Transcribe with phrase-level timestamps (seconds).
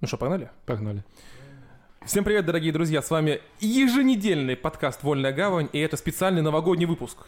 [0.00, 0.50] Ну что, погнали?
[0.64, 1.02] Погнали.
[2.04, 3.02] Всем привет, дорогие друзья!
[3.02, 7.18] С вами еженедельный подкаст «Вольная гавань», и это специальный новогодний выпуск.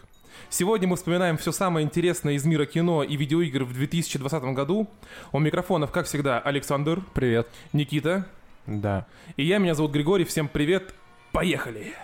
[0.49, 4.89] Сегодня мы вспоминаем все самое интересное из мира кино и видеоигр в 2020 году.
[5.33, 7.49] У микрофонов, как всегда, Александр, Привет.
[7.73, 8.27] Никита
[8.67, 9.07] Да.
[9.37, 10.25] и я, меня зовут Григорий.
[10.25, 10.95] Всем привет!
[11.33, 11.95] Поехали!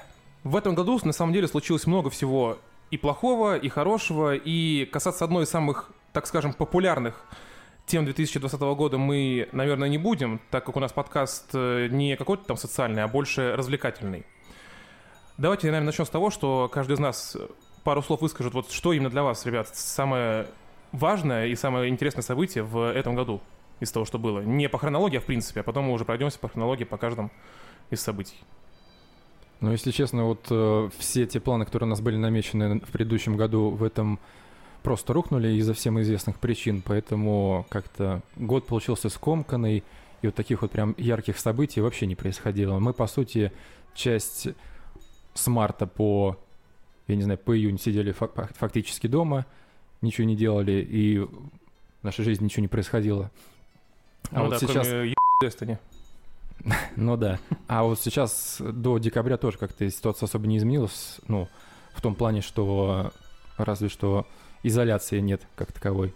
[0.43, 2.59] В этом году, на самом деле, случилось много всего
[2.91, 7.25] и плохого, и хорошего, и касаться одной из самых, так скажем, популярных
[7.87, 12.45] тем 2020 года мы, наверное, не будем, так как у нас подкаст э, не какой-то
[12.45, 14.27] там социальный, а больше развлекательный.
[15.38, 17.37] Давайте, наверное, начнем с того, что каждый из нас
[17.84, 20.48] пару слов выскажет, вот что именно для вас, ребят, самое
[20.93, 23.41] важное и самое интересное событие в этом году
[23.79, 24.41] из того, что было.
[24.41, 27.30] Не по хронологии, а в принципе, а потом мы уже пройдемся по хронологии по каждому
[27.91, 28.37] из событий.
[29.60, 33.37] Ну, если честно, вот э, все те планы, которые у нас были намечены в предыдущем
[33.37, 34.18] году, в этом
[34.86, 39.82] просто рухнули из-за всем известных причин, поэтому как-то год получился скомканный,
[40.22, 42.78] и вот таких вот прям ярких событий вообще не происходило.
[42.78, 43.51] Мы, по сути,
[43.96, 44.46] часть
[45.34, 46.38] с марта по,
[47.09, 49.45] я не знаю, по июнь сидели фак- фактически дома,
[50.02, 51.30] ничего не делали, и в
[52.04, 53.32] нашей жизни ничего не происходило.
[54.30, 54.87] А ну вот да, сейчас...
[54.87, 55.78] кроме Destiny.
[56.95, 57.40] Ну да.
[57.66, 61.18] А вот сейчас до декабря тоже как-то ситуация особо не изменилась.
[61.26, 61.48] Ну,
[61.93, 63.12] в том плане, что
[63.59, 64.28] разве что
[64.62, 66.15] изоляции нет как таковой.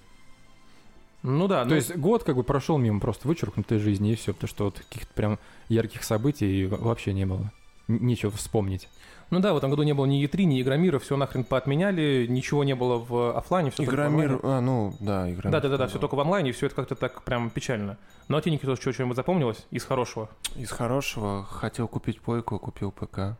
[1.22, 4.48] Ну да, То есть год как бы прошел мимо просто вычеркнутой жизни и все, потому
[4.48, 5.38] что вот каких-то прям
[5.69, 7.52] ярких событий вообще не было.
[7.88, 8.88] Нечего вспомнить.
[9.30, 12.64] Ну да, в этом году не было ни E3, ни Игромира, все нахрен поотменяли, ничего
[12.64, 15.52] не было в оффлайне, все Игромир, а, ну, да, Игромир.
[15.52, 17.96] Да, да, да, да, все только в онлайне, и все это как-то так прям печально.
[18.27, 20.28] Ну а тебе, Никита, что, что-нибудь запомнилось из хорошего?
[20.56, 23.36] Из хорошего хотел купить плойку, купил ПК.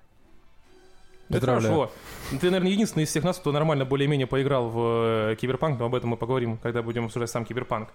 [1.31, 1.75] Это Поздравляю.
[1.75, 1.93] хорошо.
[2.41, 5.95] Ты, наверное, единственный из всех нас, кто нормально более-менее поиграл в э, Киберпанк, но об
[5.95, 7.91] этом мы поговорим, когда будем обсуждать сам Киберпанк.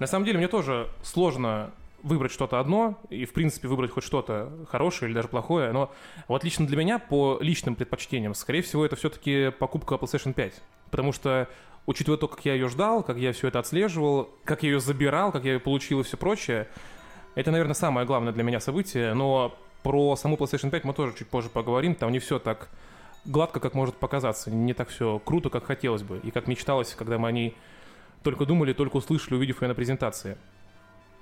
[0.00, 1.70] На самом деле, мне тоже сложно
[2.02, 5.92] выбрать что-то одно, и, в принципе, выбрать хоть что-то хорошее или даже плохое, но
[6.26, 10.60] вот лично для меня, по личным предпочтениям, скорее всего, это все-таки покупка PlayStation 5.
[10.90, 11.48] Потому что,
[11.86, 15.30] учитывая то, как я ее ждал, как я все это отслеживал, как я ее забирал,
[15.30, 16.66] как я ее получил и все прочее,
[17.36, 21.28] это, наверное, самое главное для меня событие, но про саму PlayStation 5 мы тоже чуть
[21.28, 22.68] позже поговорим, там не все так
[23.24, 27.18] гладко, как может показаться, не так все круто, как хотелось бы, и как мечталось, когда
[27.18, 27.56] мы о ней
[28.22, 30.36] только думали, только услышали, увидев ее на презентации.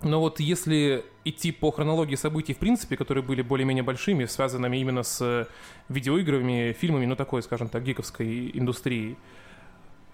[0.03, 5.03] Но вот если идти по хронологии событий, в принципе, которые были более-менее большими, связанными именно
[5.03, 5.47] с
[5.91, 9.19] видеоиграми, фильмами, ну такой, скажем так, гиковской индустрией,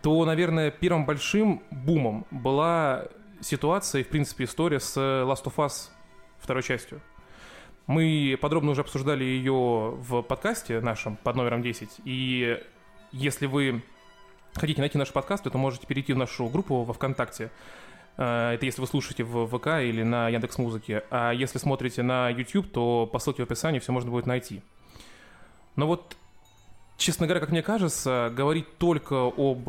[0.02, 3.06] то, наверное, первым большим бумом была
[3.40, 5.90] ситуация и, в принципе, история с Last of Us
[6.40, 7.00] второй частью.
[7.86, 12.00] Мы подробно уже обсуждали ее в подкасте нашем под номером 10.
[12.04, 12.60] И
[13.12, 13.82] если вы
[14.54, 17.50] хотите найти наш подкаст, то можете перейти в нашу группу во ВКонтакте.
[18.16, 21.04] Э, Это если вы слушаете в ВК или на Яндекс Музыке.
[21.10, 24.62] А если смотрите на YouTube, то по ссылке в описании все можно будет найти.
[25.76, 26.16] Но вот,
[26.96, 29.68] честно говоря, как мне кажется, говорить только об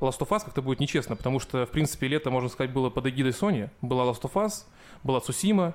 [0.00, 3.06] Last of Us как-то будет нечестно, потому что, в принципе, лето, можно сказать, было под
[3.06, 3.70] эгидой Sony.
[3.80, 4.64] Была Last of Us,
[5.04, 5.74] была Цусима,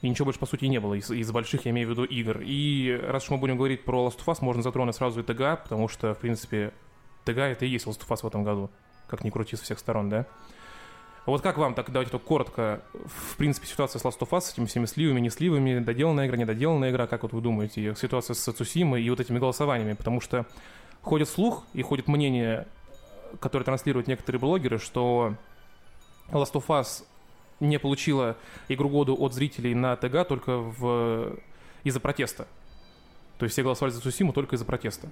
[0.00, 2.40] и ничего больше, по сути, не было из, из больших, я имею в виду, игр.
[2.44, 5.56] И раз уж мы будем говорить про Last of Us, можно затронуть сразу и ТГА,
[5.56, 6.72] потому что, в принципе,
[7.24, 8.70] ТГА это и есть Last of Us в этом году,
[9.08, 10.26] как ни крути со всех сторон, да?
[11.26, 14.52] Вот как вам, так давайте только коротко, в принципе, ситуация с Last of Us, с
[14.52, 18.52] этими всеми сливами, не сливами, доделанная игра, недоделанная игра, как вот вы думаете, ситуация с
[18.52, 20.46] Цусимой и вот этими голосованиями, потому что
[21.02, 22.66] ходит слух и ходит мнение,
[23.40, 25.34] которое транслируют некоторые блогеры, что
[26.30, 27.04] Last of Us
[27.60, 28.36] не получила
[28.68, 31.36] игру года от зрителей на ТГ только в...
[31.84, 32.46] из-за протеста.
[33.38, 35.08] То есть все голосовали за Цусиму только из-за протеста.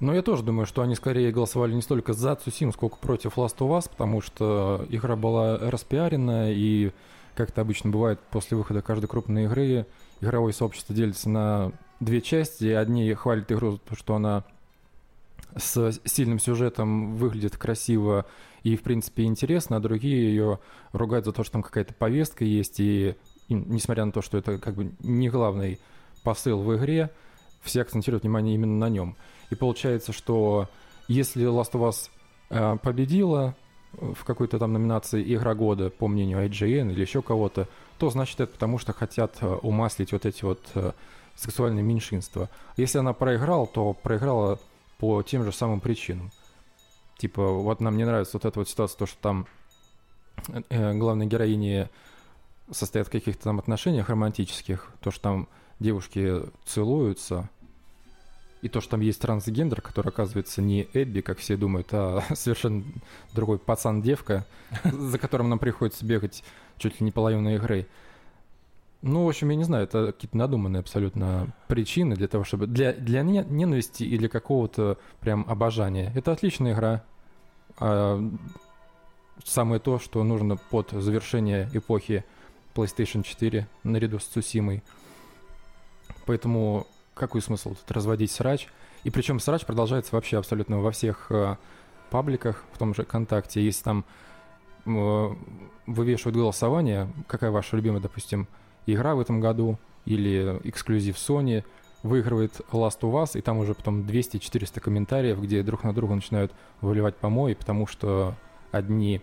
[0.00, 3.58] Но я тоже думаю, что они скорее голосовали не столько за Цусим, сколько против Last
[3.58, 6.90] of Us, потому что игра была распиарена, и,
[7.34, 9.86] как это обычно бывает, после выхода каждой крупной игры
[10.20, 12.66] игровое сообщество делится на две части.
[12.66, 14.44] Одни хвалят игру что она
[15.56, 18.26] с сильным сюжетом выглядит красиво
[18.64, 20.58] и, в принципе, интересно, а другие ее
[20.92, 23.14] ругают за то, что там какая-то повестка есть, и,
[23.48, 25.78] несмотря на то, что это как бы не главный
[26.22, 27.10] посыл в игре,
[27.62, 29.16] все акцентируют внимание именно на нем.
[29.50, 30.68] И получается, что
[31.08, 32.10] если Last of Us
[32.48, 33.54] э, победила
[33.92, 37.68] в какой-то там номинации «Игра года», по мнению IGN или еще кого-то,
[37.98, 40.92] то значит это потому, что хотят э, умаслить вот эти вот э,
[41.36, 42.48] сексуальные меньшинства.
[42.78, 44.58] Если она проиграла, то проиграла
[44.98, 46.30] по тем же самым причинам.
[47.16, 49.46] Типа, вот нам не нравится вот эта вот ситуация, то, что там
[50.68, 51.88] э, главные героини
[52.70, 57.48] состоят в каких-то там отношениях романтических, то, что там девушки целуются,
[58.64, 62.82] и то, что там есть трансгендер, который оказывается не Эбби, как все думают, а совершенно
[63.34, 64.46] другой пацан-девка,
[64.84, 66.42] за которым нам приходится бегать
[66.78, 67.86] чуть ли не половину игры.
[69.06, 72.66] Ну, в общем, я не знаю, это какие-то надуманные абсолютно причины для того, чтобы...
[72.66, 76.10] Для, для не- ненависти и для какого-то прям обожания.
[76.14, 77.02] Это отличная игра.
[77.78, 78.18] А,
[79.44, 82.24] самое то, что нужно под завершение эпохи
[82.74, 84.82] PlayStation 4 наряду с Цусимой.
[86.24, 88.68] Поэтому какой смысл тут разводить срач?
[89.02, 91.56] И причем срач продолжается вообще абсолютно во всех э,
[92.08, 93.62] пабликах, в том же ВКонтакте.
[93.62, 94.06] Если там
[94.86, 95.28] э,
[95.86, 98.48] вывешивают голосование, какая ваша любимая, допустим,
[98.86, 101.64] игра в этом году или эксклюзив Sony,
[102.02, 106.52] выигрывает Last of Us, и там уже потом 200-400 комментариев, где друг на друга начинают
[106.82, 108.34] выливать помои, потому что
[108.72, 109.22] одни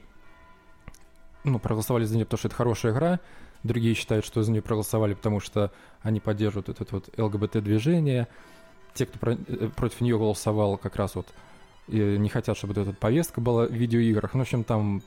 [1.44, 3.20] ну, проголосовали за нее, потому что это хорошая игра,
[3.64, 5.72] другие считают, что за нее проголосовали, потому что
[6.02, 8.28] они поддерживают это вот ЛГБТ-движение,
[8.94, 11.28] те, кто про- э, против нее голосовал, как раз вот
[11.88, 14.34] э, не хотят, чтобы вот эта повестка была в видеоиграх.
[14.34, 15.02] Ну, в общем, там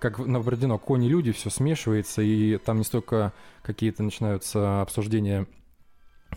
[0.00, 3.32] как на Бородино, кони люди, все смешивается, и там не столько
[3.62, 5.46] какие-то начинаются обсуждения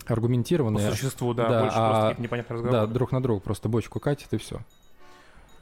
[0.05, 3.69] По аргументированные, существу, да, да, больше а- просто какие-то непонятные да, друг на друга просто
[3.69, 4.59] бочку катит и все.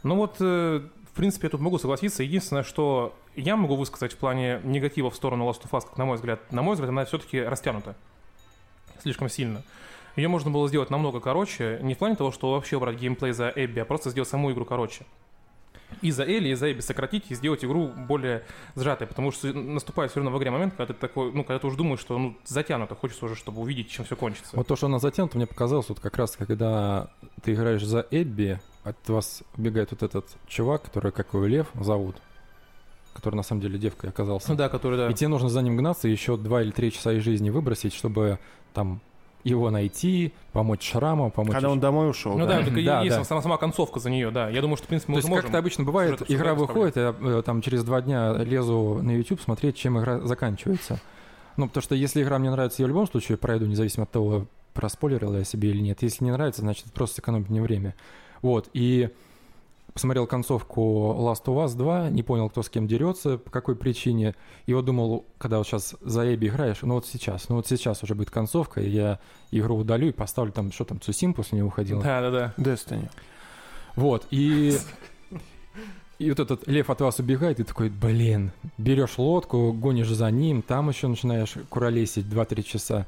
[0.03, 0.81] Ну вот, э,
[1.11, 2.23] в принципе, я тут могу согласиться.
[2.23, 6.05] Единственное, что я могу высказать в плане негатива в сторону Last of Us, как на
[6.05, 7.95] мой взгляд, на мой взгляд, она все-таки растянута.
[9.01, 9.61] Слишком сильно.
[10.15, 13.51] Ее можно было сделать намного короче, не в плане того, что вообще брать геймплей за
[13.55, 15.05] Эбби, а просто сделать саму игру короче.
[16.01, 18.43] И за Элли, и за Эбби сократить, и сделать игру более
[18.75, 21.67] сжатой, потому что наступает все равно в игре момент, когда ты такой, ну, когда ты
[21.67, 24.55] уже думаешь, что ну, затянуто, хочется уже, чтобы увидеть, чем все кончится.
[24.55, 27.09] Вот то, что она затянута, мне показалось, вот как раз, когда
[27.43, 32.15] ты играешь за Эбби, от вас убегает вот этот чувак, который, как его, Лев зовут,
[33.13, 34.49] который на самом деле девкой оказался.
[34.49, 35.09] Ну да, который, да.
[35.09, 37.93] И тебе нужно за ним гнаться и еще два или три часа из жизни выбросить,
[37.93, 38.39] чтобы
[38.73, 39.01] там
[39.43, 41.53] его найти, помочь шраму, помочь...
[41.53, 42.37] Когда он домой ушел.
[42.37, 43.23] Ну да, так и Да, есть да.
[43.23, 44.49] сама, сама концовка за нее, да.
[44.49, 46.95] Я думаю, что, в принципе, мы То уже есть, как это обычно бывает, игра выходит,
[46.95, 50.99] я э, там через два дня лезу на YouTube смотреть, чем игра заканчивается.
[51.57, 54.47] Ну, потому что если игра мне нравится, я в любом случае пройду, независимо от того,
[54.73, 56.01] проспойлерил я себе или нет.
[56.01, 57.95] Если не нравится, значит, просто сэкономить мне время.
[58.41, 59.09] Вот, и
[59.93, 64.35] посмотрел концовку Last of Us 2, не понял, кто с кем дерется, по какой причине.
[64.65, 68.03] И вот думал, когда вот сейчас за Эбби играешь, ну вот сейчас, ну вот сейчас
[68.03, 69.19] уже будет концовка, и я
[69.51, 72.01] игру удалю и поставлю там, что там, Цусим после нее уходил.
[72.01, 72.53] Да, да, да.
[72.57, 73.09] Destiny.
[73.95, 74.77] Вот, и...
[76.19, 80.61] И вот этот лев от вас убегает, и такой, блин, берешь лодку, гонишь за ним,
[80.61, 83.07] там еще начинаешь куролесить 2-3 часа.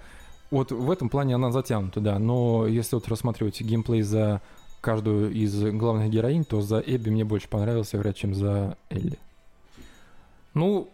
[0.49, 2.17] Вот в этом плане она затянута, да.
[2.17, 4.41] Но если вот рассматривать геймплей за
[4.83, 9.17] каждую из главных героинь, то за Эбби мне больше понравилось играть, чем за Элли.
[10.53, 10.91] Ну,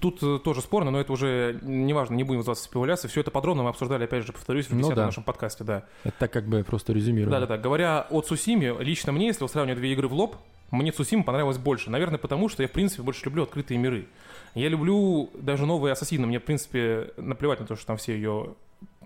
[0.00, 3.08] тут э, тоже спорно, но это уже неважно, не будем вызываться в спекуляции.
[3.08, 5.06] Все это подробно мы обсуждали, опять же, повторюсь, в Ну 10 да.
[5.06, 5.84] нашем подкасте, да.
[6.04, 7.30] Это так как бы просто резюмирую.
[7.30, 7.58] Да-да-да.
[7.58, 10.36] Говоря о Цусиме, лично мне, если сравнивать две игры в лоб,
[10.70, 11.90] мне Цусима понравилась больше.
[11.90, 14.06] Наверное, потому что я, в принципе, больше люблю открытые миры.
[14.54, 16.26] Я люблю даже новые Ассасины.
[16.26, 18.54] Мне, в принципе, наплевать на то, что там все ее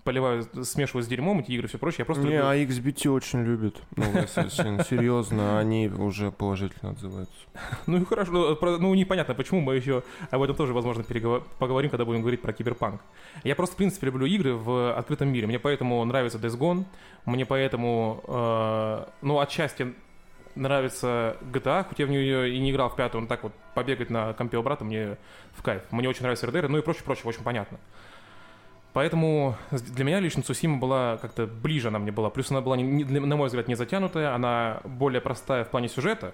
[0.07, 1.99] поливают, смешивают с дерьмом, эти игры, все прочее.
[1.99, 2.47] Я просто Не, люблю...
[2.47, 3.75] а XBT очень любят.
[3.97, 4.81] новые Assassin.
[4.89, 7.35] Серьезно, они уже положительно отзываются.
[7.87, 11.03] Ну и хорошо, ну, ну непонятно, почему мы еще об этом тоже, возможно,
[11.59, 13.01] поговорим, когда будем говорить про киберпанк.
[13.43, 15.45] Я просто, в принципе, люблю игры в открытом мире.
[15.45, 16.85] Мне поэтому нравится Days Gone,
[17.25, 19.93] мне поэтому, э, ну, отчасти
[20.55, 24.09] нравится GTA, хотя я в нее и не играл в пятую, но так вот побегать
[24.09, 25.17] на компе у брата мне
[25.53, 25.81] в кайф.
[25.91, 27.77] Мне очень нравится RDR, ну и прочее, прочее, очень понятно.
[28.97, 32.31] Поэтому для меня лично Цусима была как-то ближе она мне была.
[32.31, 36.33] Плюс она была, не- на мой взгляд, не затянутая, она более простая в плане сюжета,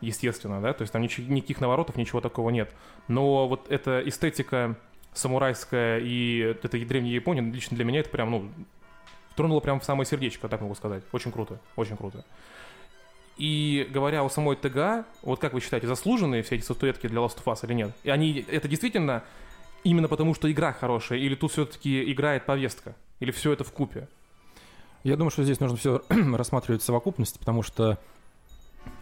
[0.00, 2.72] естественно, да, то есть там нич- никаких наворотов, ничего такого нет.
[3.06, 4.76] Но вот эта эстетика
[5.12, 8.50] самурайская и эта древняя Япония, лично для меня это прям, ну,
[9.36, 11.02] тронуло прям в самое сердечко, так могу сказать.
[11.12, 12.24] Очень круто, очень круто.
[13.36, 17.44] И говоря о самой ТГА, вот как вы считаете, заслуженные все эти статуэтки для Last
[17.44, 17.90] of Us или нет?
[18.04, 19.22] И они, это действительно
[19.84, 22.94] именно потому, что игра хорошая, или тут все-таки играет повестка?
[23.20, 24.08] Или все это в купе?
[25.02, 27.98] Я думаю, что здесь нужно все рассматривать в совокупности, потому что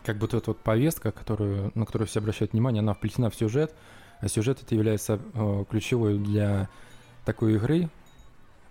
[0.05, 3.35] как бы вот эта вот повестка, которую, на которую все обращают внимание, она вплетена в
[3.35, 3.75] сюжет,
[4.21, 6.69] а сюжет это является э, ключевой для
[7.25, 7.89] такой игры,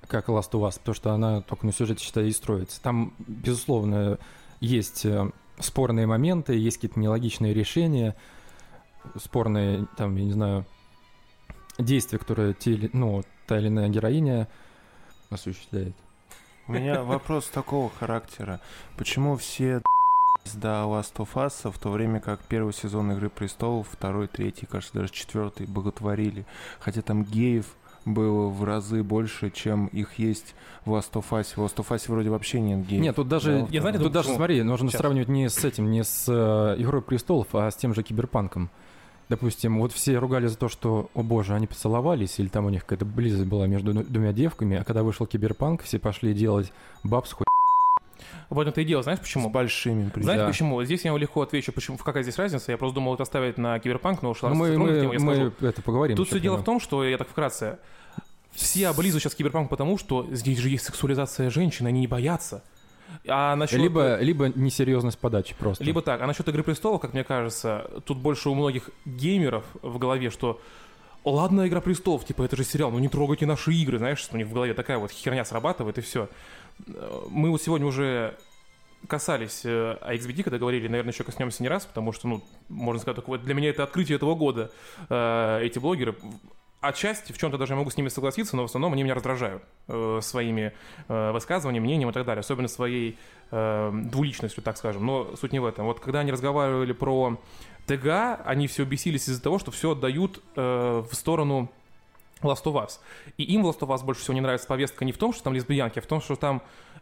[0.07, 2.81] как Last of Us, потому что она только на сюжете, считай, и строится.
[2.81, 4.19] Там, безусловно,
[4.59, 8.15] есть э, спорные моменты, есть какие-то нелогичные решения,
[9.15, 10.65] спорные, там, я не знаю,
[11.77, 14.47] действия, которые те, или- ну, та или иная героиня
[15.29, 15.95] осуществляет.
[16.67, 18.59] У меня вопрос такого характера.
[18.97, 19.81] Почему все
[20.55, 24.93] до Last of Us, в то время как первый сезон Игры Престолов, второй, третий, кажется,
[24.95, 26.45] даже четвертый боготворили.
[26.79, 27.65] Хотя там геев
[28.05, 30.55] было в разы больше, чем их есть
[30.85, 31.53] в Last of Us.
[31.55, 33.01] В Last of Us вроде вообще нет геев.
[33.01, 34.37] Нет, тут даже, Да, Я знаете, тут тут даже почему?
[34.37, 34.99] смотри, нужно Сейчас.
[35.01, 38.69] сравнивать не с этим, не с э, Игрой престолов, а с тем же Киберпанком.
[39.29, 42.85] Допустим, вот все ругали за то, что, о боже, они поцеловались, или там у них
[42.85, 46.71] какая-то близость была между ду- двумя девками, а когда вышел Киберпанк, все пошли делать
[47.03, 47.45] баб с хуй.
[48.49, 49.49] В этом-то и дело, знаешь почему?
[49.49, 50.23] С большими призами.
[50.23, 50.47] Знаете Да.
[50.47, 50.81] почему?
[50.83, 52.71] Здесь я вам легко отвечу, почему, какая здесь разница.
[52.71, 55.51] Я просто думал это оставить на киберпанк, но ушла Ну, мы, мы, я скажу.
[55.59, 56.15] мы это поговорим.
[56.15, 56.63] Тут все дело прямо.
[56.63, 57.77] в том, что, я так вкратце,
[58.53, 62.63] все облизывают сейчас киберпанк потому, что здесь же есть сексуализация женщин, они не боятся.
[63.27, 63.79] А насчет...
[63.79, 65.83] Либо, либо несерьезность подачи просто.
[65.83, 66.21] Либо так.
[66.21, 70.59] А насчет «Игры престолов», как мне кажется, тут больше у многих геймеров в голове, что
[71.23, 74.37] Ладно, «Игра престолов», типа, это же сериал, ну не трогайте наши игры, знаешь, что у
[74.37, 76.29] них в голове такая вот херня срабатывает, и все.
[77.29, 78.37] Мы вот сегодня уже
[79.07, 83.17] касались э, AXBD, когда говорили, наверное, еще коснемся не раз, потому что, ну, можно сказать,
[83.17, 84.71] такое, для меня это открытие этого года,
[85.09, 86.15] э, эти блогеры.
[86.79, 89.63] Отчасти, в чем-то даже я могу с ними согласиться, но в основном они меня раздражают
[89.87, 90.73] э, своими
[91.07, 93.17] э, высказываниями, мнением и так далее, особенно своей
[93.49, 95.03] э, двуличностью, так скажем.
[95.03, 95.85] Но суть не в этом.
[95.85, 97.39] Вот когда они разговаривали про
[97.87, 101.71] ТГ, они все бесились из-за того, что все отдают э, в сторону
[102.41, 102.99] Last of Us.
[103.37, 105.43] И им в Last of Us больше всего не нравится повестка не в том, что
[105.43, 106.61] там лесбиянки, а в том, что там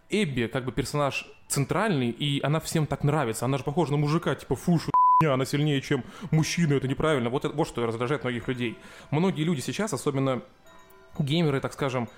[0.09, 3.45] Эбби как бы персонаж центральный, и она всем так нравится.
[3.45, 7.29] Она же похожа на мужика, типа фу, что хуйня, она сильнее, чем мужчина, это неправильно.
[7.29, 8.77] Вот, это, вот что раздражает многих людей.
[9.11, 10.41] Многие люди сейчас, особенно
[11.17, 12.09] геймеры, так скажем,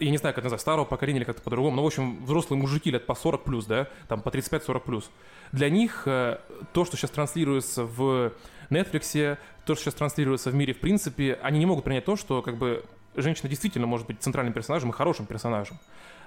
[0.00, 2.60] я не знаю, как это назвать, старого поколения или как-то по-другому, но, в общем, взрослые
[2.60, 5.10] мужики лет по 40 плюс, да, там по 35-40 плюс.
[5.52, 6.40] Для них э,
[6.72, 8.32] то, что сейчас транслируется в
[8.70, 12.42] Netflix, то, что сейчас транслируется в мире, в принципе, они не могут принять то, что,
[12.42, 12.84] как бы,
[13.14, 15.78] женщина действительно может быть центральным персонажем и хорошим персонажем.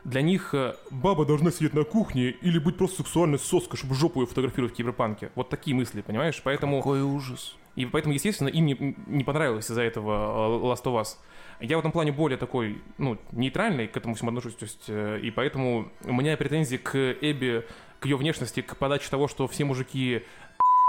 [0.03, 4.21] Для них э, баба должна сидеть на кухне или быть просто сексуальной соской, чтобы жопу
[4.21, 5.31] ее фотографировать в киберпанке.
[5.35, 6.39] Вот такие мысли, понимаешь?
[6.43, 6.77] Поэтому...
[6.77, 7.55] Какой ужас.
[7.75, 11.17] И поэтому, естественно, им не, не понравилось из-за этого э, Last of Us.
[11.59, 15.19] Я в этом плане более такой, ну, нейтральный к этому всему отношусь, то есть, э,
[15.21, 17.65] и поэтому у меня претензий к Эбби,
[17.99, 20.23] к ее внешности, к подаче того, что все мужики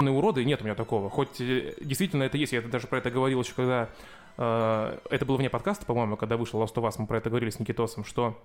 [0.01, 1.11] уроды, нет у меня такого.
[1.11, 3.89] Хоть действительно это есть, я даже про это говорил еще, когда
[4.37, 7.59] это было вне подкаста, по-моему, когда вышел Last of Us, мы про это говорили с
[7.59, 8.39] Никитосом, что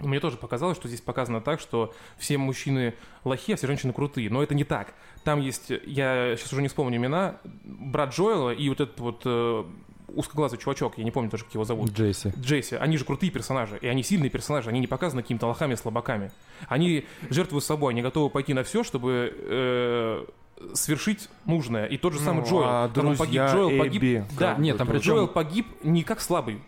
[0.00, 4.30] мне тоже показалось, что здесь показано так, что все мужчины лохи, а все женщины крутые.
[4.30, 4.94] Но это не так.
[5.24, 9.64] Там есть, я сейчас уже не вспомню имена, брат Джоэла и вот этот вот э,
[10.08, 11.90] узкоглазый чувачок, я не помню даже, как его зовут.
[11.90, 12.32] Джейси.
[12.38, 16.30] Джесси, они же крутые персонажи, и они сильные персонажи, они не показаны какими-то лохами, слабаками.
[16.68, 20.24] Они жертвуют собой, они готовы пойти на все, чтобы э,
[20.72, 21.86] свершить нужное.
[21.86, 22.64] И тот же самый Ну, Джоэл.
[22.66, 24.02] а Там он погиб, друзья Джоэл погиб.
[24.02, 24.98] Эбби, Да, как Нет, там тоже.
[25.00, 26.60] причем- Джоэл погиб не как слабый.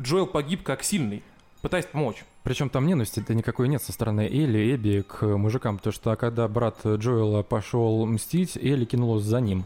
[0.00, 1.22] Джоэл погиб как сильный,
[1.62, 2.24] пытаясь помочь.
[2.42, 6.84] Причем там ненависти-то никакой нет со стороны Элли, Эбби к мужикам, потому что когда брат
[6.84, 9.64] Джоэла пошел мстить, Элли кинулась за ним.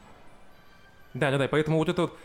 [1.15, 1.49] Да, да, да.
[1.49, 2.19] Поэтому вот это вот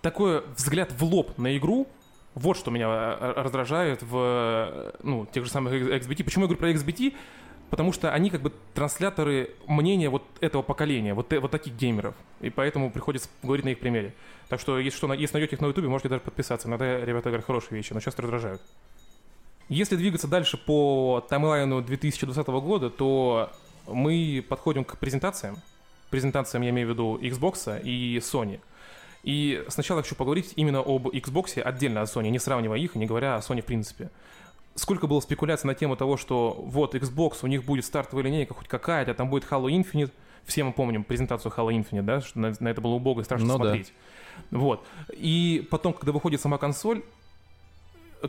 [0.00, 1.86] такой взгляд в лоб на игру,
[2.34, 6.24] вот что меня э, раздражает в э, ну, тех же самых XBT.
[6.24, 7.14] Почему я говорю про XBT?
[7.68, 12.14] Потому что они как бы трансляторы мнения вот этого поколения, вот, э- вот таких геймеров.
[12.40, 14.14] И поэтому приходится говорить на их примере.
[14.48, 16.68] Так что, если что, если найдете их на ютубе, можете даже подписаться.
[16.68, 18.62] Иногда ребята говорят хорошие вещи, но часто раздражают.
[19.68, 23.50] Если двигаться дальше по таймлайну 2020 года, то
[23.86, 25.58] мы подходим к презентациям.
[26.10, 28.60] Презентациям я имею в виду Xbox и Sony.
[29.24, 33.36] И сначала хочу поговорить именно об Xbox отдельно от Sony, не сравнивая их не говоря
[33.36, 34.10] о Sony в принципе.
[34.74, 38.68] Сколько было спекуляций на тему того, что вот Xbox, у них будет стартовая линейка хоть
[38.68, 40.12] какая-то, там будет Halo Infinite.
[40.46, 43.48] Все мы помним презентацию Halo Infinite, да, что на, на это было убого и страшно
[43.48, 43.64] Ну да.
[43.64, 43.92] смотреть.
[44.50, 44.86] Вот.
[45.10, 47.02] И потом, когда выходит сама консоль,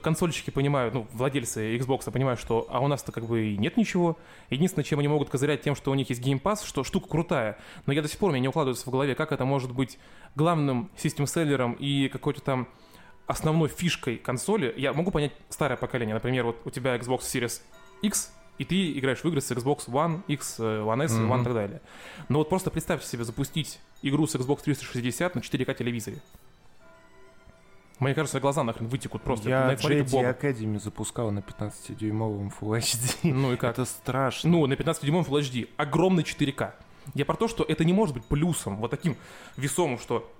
[0.01, 4.17] консольщики понимают, ну, владельцы Xbox понимают, что а у нас-то как бы и нет ничего.
[4.49, 7.57] Единственное, чем они могут козырять тем, что у них есть Game Pass, что штука крутая.
[7.85, 9.97] Но я до сих пор, мне не укладывается в голове, как это может быть
[10.35, 12.67] главным систем-селлером и какой-то там
[13.25, 14.73] основной фишкой консоли.
[14.77, 16.15] Я могу понять старое поколение.
[16.15, 17.61] Например, вот у тебя Xbox Series
[18.01, 21.31] X, и ты играешь в игры с Xbox One, X, э, One S, Мгм.
[21.31, 21.81] One и так далее.
[22.27, 26.17] Но вот просто представьте себе запустить игру с Xbox 360 на 4К телевизоре.
[27.99, 29.49] Мне кажется, глаза нахрен вытекут просто.
[29.49, 30.23] Я богу.
[30.23, 33.33] Academy запускал на 15-дюймовом Full HD.
[33.33, 33.71] Ну и как?
[33.71, 34.49] Это страшно.
[34.49, 35.69] Ну, на 15 дюймов Full HD.
[35.77, 36.73] Огромный 4К.
[37.13, 39.17] Я про то, что это не может быть плюсом, вот таким
[39.57, 40.31] весомым, что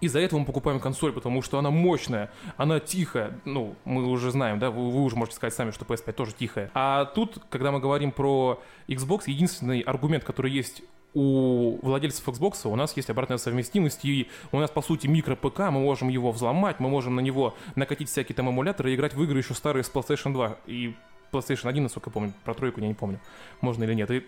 [0.00, 3.40] из-за этого мы покупаем консоль, потому что она мощная, она тихая.
[3.44, 6.70] Ну, мы уже знаем, да, вы, вы уже можете сказать сами, что PS5 тоже тихая.
[6.74, 10.82] А тут, когда мы говорим про Xbox, единственный аргумент, который есть
[11.14, 15.80] у владельцев Xbox у нас есть обратная совместимость, и у нас, по сути, микро-ПК, мы
[15.80, 19.38] можем его взломать, мы можем на него накатить всякие там эмуляторы и играть в игры
[19.38, 20.94] еще старые с PlayStation 2 и
[21.32, 23.20] PlayStation 1, насколько я помню, про тройку я не помню,
[23.60, 24.10] можно или нет.
[24.10, 24.26] И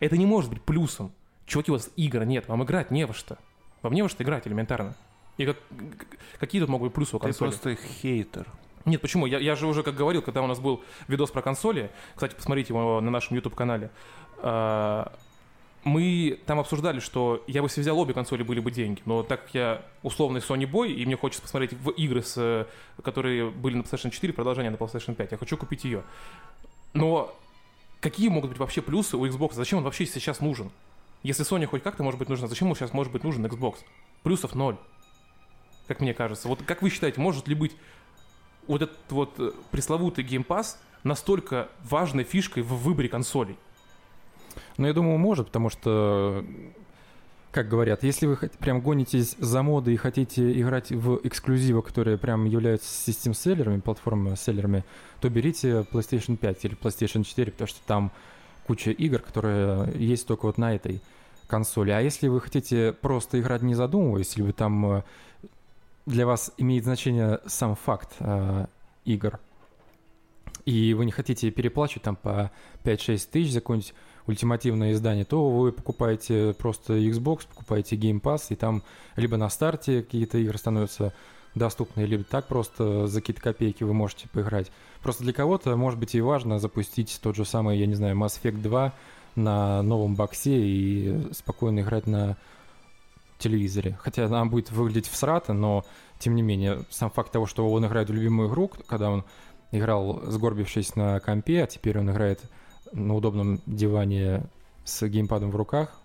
[0.00, 1.12] это не может быть плюсом.
[1.46, 3.38] Чуваки, у вас игр нет, вам играть не во что.
[3.82, 4.96] Вам не во что играть элементарно.
[5.36, 5.56] И как,
[6.40, 7.50] какие тут могут быть плюсы у Ты консоли?
[7.50, 8.46] просто хейтер.
[8.84, 9.26] Нет, почему?
[9.26, 12.72] Я, я же уже, как говорил, когда у нас был видос про консоли, кстати, посмотрите
[12.72, 13.90] его на нашем YouTube-канале,
[14.38, 15.12] а,
[15.84, 19.00] мы там обсуждали, что я бы если взял обе консоли, были бы деньги.
[19.04, 22.66] Но так как я условный Sony Boy, и мне хочется посмотреть в игры, с,
[23.02, 26.02] которые были на PlayStation 4, продолжение на PlayStation 5, я хочу купить ее.
[26.94, 27.34] Но
[28.00, 29.54] какие могут быть вообще плюсы у Xbox?
[29.54, 30.70] Зачем он вообще сейчас нужен?
[31.22, 33.76] Если Sony хоть как-то может быть нужна, зачем ему сейчас может быть нужен Xbox?
[34.22, 34.76] Плюсов ноль,
[35.86, 36.48] как мне кажется.
[36.48, 37.76] Вот как вы считаете, может ли быть
[38.66, 43.56] вот этот вот э, пресловутый Game Pass настолько важной фишкой в выборе консолей?
[44.78, 46.44] Ну, я думаю, может, потому что,
[47.50, 52.44] как говорят, если вы прям гонитесь за модой и хотите играть в эксклюзивы, которые прям
[52.44, 54.84] являются систем-селлерами, платформ-селлерами,
[55.20, 58.12] то берите PlayStation 5 или PlayStation 4, потому что там
[58.68, 61.02] куча игр, которые есть только вот на этой
[61.48, 61.90] консоли.
[61.90, 65.02] А если вы хотите просто играть не задумываясь, либо там э,
[66.06, 68.66] для вас имеет значение сам факт э,
[69.04, 69.40] игр,
[70.66, 72.52] и вы не хотите переплачивать там по
[72.84, 73.94] 5-6 тысяч за какое-нибудь
[74.28, 78.82] ультимативное издание, то вы покупаете просто Xbox, покупаете Game Pass, и там
[79.16, 81.12] либо на старте какие-то игры становятся
[81.54, 84.70] доступны, либо так просто за какие-то копейки вы можете поиграть.
[85.02, 88.40] Просто для кого-то, может быть, и важно запустить тот же самый, я не знаю, Mass
[88.40, 88.92] Effect 2
[89.34, 92.36] на новом боксе и спокойно играть на
[93.38, 93.98] телевизоре.
[94.00, 95.84] Хотя она будет выглядеть всрато, но
[96.18, 99.24] тем не менее, сам факт того, что он играет в любимую игру, когда он
[99.70, 102.40] играл сгорбившись на компе, а теперь он играет
[102.92, 104.44] на удобном диване
[104.84, 106.00] с геймпадом в руках,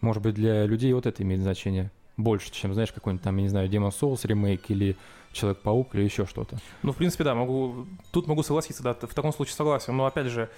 [0.00, 3.48] может быть, для людей вот это имеет значение больше, чем, знаешь, какой-нибудь там, я не
[3.48, 4.96] знаю, Demon Souls ремейк или
[5.32, 6.56] Человек-паук или еще что-то.
[6.82, 10.28] Ну, в принципе, да, могу, тут могу согласиться, да, в таком случае согласен, но, опять
[10.28, 10.48] же,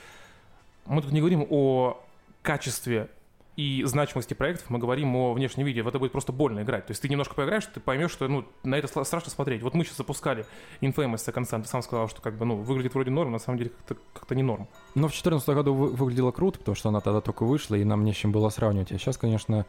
[0.86, 2.00] мы тут не говорим о
[2.42, 3.10] качестве
[3.58, 5.82] и значимости проектов мы говорим о внешнем виде.
[5.82, 6.86] В это будет просто больно играть.
[6.86, 9.62] То есть ты немножко поиграешь, ты поймешь, что ну, на это страшно смотреть.
[9.62, 10.46] Вот мы сейчас запускали
[10.80, 13.70] Infamous Констант, ты сам сказал, что как бы, ну, выглядит вроде норм, на самом деле
[13.70, 14.68] как-то, как не норм.
[14.94, 18.04] Но в 2014 году вы, выглядело круто, потому что она тогда только вышла, и нам
[18.04, 18.92] не с чем было сравнивать.
[18.92, 19.66] А сейчас, конечно,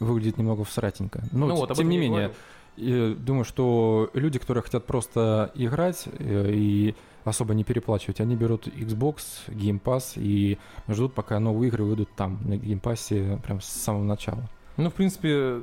[0.00, 1.22] выглядит немного всратенько.
[1.30, 2.32] Но, ну, вот, тем не менее,
[2.76, 6.94] и думаю, что люди, которые хотят просто играть э, и
[7.26, 8.20] особо не переплачивать.
[8.20, 10.58] Они берут Xbox, Game Pass и
[10.88, 14.48] ждут, пока новые игры выйдут там, на Game Pass, прям с самого начала.
[14.76, 15.62] Ну, в принципе, э,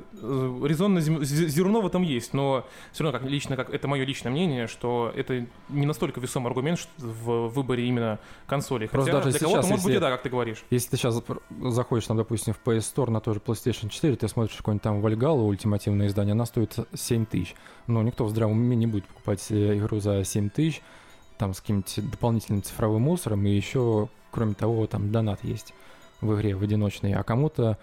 [0.64, 4.66] резонно зерно в этом есть, но все равно, как лично, как это мое личное мнение,
[4.66, 8.86] что это не настолько весомый аргумент в выборе именно консоли.
[8.86, 10.64] Хотя даже для кого-то может быть и да, как ты говоришь.
[10.70, 11.22] Если ты сейчас
[11.62, 15.46] заходишь, там, допустим, в PS Store на тоже PlayStation 4, ты смотришь какой-нибудь там Вальгалу,
[15.46, 17.54] ультимативное издание, она стоит 7 тысяч.
[17.86, 20.82] Но никто в здравом уме не будет покупать э, игру за 7 тысяч,
[21.38, 25.74] там с каким-то дополнительным цифровым мусором, и еще, кроме того, там донат есть
[26.20, 27.78] в игре в одиночной, а кому-то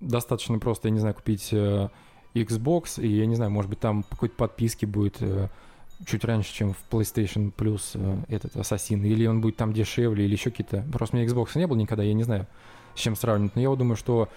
[0.00, 1.88] достаточно просто, я не знаю, купить э,
[2.34, 5.48] Xbox, и, я не знаю, может быть, там какой-то подписки будет э,
[6.06, 10.32] чуть раньше, чем в PlayStation Plus э, этот Ассасин, или он будет там дешевле, или
[10.32, 10.84] еще какие-то...
[10.92, 12.46] Просто у меня Xbox не было никогда, я не знаю,
[12.94, 14.28] с чем сравнивать, но я вот думаю, что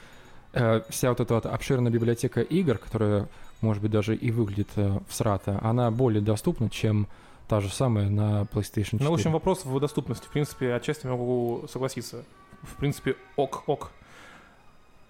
[0.90, 3.28] вся вот эта вот обширная библиотека игр, которая,
[3.62, 7.08] может быть, даже и выглядит э, всрато, она более доступна, чем
[7.48, 9.04] та же самая на PlayStation 4.
[9.04, 10.26] Ну, в общем, вопрос в доступности.
[10.26, 12.24] В принципе, отчасти могу согласиться.
[12.62, 13.92] В принципе, ок-ок.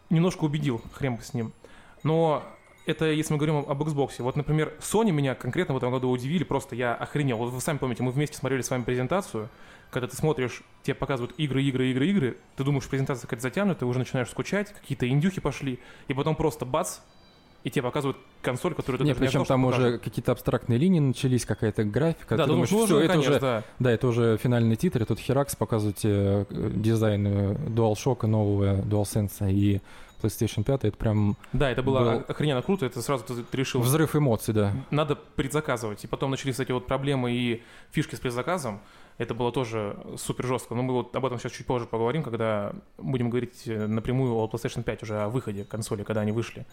[0.10, 1.54] Немножко убедил, хрен с ним.
[2.04, 2.44] Но
[2.86, 4.16] это если мы говорим об Xbox.
[4.20, 7.38] Вот, например, Sony меня конкретно в этом году удивили, просто я охренел.
[7.38, 9.50] Вот вы сами помните, мы вместе смотрели с вами презентацию,
[9.90, 13.86] когда ты смотришь, тебе показывают игры, игры, игры, игры, ты думаешь, презентация какая-то затянутая, ты
[13.86, 17.00] уже начинаешь скучать, какие-то индюхи пошли, и потом просто бац,
[17.64, 21.46] и тебе показывают консоль, которую ты Нет, причем не там уже какие-то абстрактные линии начались,
[21.46, 22.36] какая-то графика.
[22.36, 23.64] Да, ты думаешь, думаешь, все, это уже, да.
[23.80, 28.82] да, это уже финальный титр, и тут Херакс показывает тебе э, дизайн э, DualShock нового
[28.82, 29.82] DualSense и
[30.22, 31.38] PlayStation 5, это прям...
[31.52, 32.24] Да, это было был...
[32.28, 33.82] охрененно круто, это сразу ты, ты решил...
[33.82, 34.74] Взрыв эмоций, да.
[34.90, 36.04] Надо предзаказывать.
[36.04, 38.82] И потом начались эти вот проблемы и фишки с предзаказом.
[39.18, 40.76] Это было тоже супер жестко.
[40.76, 44.48] Но мы вот об этом сейчас чуть позже поговорим, когда будем говорить э, напрямую о
[44.48, 46.66] PlayStation 5 уже о выходе консоли, когда они вышли.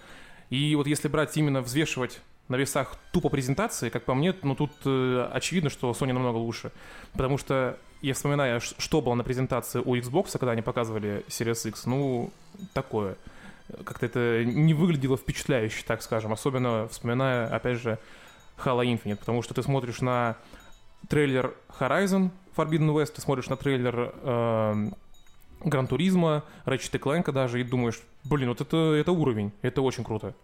[0.49, 4.73] И вот если брать именно взвешивать на весах тупо презентации, как по мне, ну тут
[4.85, 6.73] э, очевидно, что Sony намного лучше.
[7.13, 11.87] Потому что я вспоминаю, что было на презентации у Xbox, когда они показывали Series X,
[11.87, 12.33] ну,
[12.73, 13.17] такое.
[13.85, 16.33] Как-то это не выглядело впечатляюще, так скажем.
[16.33, 17.99] Особенно вспоминая, опять же,
[18.65, 19.17] Halo Infinite.
[19.17, 20.37] Потому что ты смотришь на
[21.09, 24.91] трейлер Horizon Forbidden West, ты смотришь на трейлер э,
[25.65, 30.35] Гран Туризма, Ratchet Clank даже, и думаешь, блин, вот это, это уровень, это очень круто.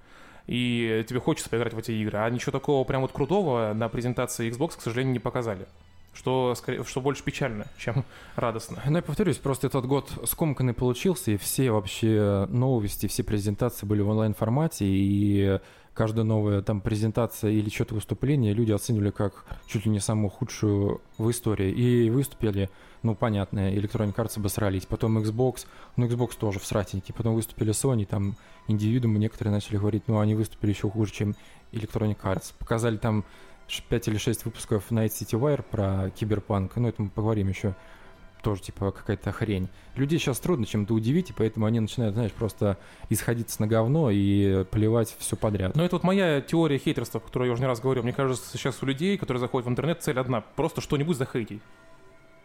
[0.46, 2.18] И тебе хочется поиграть в эти игры.
[2.18, 5.66] А ничего такого прям вот крутого на презентации Xbox, к сожалению, не показали.
[6.14, 8.04] Что, скорее, что больше печально, чем
[8.36, 8.80] радостно.
[8.86, 14.02] Ну, я повторюсь, просто этот год скомканный получился, и все вообще новости, все презентации были
[14.02, 15.58] в онлайн-формате, и
[15.96, 21.00] каждая новая там презентация или что-то выступление люди оценивали как чуть ли не самую худшую
[21.16, 21.72] в истории.
[21.72, 22.68] И выступили,
[23.02, 24.85] ну, понятно, Electronic Arts обосрались.
[24.85, 27.14] Потом Xbox, ну, Xbox тоже в сратеньке.
[27.14, 28.37] Потом выступили Sony, там
[28.68, 31.35] индивидуумы некоторые начали говорить, ну, они выступили еще хуже, чем
[31.72, 32.52] Electronic Arts.
[32.59, 33.24] Показали там
[33.88, 37.74] 5 или 6 выпусков Night City Wire про киберпанк, ну, это мы поговорим еще
[38.46, 39.68] тоже, типа, какая-то хрень.
[39.96, 42.78] Людей сейчас трудно чем-то удивить, и поэтому они начинают, знаешь, просто
[43.09, 45.74] исходиться на говно и плевать все подряд.
[45.74, 48.04] Но это вот моя теория хейтерства, которую я уже не раз говорил.
[48.04, 51.61] Мне кажется, сейчас у людей, которые заходят в интернет, цель одна— просто что-нибудь захейтить.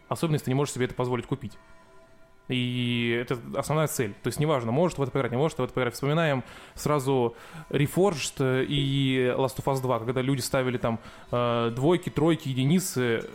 [0.10, 1.54] Особенно, если ты не можешь себе это позволить купить.
[2.48, 4.16] И это основная цель.
[4.24, 5.94] То есть неважно, может в это поиграть, не может в это поиграть.
[5.94, 7.36] Вспоминаем сразу
[7.70, 11.00] Reforged и Last of Us 2, когда люди ставили там
[11.32, 13.30] э, двойки, тройки, единицы.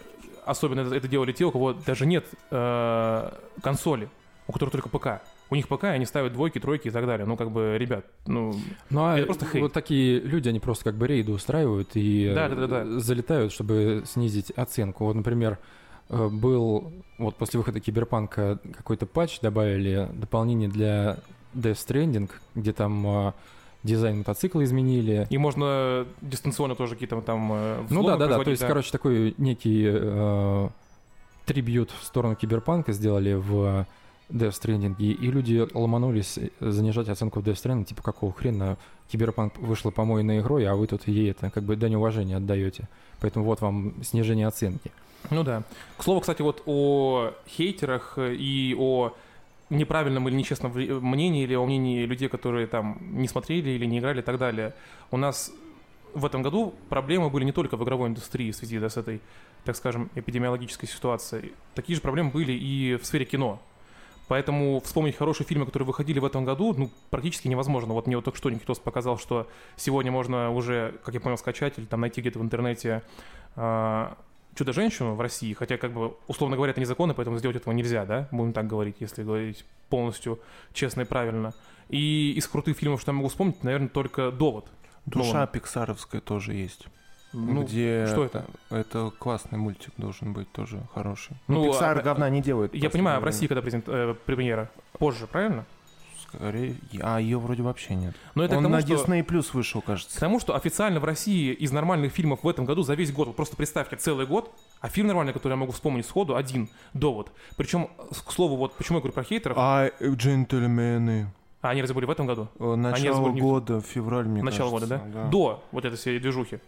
[0.47, 3.31] Особенно это, делали те, у кого даже нет э,
[3.63, 4.09] консоли,
[4.47, 5.21] у которых только ПК.
[5.51, 7.27] У них ПК, они ставят двойки, тройки и так далее.
[7.27, 8.55] Ну, как бы, ребят, ну...
[8.91, 9.63] Ну, а Это просто хейт.
[9.63, 12.83] вот такие люди, они просто как бы рейды устраивают и Да, да, да, да.
[12.85, 15.05] э, залетают, чтобы снизить оценку.
[15.05, 15.59] Вот, например,
[16.11, 21.19] э, был вот после выхода Киберпанка какой-то патч, добавили дополнение для
[21.55, 23.33] Death Stranding, где там э,
[23.87, 25.27] дизайн мотоцикла изменили.
[25.31, 28.45] И можно дистанционно тоже какие-то там э, Ну да, да, да.
[28.45, 30.69] То есть, короче, такой некий э,
[31.47, 33.87] трибьют в сторону Киберпанка сделали в
[34.29, 38.77] Death Stranding, и люди ломанулись э, занижать оценку в Death Stranding, типа какого хрена
[39.09, 42.89] Киберпанк вышла помойной игрой, а вы тут ей это как бы дань уважения отдаете.
[43.21, 44.91] Поэтому вот вам снижение оценки.
[45.31, 45.63] Ну да.
[45.97, 49.13] К слову, кстати, вот о хейтерах э, и о
[49.71, 54.21] неправильном или нечестном мнении, или о мнении людей, которые там не смотрели или не играли
[54.21, 54.75] и так далее.
[55.11, 55.53] У нас
[56.15, 59.21] в этом году проблемы были не только в игровой индустрии в связи да, с этой,
[59.65, 61.53] так скажем, эпидемиологической ситуацией.
[61.75, 63.61] Такие же проблемы были и в сфере кино.
[64.29, 67.95] Поэтому вспомнить хорошие фильмы, которые выходили в этом году, ну, практически невозможно.
[67.95, 71.75] Вот мне вот только что Никитос показал, что сегодня можно уже, как я понял, скачать
[71.79, 73.03] или там найти где-то в интернете
[73.55, 74.17] а,
[74.57, 78.29] Чудо-женщину в России, хотя, как бы, условно говоря, это незаконно, поэтому сделать этого нельзя, да?
[78.33, 80.41] Будем так говорить, если говорить полностью
[80.73, 81.53] честно и правильно.
[81.89, 84.67] И из крутых фильмов, что я могу вспомнить, наверное, только «Довод».
[85.05, 85.47] Душа Нолана.
[85.47, 86.87] пиксаровская тоже есть.
[87.33, 88.47] Ну, где что это?
[88.71, 91.37] Это классный мультик должен быть тоже хороший.
[91.49, 92.75] Ну, Ну, Pixar а- говна не делает.
[92.75, 93.25] Я понимаю, в.
[93.25, 94.71] России когда презент, э, премьера?
[94.99, 95.67] Позже, правильно?
[96.29, 98.15] Скорее, а ее вроде вообще нет.
[98.35, 100.19] Но это к Он тому, на что- Disney Plus вышел, К кажется.
[100.21, 103.37] тому, что официально в России из нормальных фильмов в этом году за весь год, вот
[103.37, 107.31] просто представьте, целый год, а фильм нормальный, который я могу вспомнить сходу, один, «Довод».
[107.57, 107.89] Причем,
[108.27, 111.31] к слову, вот почему я говорю про хейтеров, а, А э, джентльмены.
[111.63, 112.49] они разве были в этом году?
[112.59, 115.29] Э, Начало не- года, февраль, мне Начало кажется, года, да?
[115.29, 116.59] До вот этой всей движухи.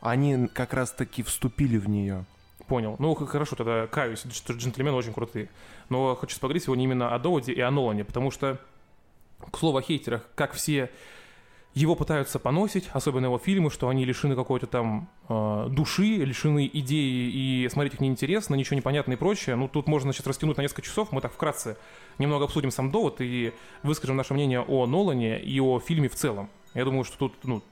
[0.00, 2.24] Они как раз таки вступили в нее.
[2.66, 2.96] Понял.
[3.00, 5.48] Ну, хорошо, тогда каюсь, что джентльмены очень крутые.
[5.88, 8.58] Но хочу поговорить сегодня именно о Доводе и о Нолане, потому что,
[9.50, 10.90] к слову о хейтерах, как все
[11.72, 17.30] его пытаются поносить, особенно его фильмы, что они лишены какой-то там э, души, лишены идеи,
[17.30, 19.54] и смотреть их неинтересно, ничего не понятно и прочее.
[19.54, 21.12] Ну, тут можно сейчас растянуть на несколько часов.
[21.12, 21.76] Мы так вкратце
[22.18, 23.52] немного обсудим сам довод и
[23.84, 26.50] выскажем наше мнение о Нолане и о фильме в целом.
[26.74, 27.62] Я думаю, что тут, ну,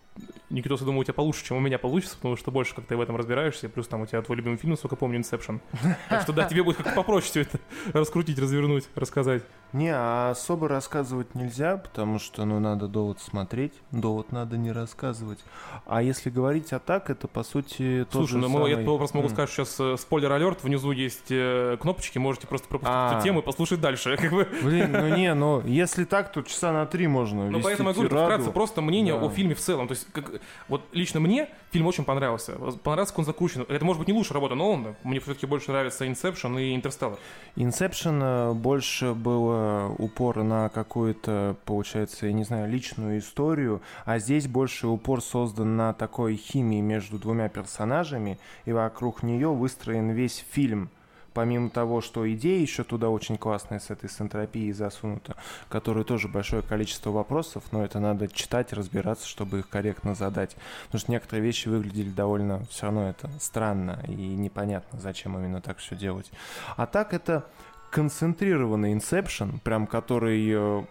[0.51, 2.97] Никитос, я думаю, у тебя получше, чем у меня получится, потому что больше как ты
[2.97, 5.61] в этом разбираешься, плюс там у тебя твой любимый фильм, насколько помню, Inception.
[6.09, 7.61] Так что да, тебе будет как-то попроще все это
[7.92, 9.42] раскрутить, развернуть, рассказать.
[9.75, 15.40] Не, а особо рассказывать нельзя, потому что, ну, надо довод смотреть, довод надо не рассказывать.
[15.85, 19.16] А если говорить а так, это, по сути, тот Слушай, ну мы, я самый- просто
[19.18, 23.16] могу сказать, что сейчас спойлер-алерт, внизу есть э, кнопочки, можете просто пропустить А.
[23.16, 24.16] эту тему и послушать дальше.
[24.16, 24.49] Как бы.
[24.62, 28.09] Блин, ну не, ну, если так, то часа на три можно Ну, поэтому я говорю,
[28.09, 29.87] вкратце просто мнение о фильме в целом.
[29.87, 32.53] То есть, как, вот лично мне фильм очень понравился.
[32.53, 33.66] Понравился, как он закручен.
[33.68, 34.97] Это может быть не лучшая работа Нолана.
[35.05, 37.18] Мне все-таки больше нравится Inception и Интерстеллар.
[37.57, 44.47] Inception э, больше было упора на какую-то, получается, я не знаю, личную историю, а здесь
[44.47, 50.90] больше упор создан на такой химии между двумя персонажами, и вокруг нее выстроен весь фильм.
[51.35, 55.37] Помимо того, что идея еще туда очень классная с этой сентропией засунута,
[55.69, 60.57] которой тоже большое количество вопросов, но это надо читать, разбираться, чтобы их корректно задать.
[60.87, 65.79] Потому что некоторые вещи выглядели довольно, все равно это странно и непонятно, зачем именно так
[65.79, 66.31] все делать.
[66.77, 67.47] А так это
[67.91, 70.85] концентрированный инсепшн, прям который э,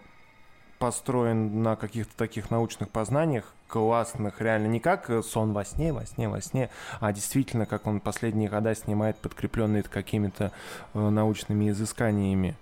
[0.78, 6.06] построен на каких-то таких научных познаниях, классных, реально не как э, сон во сне, во
[6.06, 10.52] сне, во сне, а действительно, как он последние года снимает, подкрепленный какими-то
[10.94, 12.56] э, научными изысканиями.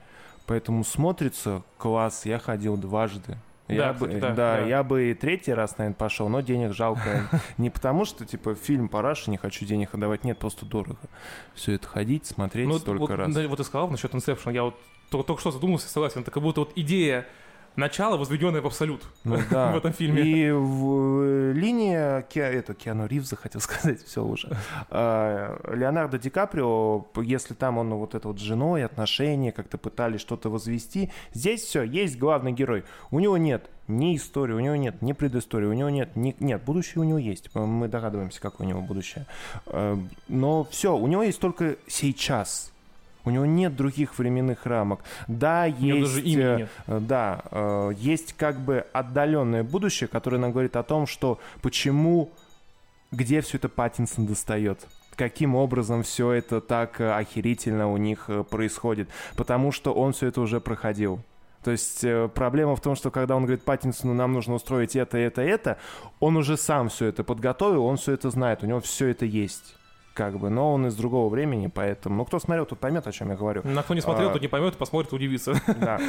[0.47, 3.37] Поэтому смотрится класс, я ходил дважды.
[3.69, 4.67] Я Да, бы, кстати, да, да, да.
[4.67, 7.29] я бы и третий раз, наверное, пошел, но денег жалко.
[7.59, 10.99] Не потому, что, типа, фильм параша, не хочу денег отдавать, нет, просто дорого.
[11.55, 13.35] Все это ходить, смотреть Ну, столько вот, раз.
[13.35, 14.77] да, вот ты сказал насчет Inception, я вот
[15.11, 16.21] только, только что задумался, согласен.
[16.21, 17.27] Это как будто вот идея
[17.77, 19.73] начало, возведенное в абсолют Ну да.
[19.73, 20.23] в этом фильме.
[20.23, 24.57] И в э, линия Ке, это, Киану Ривза, хотел сказать, все уже.
[24.91, 29.79] А, Леонардо Ди Каприо, если там он ну, вот это вот с женой, отношения, как-то
[29.79, 32.85] пытались что-то возвести, здесь все, есть главный герой.
[33.11, 36.35] У него нет ни истории, у него нет ни предыстории, у него нет ни...
[36.41, 37.55] Нет, будущее у него есть.
[37.55, 39.27] Мы догадываемся, какое у него будущее.
[39.67, 42.73] А, Но все, у него есть только сейчас.
[43.27, 45.01] У него нет других временных рамок.
[45.27, 46.01] Да, У есть...
[46.01, 46.71] даже имени нет.
[46.87, 52.31] Э, Да, э, есть как бы отдаленное будущее, которое нам говорит о том, что почему,
[53.11, 54.87] где все это Паттинсон достает.
[55.17, 59.09] Каким образом все это так э, охерительно у них происходит.
[59.35, 61.19] Потому что он все это уже проходил.
[61.65, 65.43] То есть проблема в том, что когда он говорит Паттинсону, нам нужно устроить это, это,
[65.43, 65.79] это,
[66.21, 69.75] он уже сам все это подготовил, он все это знает, у него все это есть.
[70.17, 72.17] Как бы, но он из другого времени, поэтому...
[72.17, 73.61] Ну, кто смотрел, тот поймет, о чем я говорю.
[73.65, 75.53] На кто не смотрел, а- тот не поймет, посмотрит, удивится.
[75.79, 76.01] Да.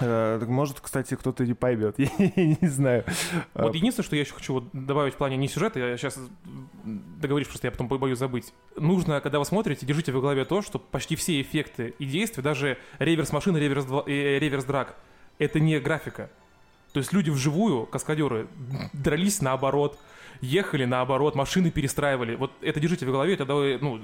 [0.00, 1.94] Э, Может, кстати, кто-то не поймет.
[1.98, 2.08] Я
[2.60, 3.04] не знаю.
[3.54, 6.18] Э, Вот единственное, что я еще хочу вот добавить в плане не сюжета, я сейчас
[6.84, 8.52] договоришь, просто я потом боюсь забыть.
[8.76, 12.76] Нужно, когда вы смотрите, держите в голове то, что почти все эффекты и действия, даже
[12.98, 14.96] реверс машины, реверс, два- э, реверс драк,
[15.38, 16.28] это не графика.
[16.92, 18.48] То есть люди вживую, каскадеры,
[18.92, 19.98] дрались наоборот,
[20.42, 22.34] ехали наоборот, машины перестраивали.
[22.34, 24.00] Вот это держите в голове, тогда вы, ну,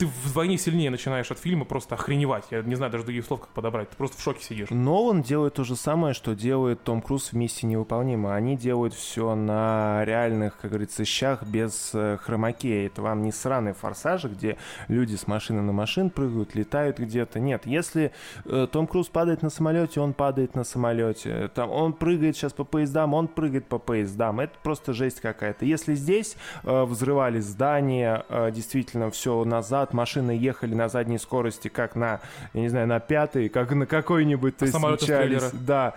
[0.00, 2.46] ты вдвойне сильнее начинаешь от фильма просто охреневать.
[2.50, 3.90] Я не знаю даже других слов, как подобрать.
[3.90, 4.70] Ты просто в шоке сидишь.
[4.70, 8.34] Нолан делает то же самое, что делает Том Круз в «Миссии невыполнима».
[8.34, 12.86] Они делают все на реальных, как говорится, щах без э, хромакея.
[12.86, 14.56] Это вам не сраные форсажи, где
[14.88, 17.38] люди с машины на машин прыгают, летают где-то.
[17.38, 18.12] Нет, если
[18.46, 21.50] э, Том Круз падает на самолете, он падает на самолете.
[21.54, 24.40] Там, он прыгает сейчас по поездам, он прыгает по поездам.
[24.40, 25.66] Это просто жесть какая-то.
[25.66, 31.96] Если здесь э, взрывались здания, э, действительно все назад, машины ехали на задней скорости, как
[31.96, 32.20] на,
[32.54, 34.56] я не знаю, на пятой, как на какой-нибудь,
[35.02, 35.40] мчались.
[35.40, 35.50] трейлера.
[35.52, 35.94] Да.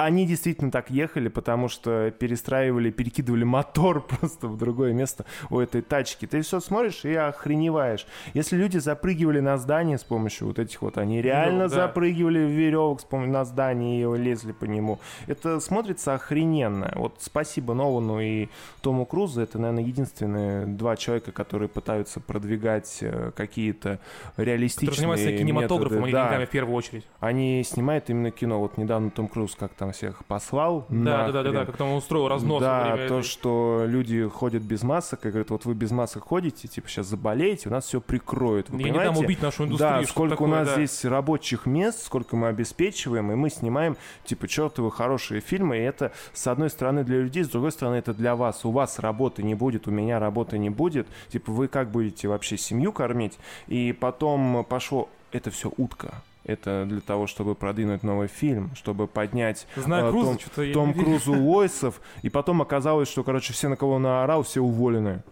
[0.00, 5.82] Они действительно так ехали, потому что перестраивали, перекидывали мотор просто в другое место у этой
[5.82, 6.24] тачки.
[6.24, 8.06] Ты все смотришь и охреневаешь.
[8.32, 11.74] Если люди запрыгивали на здание с помощью вот этих вот, они реально Ну, да.
[11.74, 15.00] запрыгивали в веревок с помощью на здание и лезли по нему.
[15.26, 16.92] Это смотрится охрененно.
[16.94, 18.46] Вот спасибо Нолану и
[18.82, 19.40] Тому Крузу.
[19.40, 23.98] Это, наверное, единственные два человека, которые пытаются продвигать э, какие-то
[24.36, 26.12] реалистичные Который занимается кинематографом, а не методы.
[26.12, 26.24] Да.
[26.28, 27.04] деньгами в первую очередь.
[27.18, 28.60] Они снимают именно кино.
[28.60, 30.86] Вот недавно Том Круз как там всех послал.
[30.88, 31.66] Да, да, да, да, да, нахрен.
[31.66, 32.60] как там он устроил разнос.
[32.60, 36.68] Да, то, этой- что люди ходят без масок, и говорят, вот вы без масок ходите,
[36.68, 38.70] типа сейчас заболеете, у нас все прикроют.
[38.70, 39.24] Вы Я не дам понимаете?
[39.24, 40.00] убить нашу индустрию.
[40.00, 40.74] Да, сколько такое, у нас да.
[40.74, 46.12] здесь рабочих мест, сколько мы обеспечиваем, и мы снимаем, типа, чертовы хорошие фильмы, и это,
[46.32, 48.64] с одной стороны, для людей, с другой стороны, это для вас.
[48.64, 51.06] У вас работы не будет, у меня работы не будет.
[51.28, 53.38] Типа, вы как будете вообще семью кормить?
[53.66, 56.22] И потом пошло, это все утка.
[56.48, 60.94] Это для того, чтобы продвинуть новый фильм, чтобы поднять Знаю а, Круза, Том- том.
[60.94, 65.22] Крузу Лойсов, и потом оказалось, что, короче, все, на кого он наорал, все уволены.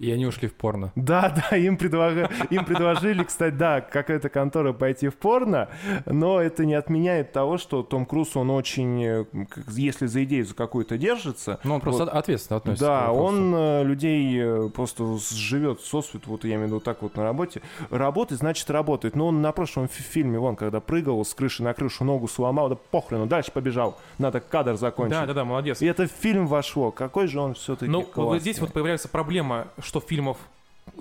[0.00, 0.92] И они ушли в порно.
[0.96, 5.68] Да, да, им, предлага- им предложили, кстати, да, какая-то контора пойти в порно,
[6.06, 9.24] но это не отменяет того, что Том Круз, он очень, э,
[9.68, 12.14] если за идею за какую-то держится, Ну, он просто Вот.
[12.14, 13.22] ответственно относится к да, вопросу.
[13.36, 17.22] он э, людей э, просто живет сосвет, вот я имею в виду так вот на
[17.22, 17.60] работе.
[17.90, 19.14] Работает, значит, работает.
[19.16, 22.70] Но он на прошлом фи- фильме, вон, когда прыгал с крыши на крышу, ногу сломал,
[22.70, 23.98] да похрену, дальше побежал.
[24.16, 25.18] Надо кадр закончить.
[25.18, 25.82] Да, да, да, молодец.
[25.82, 26.90] И это в фильм вошло.
[26.90, 28.24] Какой же он все-таки Ну, классный.
[28.24, 30.36] вот здесь вот появляется проблема, что фильмов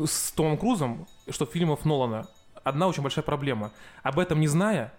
[0.04, 2.28] с Томом Крузом, что фильмов Нолана.
[2.64, 3.70] Одна очень большая проблема.
[4.02, 4.92] Об этом не зная,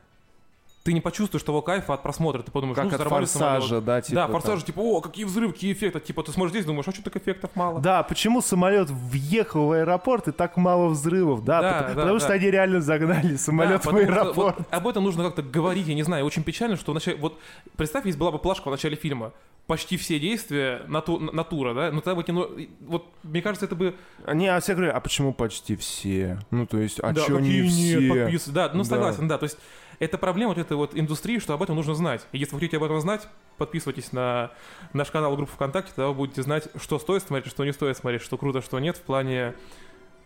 [0.82, 2.42] ты не почувствуешь того кайфа от просмотра.
[2.42, 3.84] Ты подумаешь, Как ну, от форсажа, самолет.
[3.84, 4.32] да, типа да, там.
[4.32, 6.00] форсажи, типа, о, какие взрывы, какие эффекты.
[6.00, 7.80] Типа, ты смотришь здесь, думаешь, а что так эффектов мало?
[7.80, 11.44] Да, почему самолет въехал в аэропорт и так мало взрывов?
[11.44, 12.24] Да, Да, потому, да, потому да.
[12.24, 14.56] что они реально загнали Да, самолет в потому что аэропорт.
[14.58, 17.38] вот об этом нужно как-то говорить, я не знаю, очень печально, что в начале, вот
[17.76, 19.32] представь, если была бы плашка в начале фильма,
[19.66, 22.48] почти все действия нату, натура, да, ну тогда бы кино,
[22.80, 23.94] вот мне кажется, это бы,
[24.32, 26.40] Не, а все говорят, а почему почти все?
[26.50, 28.00] Ну, то есть, а да, чё какие не все?
[28.00, 28.84] нет, да, ну Да.
[28.88, 29.58] согласен, да, то есть
[30.00, 32.26] это проблема вот этой вот индустрии, что об этом нужно знать.
[32.32, 34.50] И если вы хотите об этом знать, подписывайтесь на
[34.94, 38.22] наш канал, группу ВКонтакте, тогда вы будете знать, что стоит смотреть, что не стоит смотреть,
[38.22, 39.54] что круто, что нет в плане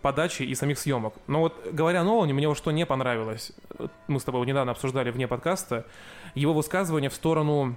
[0.00, 1.14] подачи и самих съемок.
[1.26, 3.52] Но вот говоря о Нолане, мне вот что не понравилось,
[4.06, 5.87] мы с тобой недавно обсуждали вне подкаста,
[6.37, 7.76] его высказывание в сторону,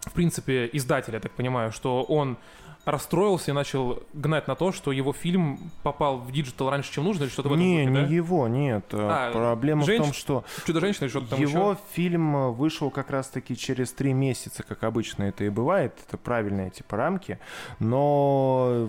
[0.00, 2.38] в принципе, издателя, я так понимаю, что он
[2.86, 7.24] расстроился и начал гнать на то, что его фильм попал в digital раньше, чем нужно,
[7.24, 8.14] или что-то в этом Не, духе, не да?
[8.14, 8.84] его, нет.
[8.92, 11.80] А, Проблема в женщ- том, что Чудо-женщина или что-то там его еще?
[11.92, 15.94] фильм вышел как раз-таки через три месяца, как обычно это и бывает.
[16.08, 17.38] Это правильные типа рамки.
[17.78, 18.88] Но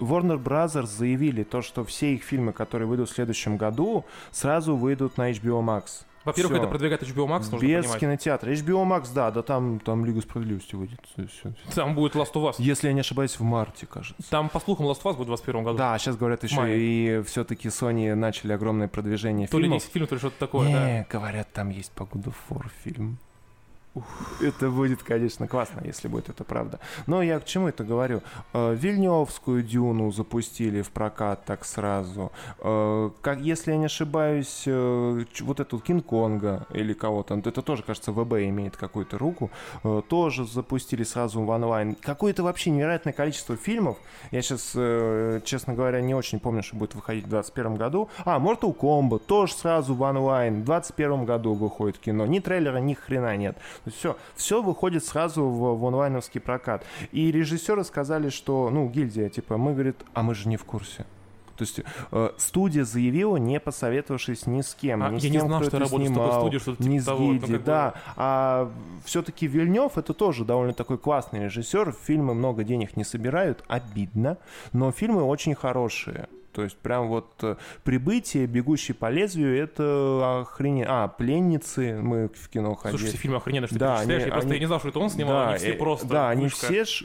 [0.00, 5.16] Warner Brothers заявили то, что все их фильмы, которые выйдут в следующем году, сразу выйдут
[5.18, 6.04] на HBO Max.
[6.28, 8.00] Во-первых, это продвигает HBO Max, нужно Без понимать.
[8.00, 8.52] кинотеатра.
[8.52, 11.00] HBO Max, да, да там, там Лига Справедливости выйдет.
[11.74, 12.54] Там будет Last of Us.
[12.58, 14.30] Если я не ошибаюсь, в марте, кажется.
[14.30, 15.78] Там, по слухам, Last of Us будет в 2021 году.
[15.78, 16.78] Да, сейчас говорят еще мае.
[16.78, 19.82] и все-таки Sony начали огромное продвижение То ли фильмов.
[19.82, 20.86] 10 фильмов, то ли что-то такое, да.
[20.86, 23.18] Не, говорят, там есть по God of War фильм.
[24.40, 26.78] Это будет, конечно, классно, если будет это правда.
[27.06, 28.22] Но я к чему это говорю?
[28.52, 32.32] Э, Вильневскую Дюну запустили в прокат так сразу.
[32.60, 38.12] Э, Как, если я не ошибаюсь, э, вот эту Кинг-Конга или кого-то, это тоже, кажется,
[38.12, 39.50] ВБ имеет какую-то руку,
[40.08, 41.94] тоже запустили сразу в онлайн.
[41.94, 43.96] Какое-то вообще невероятное количество фильмов.
[44.30, 44.72] Я сейчас,
[45.44, 48.08] честно говоря, не очень помню, что будет выходить в 2021 году.
[48.24, 50.62] А, Mortal Kombat тоже сразу в онлайн.
[50.62, 52.26] В 2021 году выходит кино.
[52.26, 53.56] Ни трейлера, ни хрена нет.
[53.90, 56.84] Все, все выходит сразу в, в онлайновский прокат.
[57.12, 61.06] И режиссеры сказали, что, ну, гильдия, типа, мы, говорит, а мы же не в курсе.
[61.56, 61.80] То есть
[62.12, 65.60] э, студия заявила, не посоветовавшись ни с кем, А, ни с я тем, не знал,
[65.60, 67.18] кто что это работаешь в такой снимал, студии, что-то ни типа с того.
[67.32, 67.94] Ну, как бы- да.
[68.16, 68.72] А
[69.04, 71.96] все-таки Вильнев это тоже довольно такой классный режиссер.
[72.04, 74.38] Фильмы много денег не собирают, обидно,
[74.72, 76.28] но фильмы очень хорошие.
[76.52, 80.86] То есть прям вот э, прибытие, бегущий по лезвию, это охренеть.
[80.88, 82.98] А, пленницы, мы в кино ходили.
[82.98, 84.22] Слушай, все фильмы охрененные, что Да, ты перечисляешь.
[84.22, 85.76] они- Я просто они- я не знал, что это он снимал, Да, они все э,
[85.76, 86.66] просто Да, они вышка.
[86.66, 87.04] все ш-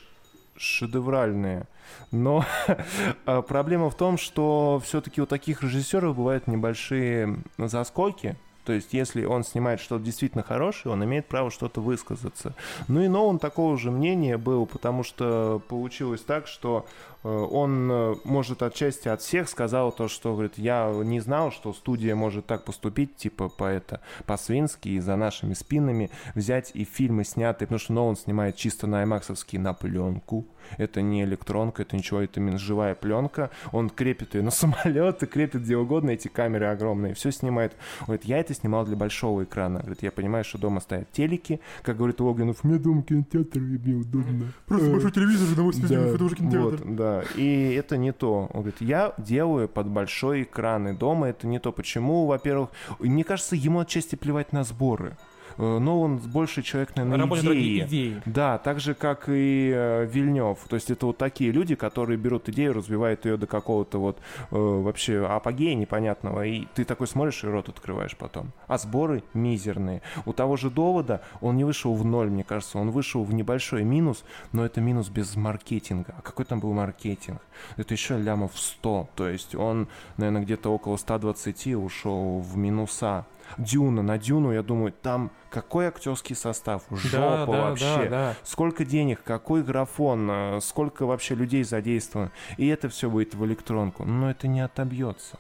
[0.56, 1.68] шедевральные.
[2.12, 2.46] Но
[3.26, 8.36] э, проблема в том, что все-таки у таких режиссеров бывают небольшие заскоки.
[8.66, 12.54] То есть, если он снимает что-то действительно хорошее, он имеет право что-то высказаться.
[12.88, 16.86] Ну и Нолан такого же мнения был, потому что получилось так, что
[17.24, 21.74] э, он, э, может, отчасти от всех сказал то, что, говорит, я не знал, что
[21.74, 27.26] студия может так поступить, типа, по это, по-свински и за нашими спинами взять и фильмы
[27.26, 30.46] снятые, потому что Нолан снимает чисто на аймаксовский на пленку.
[30.78, 33.50] Это не электронка, это ничего, это именно живая пленка.
[33.72, 37.74] Он крепит ее на самолеты, крепит где угодно эти камеры огромные, все снимает.
[38.02, 39.80] Он говорит, я это снимал для большого экрана.
[39.80, 41.60] Говорит, я понимаю, что дома стоят телеки.
[41.82, 44.54] Как говорит Логинов, мне дома кинотеатр, и мне удобно.
[44.66, 46.84] Просто большой телевизор на 80 Да, это уже кинотеатр.
[46.84, 47.24] вот, да.
[47.36, 48.50] И это не то.
[48.54, 51.72] Он говорит, я делаю под большой экран, и дома это не то.
[51.72, 52.26] Почему?
[52.26, 55.18] Во-первых, мне кажется, ему отчасти плевать на сборы.
[55.58, 57.86] Э, Но он больше человек, наверное, Работает идеи.
[57.86, 58.22] идеи.
[58.26, 60.60] Да, так же, как и э, Вильнев.
[60.68, 64.18] То есть это вот такие люди, которые берут идею, развивают ее до какого-то вот
[64.52, 68.52] э, вообще апогея непонятного, и ты такой смотришь и рот открываешь потом.
[68.68, 70.02] А сборы мизерные.
[70.26, 73.84] У того же довода он не вышел в ноль, мне кажется, он вышел в небольшой
[73.84, 76.16] минус, но это минус без маркетинга.
[76.18, 77.42] А какой там был маркетинг?
[77.78, 79.10] Это еще лямов 100.
[79.16, 79.88] То есть он,
[80.18, 83.26] наверное, где-то около 120 ушел в минуса.
[83.58, 86.84] Дюна, на Дюну, я думаю, там какой актерский состав?
[86.90, 87.86] Жопа Да, да, вообще.
[87.86, 88.36] да, да.
[88.44, 92.32] Сколько денег, какой графон, э, сколько вообще людей задействовано.
[92.58, 94.04] И это все будет в электронку.
[94.06, 95.38] Но это не отобьется.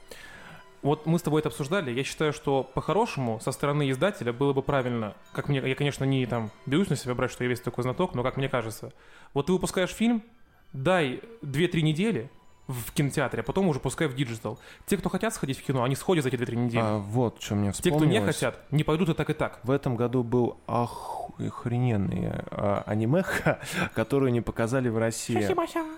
[0.81, 1.91] Вот мы с тобой это обсуждали.
[1.91, 6.25] Я считаю, что по-хорошему со стороны издателя было бы правильно, как мне, я, конечно, не
[6.25, 8.91] там берусь на себя брать, что я весь такой знаток, но как мне кажется,
[9.33, 10.21] вот ты выпускаешь фильм,
[10.73, 12.29] дай 2-3 недели
[12.67, 14.57] в кинотеатре, а потом уже пускай в digital.
[14.85, 16.81] Те, кто хотят сходить в кино, они сходят за эти 2-3 недели.
[16.83, 18.03] А вот что мне Те, вспомнилось.
[18.03, 19.59] кто не хотят, не пойдут и так, и так.
[19.63, 23.59] В этом году был охрененный а, анимеха,
[23.95, 25.37] которую не показали в России.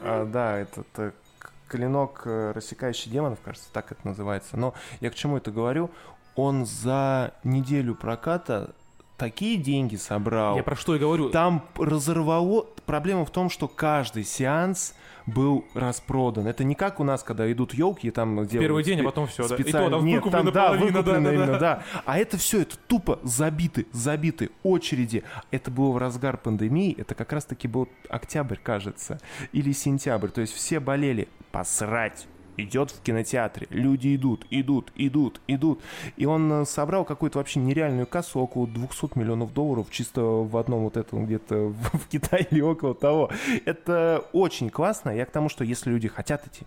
[0.02, 4.58] А, да, этот э, к- клинок э, рассекающий демонов, кажется, так это называется.
[4.58, 5.92] Но я к чему это говорю?
[6.36, 8.74] Он за неделю проката
[9.18, 10.58] такие деньги собрал.
[10.58, 11.30] Я про что и говорю.
[11.30, 12.66] Там разорвало...
[12.86, 14.94] Проблема в том, что каждый сеанс
[15.26, 16.48] был распродан.
[16.48, 18.52] Это не как у нас, когда идут елки и там делают...
[18.52, 19.56] Первый день, а потом все, да.
[19.56, 21.60] И то там Нет, там, да, выкуплено да, именно, да.
[21.60, 21.84] да.
[22.06, 25.24] А это все, это тупо забиты, забиты очереди.
[25.52, 29.20] Это было в разгар пандемии, это как раз-таки был октябрь, кажется,
[29.52, 30.30] или сентябрь.
[30.30, 31.28] То есть все болели.
[31.52, 32.28] Посрать.
[32.58, 35.82] Идет в кинотеатре, люди идут, идут, идут, идут.
[36.18, 40.84] И он э, собрал какую-то вообще нереальную кассу, около 200 миллионов долларов, чисто в одном
[40.84, 41.56] вот этом где-то
[41.94, 43.30] в, Китае или около того.
[43.66, 45.10] Это очень классно.
[45.10, 46.66] Я к тому, что если люди хотят идти,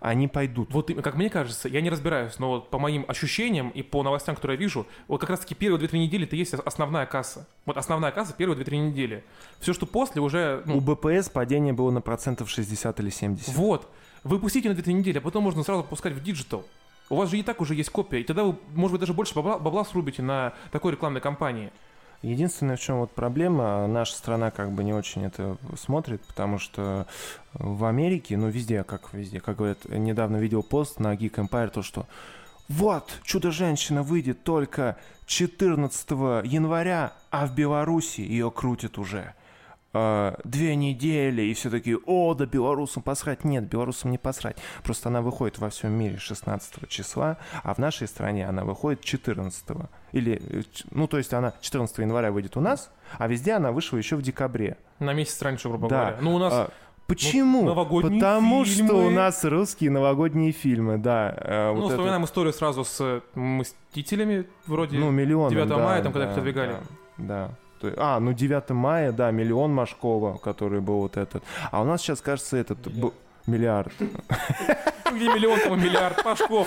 [0.00, 0.70] они пойдут.
[0.72, 4.34] Вот, как мне кажется, я не разбираюсь, но вот по моим ощущениям и по новостям,
[4.34, 7.48] которые я вижу, вот как раз-таки первые 2-3 недели это есть основная касса.
[7.64, 9.24] Вот основная касса первые 2-3 недели.
[9.60, 10.62] Все, что после, уже...
[10.66, 13.54] ну, У БПС падение было на процентов 60 или 70.
[13.54, 13.88] Вот.
[14.24, 16.64] Вы пустите на 2-3 недели, а потом можно сразу пускать в digital.
[17.10, 19.34] У вас же и так уже есть копия, и тогда вы, может быть, даже больше
[19.34, 21.70] бабла, бабла срубите на такой рекламной кампании.
[22.22, 27.06] Единственное, в чем вот проблема, наша страна как бы не очень это смотрит, потому что
[27.52, 31.82] в Америке, ну везде, как везде, как говорят, недавно видел пост на Geek Empire, то
[31.82, 32.06] что
[32.68, 34.96] вот, Чудо-женщина выйдет только
[35.26, 36.10] 14
[36.44, 39.34] января, а в Беларуси ее крутят уже.
[39.94, 43.44] Э, две недели, и все такие, о, да белорусам посрать.
[43.44, 44.56] Нет, белорусам не посрать.
[44.82, 49.64] Просто она выходит во всем мире 16 числа, а в нашей стране она выходит 14
[50.12, 53.96] или, э, ну, то есть она 14 января выйдет у нас, а везде она вышла
[53.96, 54.76] еще в декабре.
[54.98, 56.00] На месяц раньше, грубо Да.
[56.00, 56.16] говоря.
[56.20, 56.52] Ну, у нас...
[56.52, 56.70] А,
[57.06, 57.64] Почему?
[57.64, 59.06] новогодние Потому что фильмы.
[59.06, 61.34] у нас русские новогодние фильмы, да.
[61.36, 64.98] э, ну, вот это- вспоминаем историю сразу с «Мстителями», вроде.
[64.98, 65.50] Ну, миллион.
[65.50, 66.76] 9 да, мая, там, когда да, их отодвигали.
[67.18, 67.50] Да, да.
[67.96, 71.42] А, ну 9 мая, да, миллион Машкова, который был вот этот.
[71.70, 72.78] А у нас сейчас, кажется, этот...
[72.92, 73.10] б-
[73.46, 73.92] Миллиард.
[73.98, 76.66] Где миллион, там миллиард Пашков.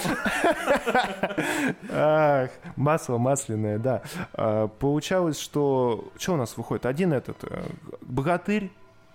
[1.91, 4.01] Ах, масло масляное, да.
[4.33, 6.09] А, Получалось, что...
[6.17, 6.85] Что у нас выходит?
[6.85, 7.37] Один этот...
[7.43, 7.63] э,
[8.01, 8.71] Богатырь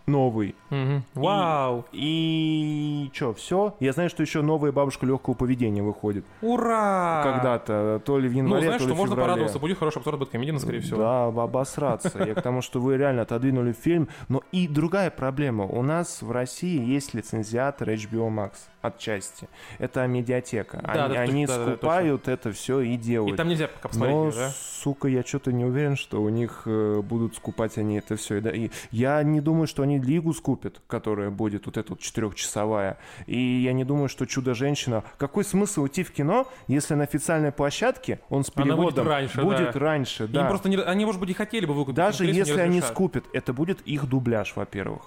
[0.07, 0.55] новый.
[0.70, 1.05] Мгм.
[1.14, 1.84] Вау!
[1.92, 3.74] И что, все?
[3.80, 6.24] Я знаю, что еще новая бабушка легкого поведения выходит.
[6.40, 7.22] Ура!
[7.24, 9.28] Когда-то, то ли в Ну, январе, знаешь, то ли что в можно феврале.
[9.30, 9.59] порадоваться.
[9.59, 10.98] Будет хороший обзор Бэткомедиана, скорее всего.
[10.98, 12.11] Да, об- обосраться.
[12.24, 14.09] Я к тому, что вы реально отодвинули фильм.
[14.28, 15.64] Но и другая проблема.
[15.64, 18.53] У нас в России есть лицензиатор HBO Max
[18.83, 19.49] отчасти.
[19.78, 20.80] Это медиатека.
[20.83, 23.35] Да, они да, они да, да, скупают это все и делают.
[23.35, 24.51] И там нельзя пока посмотреть, Но, да?
[24.51, 28.37] сука, я что-то не уверен, что у них э, будут скупать они это все.
[28.37, 32.01] И, да, и я не думаю, что они Лигу скупят, которая будет вот эта вот
[32.01, 32.99] четырехчасовая.
[33.26, 35.05] И я не думаю, что Чудо-женщина...
[35.16, 39.43] Какой смысл идти в кино, если на официальной площадке он с Она будет переводом раньше,
[39.43, 39.78] будет да.
[39.78, 40.47] раньше, Им да.
[40.47, 41.97] просто не, они, может быть, и хотели бы выкупить.
[41.97, 45.03] Даже если они скупят, это будет их дубляж, во-первых.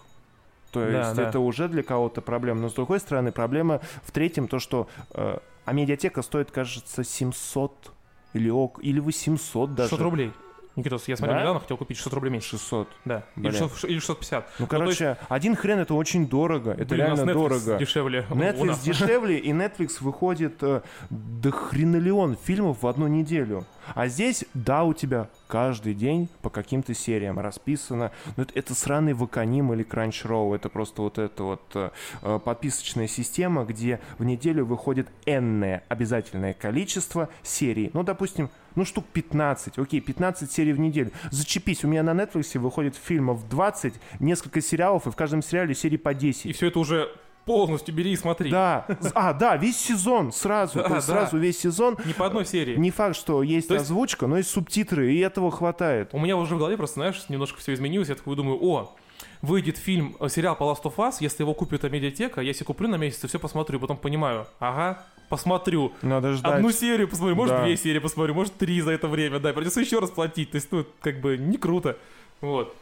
[0.75, 1.29] То Да, есть да.
[1.29, 2.59] это уже для кого-то проблема.
[2.61, 4.87] Но с другой стороны, проблема в третьем, то что...
[5.13, 7.91] э, а медиатека стоит, кажется, 700
[8.33, 9.89] или, ок, или 800 даже.
[9.89, 10.31] 600 рублей.
[10.75, 11.41] Никитос, я смотрел Да?
[11.43, 12.49] недавно, хотел купить 600 рублей меньше.
[12.57, 12.89] 600.
[13.05, 13.23] Да.
[13.37, 13.53] Или, Блин.
[13.69, 14.45] 600 или 650.
[14.59, 16.71] Ну, есть- короче, один хрен это очень дорого.
[16.71, 17.77] Это Блин, у нас реально Netflix дорого.
[17.79, 18.25] дешевле.
[18.29, 23.63] Netflix дешевле, и Netflix выходит э, до хренолеон фильмов в одну неделю.
[23.93, 28.11] А здесь, да, у тебя каждый день по каким-то сериям расписано.
[28.35, 30.55] Но это, это сраный Ваканим или Crunchyroll.
[30.55, 36.53] Это просто вот эта вот э, э, подписочная система, где в неделю выходит энное обязательное
[36.53, 37.91] количество серий.
[37.93, 39.77] Ну, допустим, ну, штук 15.
[39.79, 41.11] Окей, 15 серий в неделю.
[41.31, 45.97] Зачепись, у меня на Netflix выходит фильмов 20, несколько сериалов, и в каждом сериале серий
[45.97, 46.47] по 10.
[46.47, 47.09] И все это уже
[47.45, 48.49] полностью бери и смотри.
[48.51, 51.13] Да, а, да, весь сезон сразу, Да, то есть да.
[51.13, 51.97] сразу весь сезон.
[52.05, 52.75] Не по одной серии.
[52.75, 56.09] Не факт, что есть есть- озвучка, но есть субтитры, и этого хватает.
[56.13, 58.09] У меня уже в голове просто, знаешь, немножко все изменилось.
[58.09, 58.95] Я такой думаю, о,
[59.41, 62.87] выйдет фильм, э, сериал по Last of Us, если его купит медиатека, я себе куплю
[62.87, 65.91] на месяц и все посмотрю, потом понимаю, ага, посмотрю.
[66.01, 66.53] Надо ждать.
[66.55, 67.63] Одну серию посмотрю, может, Да.
[67.63, 70.71] две серии посмотрю, может, три за это время, да, придется еще раз платить, то есть,
[70.71, 71.97] ну, как бы, не круто,
[72.41, 72.75] вот.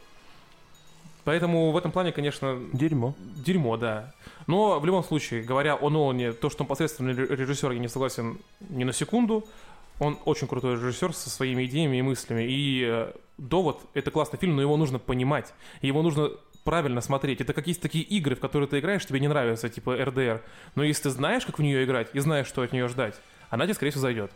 [1.24, 3.14] Поэтому в этом плане, конечно, Дерьмо.
[3.18, 4.12] дерьмо, да.
[4.46, 7.88] Но в любом случае, говоря о Нолане, то, что он посредственный ре- режиссер, я не
[7.88, 9.46] согласен ни на секунду.
[10.00, 12.42] Он очень крутой режиссер со своими идеями и мыслями.
[12.48, 15.54] И э, «Довод»— это классный фильм, но его нужно понимать.
[15.82, 16.30] Его нужно
[16.64, 17.40] правильно смотреть.
[17.40, 20.42] Это как есть такие игры, в которые ты играешь, тебе не нравятся, типа РДР.
[20.74, 23.14] Но если ты знаешь, как в нее играть, и знаешь, что от нее ждать,
[23.50, 24.30] она тебе, скорее всего, зайдет.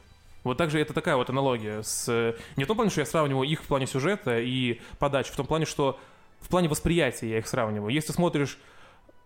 [0.45, 2.09] Вот так же это такая вот аналогия с...
[2.09, 5.37] э, Не в том плане, что я сравниваю их в плане сюжета и подачи, в
[5.37, 5.99] том плане, что
[6.41, 7.93] в плане восприятия я их сравниваю.
[7.93, 8.59] Если смотришь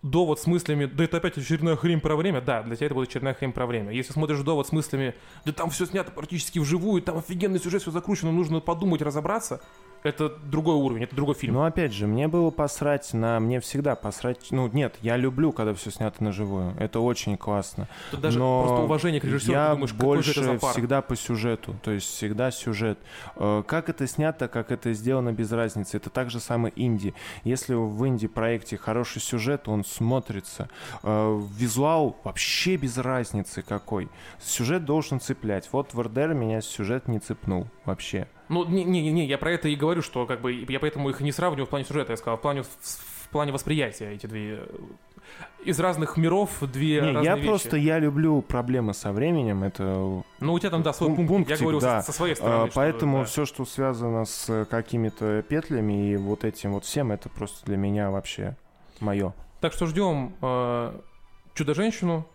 [0.02, 3.08] довод с мыслями, да это опять очередная хрень про время, да, для тебя это будет
[3.08, 3.92] очередная хрень про время.
[3.92, 7.90] Если смотришь довод с мыслями, да там все снято практически вживую, там офигенный сюжет, все
[7.90, 9.62] закручено, нужно подумать, разобраться,
[10.02, 11.54] это другой уровень, это другой фильм.
[11.54, 13.38] Но опять же, мне было посрать на...
[13.40, 14.48] Мне всегда посрать...
[14.50, 16.74] Ну, нет, я люблю, когда все снято на живую.
[16.78, 17.88] Это очень классно.
[18.10, 21.02] Тут даже но просто уважение к режиссеру, я ты думаешь, какой же больше это всегда
[21.02, 22.98] по сюжету, то есть всегда сюжет.
[23.36, 25.96] Э, Как это снято, как это сделано, без разницы.
[25.96, 27.14] Это так же самое инди.
[27.44, 30.68] Если в инди-проекте хороший сюжет, он смотрится.
[31.02, 34.08] Э, Визуал вообще без разницы какой.
[34.40, 35.68] Сюжет должен цеплять.
[35.72, 38.26] Вот в РДР меня сюжет не цепнул вообще.
[38.48, 41.66] Ну, не-не-не, я про это и говорю, что как бы я поэтому их не сравниваю
[41.66, 44.60] в плане сюжета, я сказал, в плане, в плане восприятия эти две...
[44.60, 44.66] э,
[45.64, 47.46] Из разных миров две Не, разные я вещи.
[47.48, 49.62] просто я люблю проблемы со временем.
[49.62, 52.02] Это Ну, у тебя там, да, свой Пун- пункт, пунктик, я говорю да.
[52.02, 52.66] со, своей А, стороны.
[52.66, 53.24] что, Поэтому да.
[53.24, 58.10] все, что связано с какими-то петлями и вот этим вот всем, это просто для меня
[58.10, 58.56] вообще
[59.00, 59.32] мое.
[59.60, 60.92] Так что ждем э,
[61.54, 62.26] Чудо-женщину.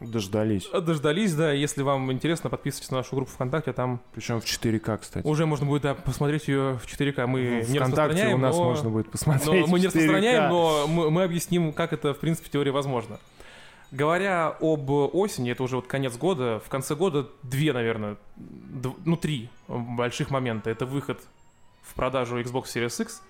[0.00, 0.68] Дождались.
[0.70, 1.52] Дождались, да.
[1.52, 3.72] Если вам интересно, подписывайтесь на нашу группу ВКонтакте.
[3.74, 5.26] Там Причем в 4К, кстати.
[5.26, 7.26] уже можно будет да, посмотреть ее в 4К.
[7.26, 8.64] Мы не ВКонтакте распространяем, у нас но...
[8.64, 9.66] можно будет но посмотреть.
[9.66, 9.98] мы не в 4К.
[9.98, 13.18] распространяем, но мы, мы объясним, как это, в принципе, в теории возможно.
[13.90, 19.16] Говоря об осени, это уже вот конец года, в конце года две, наверное, дв- ну
[19.16, 20.70] три больших момента.
[20.70, 21.20] Это выход
[21.82, 23.20] в продажу Xbox Series X,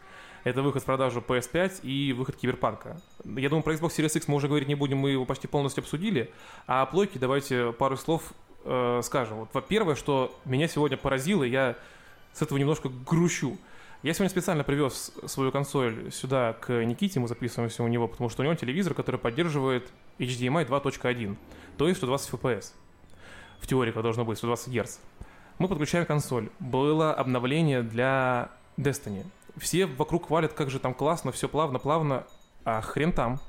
[0.45, 3.01] это выход в продажу PS5 и выход Киберпанка.
[3.25, 5.83] Я думаю, про Xbox Series X мы уже говорить не будем, мы его почти полностью
[5.83, 6.31] обсудили.
[6.67, 8.33] А о плойке давайте пару слов
[8.65, 9.39] э, скажем.
[9.39, 11.77] Вот, во-первых, что меня сегодня поразило, я
[12.33, 13.59] с этого немножко грущу.
[14.03, 18.41] Я сегодня специально привез свою консоль сюда к Никите, мы записываемся у него, потому что
[18.41, 21.37] у него телевизор, который поддерживает HDMI 2.1,
[21.77, 22.73] то есть 120 FPS.
[23.61, 24.99] В теории как должно быть 120 Гц.
[25.59, 26.49] Мы подключаем консоль.
[26.59, 29.27] Было обновление для Destiny.
[29.57, 32.27] Все вокруг хвалят, как же там классно, все плавно-плавно,
[32.65, 33.41] а хрен там.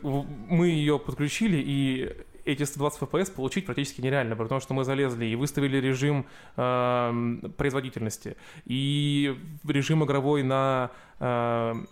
[0.00, 2.12] Мы ее подключили, и
[2.44, 8.36] эти 120 FPS получить практически нереально, потому что мы залезли и выставили режим эм, производительности,
[8.66, 11.88] и режим игровой на эм,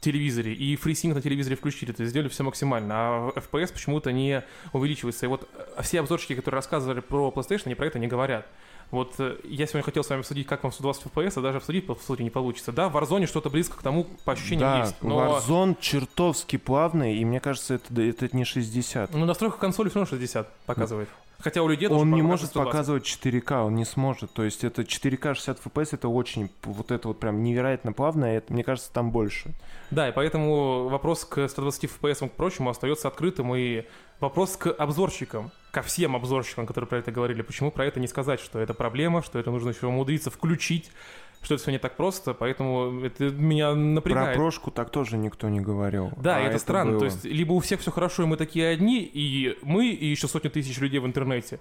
[0.00, 4.44] телевизоре, и FreeSync на телевизоре включили, то есть сделали все максимально, а FPS почему-то не
[4.72, 5.26] увеличивается.
[5.26, 8.46] И вот э, все обзорщики, которые рассказывали про PlayStation, они про это не говорят.
[8.90, 11.86] Вот э, я сегодня хотел с вами обсудить, как вам 120 FPS, а даже обсудить,
[11.86, 12.72] по сути, не получится.
[12.72, 14.96] Да, в Warzone что-то близко к тому, по ощущениям, Да, есть.
[15.02, 19.12] Но Warzone чертовски плавный, и мне кажется, это, это не 60.
[19.12, 21.08] ну, настройка консоли все равно 60 показывает.
[21.38, 22.66] Хотя у людей Он не может 120.
[22.66, 24.32] показывать 4К, он не сможет.
[24.32, 28.38] То есть это 4К 60 FPS, это очень, вот это вот прям невероятно плавно, и
[28.38, 29.52] это, мне кажется, там больше.
[29.90, 33.84] Да, и поэтому вопрос к 120 FPS и к прочему остается открытым, и
[34.20, 38.40] вопрос к обзорщикам, ко всем обзорщикам, которые про это говорили, почему про это не сказать,
[38.40, 40.90] что это проблема, что это нужно еще умудриться включить,
[41.42, 44.36] что это все не так просто, поэтому это меня Про напрягает.
[44.36, 46.10] прошку так тоже никто не говорил.
[46.16, 46.92] Да, А и это, странно.
[46.92, 47.00] было.
[47.00, 50.28] То есть, либо у всех все хорошо, и мы такие одни, и мы, и еще
[50.28, 51.60] сотни тысяч людей в интернете,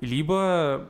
[0.00, 0.88] либо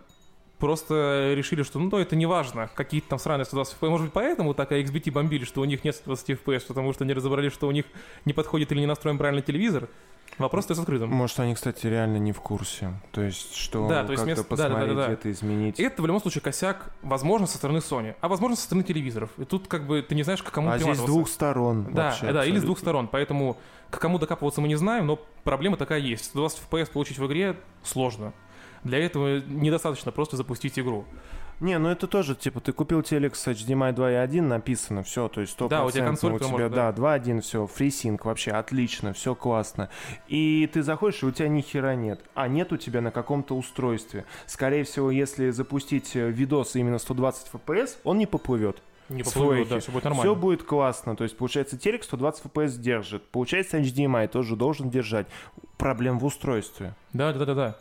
[0.59, 3.89] просто решили, что ну, это не важно, какие-то там сраные 120 FPS.
[3.89, 7.05] Может быть, поэтому так и XBT бомбили, что у них нет 120 FPS, потому что
[7.05, 7.87] они разобрались, что у них
[8.25, 9.89] не подходит или не настроен правильно телевизор.
[10.37, 11.11] Вопрос остается открытым.
[11.11, 12.93] Может, они, кстати, реально не в курсе.
[13.11, 15.81] То есть, что Да, то есть как-то место- да, да, да, посмотреть, да, это изменить.
[15.81, 19.31] И это в любом случае косяк, возможно, со стороны Sony, а возможно, со стороны телевизоров.
[19.37, 21.89] И тут как бы ты не знаешь, к кому а здесь с двух сторон.
[21.93, 23.09] Да, вообще да, или с двух сторон.
[23.09, 23.59] Поэтому
[23.91, 26.27] к кому докапываться мы не знаем, но проблема такая есть.
[26.27, 28.33] 120 FPS получить в игре сложно.
[28.89, 31.05] Для этого недостаточно просто запустить игру.
[31.61, 35.59] Не, ну это тоже, типа, ты купил телек с HDMI 2.1, написано, все, то есть
[35.59, 35.69] 100%.
[35.69, 37.17] Да, у тебя консоль, у тебя, может, да, да.
[37.19, 39.91] 2.1, все, FreeSync, вообще отлично, все классно.
[40.29, 42.21] И ты заходишь, и у тебя ни хера нет.
[42.35, 44.25] А нет у тебя на каком-то устройстве.
[44.47, 48.81] Скорее всего, если запустить э, видос именно 120 FPS, он не поплывет.
[49.09, 50.35] Не поплывет, да, все будет Все нормально.
[50.35, 51.17] будет классно.
[51.17, 53.25] То есть, получается, телек 120 FPS держит.
[53.31, 55.27] Получается, HDMI тоже должен держать.
[55.77, 56.95] Проблем в устройстве.
[57.13, 57.77] Да, да, да, да.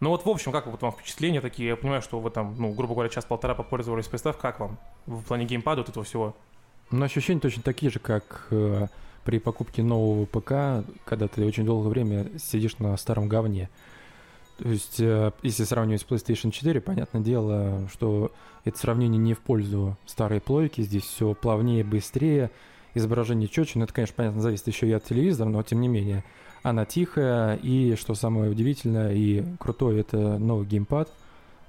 [0.00, 1.68] Ну вот, в общем, как вот вам впечатления такие?
[1.68, 5.44] Я понимаю, что вы там, ну, грубо говоря, час-полтора попользовались представь, как вам в плане
[5.44, 6.34] геймпада вот этого всего?
[6.90, 8.86] Но ощущения точно такие же, как э,
[9.24, 13.68] при покупке нового ПК, когда ты очень долгое время сидишь на старом говне.
[14.56, 18.32] То есть, э, если сравнивать с PlayStation 4, понятное дело, что
[18.64, 20.80] это сравнение не в пользу старой плойки.
[20.80, 22.50] Здесь все плавнее, быстрее,
[22.94, 23.78] изображение четче.
[23.78, 26.24] Ну, это, конечно, понятно, зависит еще и от телевизора, но тем не менее.
[26.62, 31.10] Она тихая, и, что самое удивительное и крутое, это новый геймпад.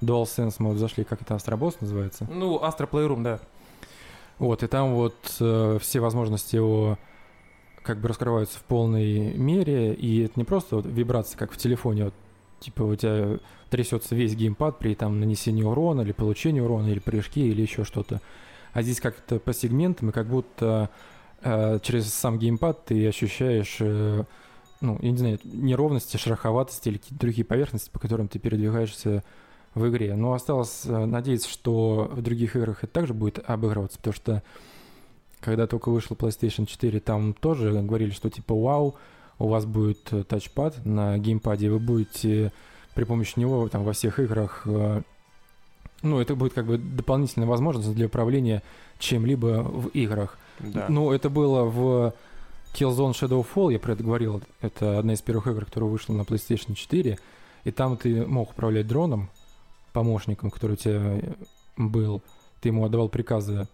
[0.02, 2.28] DualSense мы вот зашли, как это Astro Boss называется.
[2.30, 3.40] Ну, Astra Playroom, да.
[4.40, 6.98] Вот, и там вот э, все возможности его
[7.84, 12.06] как бы раскрываются в полной мере, и это не просто вот вибрации, как в телефоне,
[12.06, 12.14] вот,
[12.60, 13.40] типа у тебя
[13.70, 18.20] трясется весь геймпад при там нанесении урона, или получении урона, или прыжке, или еще что-то.
[18.74, 20.90] А здесь как-то по сегментам, и как будто
[21.42, 24.24] э, через сам геймпад ты ощущаешь, э,
[24.82, 29.24] ну, я не знаю, неровности, шероховатости или какие-то другие поверхности, по которым ты передвигаешься
[29.74, 30.16] в игре.
[30.16, 34.44] Но осталось э, надеяться, что в других играх это также будет обыгрываться, потому что
[35.40, 38.96] когда только вышла PlayStation 4, там тоже говорили, что типа вау,
[39.40, 42.52] у вас будет э, тачпад на геймпаде, вы будете
[42.96, 45.02] при помощи него там во всех играх э,
[46.04, 48.64] ну, это будет как бы дополнительная возможность для управления
[49.00, 50.38] чем-либо в играх.
[50.60, 50.88] Да.
[50.90, 52.14] Ну, это было в
[52.74, 54.42] Killzone Shadowfall, я про это говорил.
[54.62, 57.18] Это одна из первых игр, которая вышла на PlayStation 4.
[57.64, 59.30] И там ты мог управлять дроном,
[59.94, 61.22] помощником, который у тебя
[61.78, 62.22] был.
[62.62, 63.68] Ты ему отдавал приказы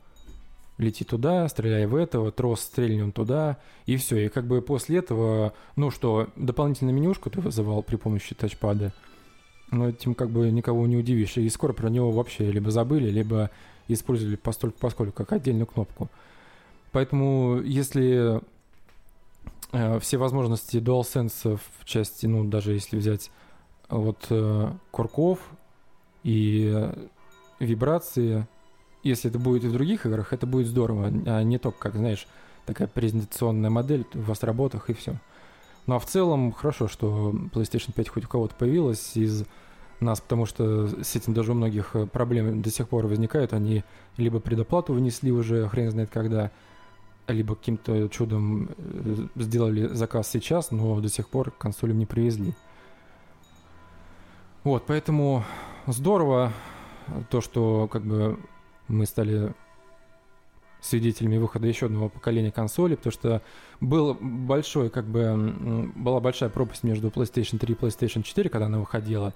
[0.77, 4.25] лети туда, стреляй в этого, трос стрельнем туда, и все.
[4.25, 8.93] И как бы после этого, ну что, дополнительную менюшку ты вызывал при помощи тачпада,
[9.71, 11.37] но этим как бы никого не удивишь.
[11.37, 13.49] И скоро про него вообще либо забыли, либо
[13.87, 16.09] использовали постольку поскольку как отдельную кнопку.
[16.91, 18.41] Поэтому если
[19.71, 23.31] все возможности DualSense в части, ну, даже если взять
[23.89, 25.39] вот э, курков
[26.23, 27.07] и э,
[27.59, 28.47] вибрации,
[29.03, 32.27] если это будет и в других играх, это будет здорово, а не только, как, знаешь,
[32.65, 35.15] такая презентационная модель в вас работах и все.
[35.85, 39.45] Ну а в целом хорошо, что PlayStation 5 хоть у кого-то появилась из
[40.01, 43.53] нас, потому что с этим даже у многих э, проблемы до сих пор возникают.
[43.53, 43.83] Они
[44.17, 46.51] либо предоплату внесли уже хрен знает когда,
[47.27, 52.53] либо каким-то чудом э, сделали заказ сейчас, но до сих пор консоль им не привезли.
[54.63, 55.43] Вот, поэтому
[55.85, 56.51] здорово
[57.29, 58.39] то, что как бы
[58.87, 59.53] мы стали
[60.81, 63.41] свидетелями выхода еще одного поколения консолей, потому что
[63.81, 68.79] был большой, как бы, была большая пропасть между PlayStation 3 и PlayStation 4, когда она
[68.79, 69.33] выходила.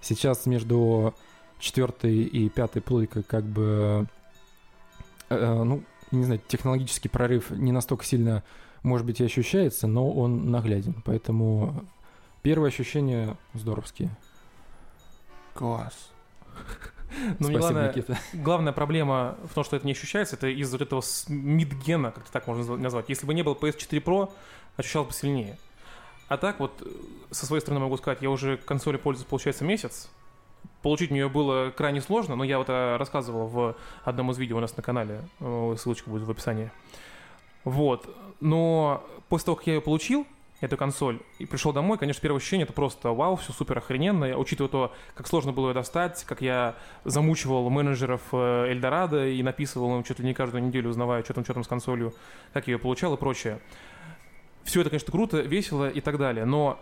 [0.00, 1.14] Сейчас между
[1.58, 4.06] четвертой и пятой плойкой, как бы,
[5.28, 5.82] э, ну,
[6.12, 8.42] не знаю, технологический прорыв не настолько сильно,
[8.82, 11.02] может быть, и ощущается, но он нагляден.
[11.04, 11.84] Поэтому
[12.42, 14.10] первые ощущения здоровские.
[15.54, 16.10] Класс.
[17.38, 18.18] Ну, мне Спасибо, главное, Никита.
[18.32, 22.46] главная проблема в том, что это не ощущается, это из вот этого мидгена, как так
[22.46, 23.10] можно назва- назвать.
[23.10, 24.32] Если бы не было PS4 Pro,
[24.78, 25.58] ощущалось бы сильнее.
[26.28, 26.86] А так вот, э,
[27.30, 30.08] со своей стороны могу сказать, я уже консолью пользуюсь, получается, месяц.
[30.82, 34.56] Получить мне ее было крайне сложно, но я вот э, рассказывал в одном из видео
[34.56, 36.70] у нас на канале, э, ссылочка будет в описании.
[37.64, 38.08] Вот.
[38.40, 40.26] Но после того, как я ее получил,
[40.60, 44.70] эту консоль, и пришел домой, конечно, первое ощущение это просто вау, все супер охрененно, учитывая
[44.70, 50.04] то, как сложно было ее достать, как я замучивал менеджеров э, Эльдорадо и написывал им
[50.04, 52.14] чуть ли не каждую неделю, узнавая, что там, что там с консолью,
[52.52, 53.58] как я ее получал и прочее.
[54.62, 56.78] Все это, конечно, круто, весело и так далее, но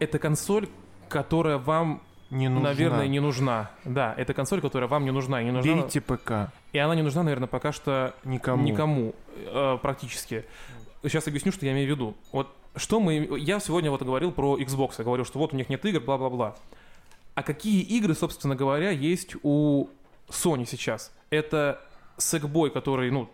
[0.00, 0.68] это консоль,
[1.08, 2.02] которая вам,
[2.34, 2.70] Не нужна.
[2.70, 3.70] наверное, не нужна.
[3.84, 5.40] Да, это консоль, которая вам не нужна.
[5.42, 6.50] Не нужна Берите ПК.
[6.72, 8.62] и она не нужна, наверное, пока что Никому.
[8.64, 10.44] никому э, практически.
[11.02, 12.16] Сейчас объясню, что я имею в виду.
[12.32, 13.38] Вот что мы...
[13.38, 14.94] Я сегодня вот говорил про Xbox.
[14.98, 16.56] Я говорил, что вот у них нет игр, бла-бла-бла.
[17.36, 19.86] А какие игры, собственно говоря, есть у
[20.28, 21.12] Sony сейчас?
[21.30, 21.80] Это
[22.18, 23.28] Sackboy, который, ну,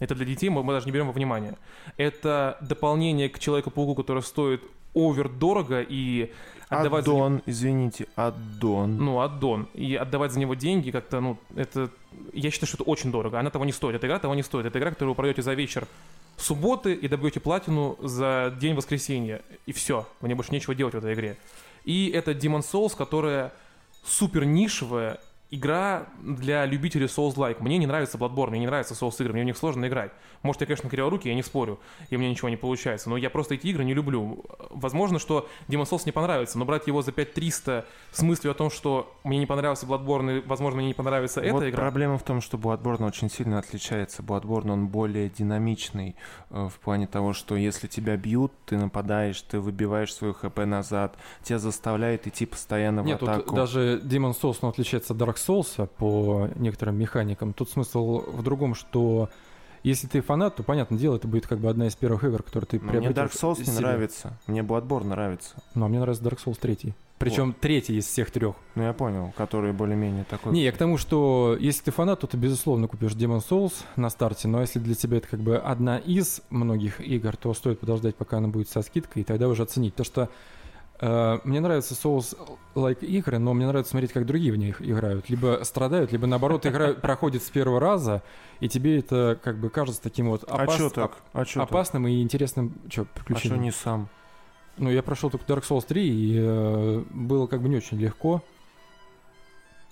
[0.00, 1.54] это для детей, мы, мы даже не берем во внимание.
[1.96, 4.62] Это дополнение к Человеку-пауку, которое стоит
[4.94, 6.32] овер дорого и
[6.80, 8.96] отдавать за него- Аддон, извините, аддон.
[8.96, 9.68] ну, аддон.
[9.74, 11.90] И отдавать за него деньги как-то, ну, это...
[12.32, 13.38] Я считаю, что это очень дорого.
[13.38, 13.96] Она того не стоит.
[13.96, 14.66] Эта игра того не стоит.
[14.66, 15.86] Это игра, которую вы продаете за вечер
[16.36, 19.42] субботы и добьете платину за день воскресенья.
[19.66, 20.06] И все.
[20.20, 21.36] Мне больше нечего делать в этой игре.
[21.84, 23.52] И это Demon Souls, которая
[24.04, 25.18] супер нишевая
[25.50, 27.58] игра для любителей Souls-like.
[27.60, 30.10] Мне не нравится Bloodborne, мне не нравятся Souls игры, мне в них сложно играть.
[30.42, 31.80] Может, я, конечно, криворукий, я не спорю,
[32.10, 34.44] и мне ничего не получается, но я просто эти игры не люблю.
[34.70, 38.70] Возможно, что Demon Souls не понравится, но брать его за 5300 с мыслью о том,
[38.70, 41.80] что мне не понравился Bloodborne, и, возможно, мне не понравится вот эта игра.
[41.80, 44.22] проблема в том, что Bloodborne очень сильно отличается.
[44.22, 46.16] Bloodborne, он более динамичный
[46.50, 51.16] э, в плане того, что если тебя бьют, ты нападаешь, ты выбиваешь свою хп назад,
[51.42, 53.54] тебя заставляет идти постоянно в Нет, атаку.
[53.54, 57.52] даже Demon Souls он отличается от Dark Souls по некоторым механикам.
[57.52, 59.28] Тут смысл в другом, что
[59.82, 62.66] если ты фанат, то, понятное дело, это будет как бы одна из первых игр, которые
[62.66, 63.80] ты Но Мне приобретешь Dark Souls не себе.
[63.80, 64.38] нравится.
[64.46, 65.56] Мне Bloodborne нравится.
[65.74, 66.94] Но мне нравится Dark Souls 3.
[67.18, 68.56] Причем третий из всех трех.
[68.74, 70.52] Ну, я понял, который более-менее такой...
[70.52, 74.10] Не, я к тому, что если ты фанат, то ты, безусловно, купишь Demon Souls на
[74.10, 78.16] старте, но если для тебя это как бы одна из многих игр, то стоит подождать,
[78.16, 79.94] пока она будет со скидкой, и тогда уже оценить.
[79.94, 80.28] Потому что
[81.00, 85.28] мне нравятся Souls-like игры, но мне нравится смотреть, как другие в них играют.
[85.28, 88.22] Либо страдают, либо, наоборот, игра проходит с первого раза,
[88.60, 91.16] и тебе это как бы кажется таким вот А опас- чё так?
[91.32, 91.70] А чё так?
[91.70, 93.62] опасным и интересным что, А что приключением.
[93.62, 94.08] не сам?
[94.76, 98.42] Ну, я прошел только Dark Souls 3, и э, было как бы не очень легко.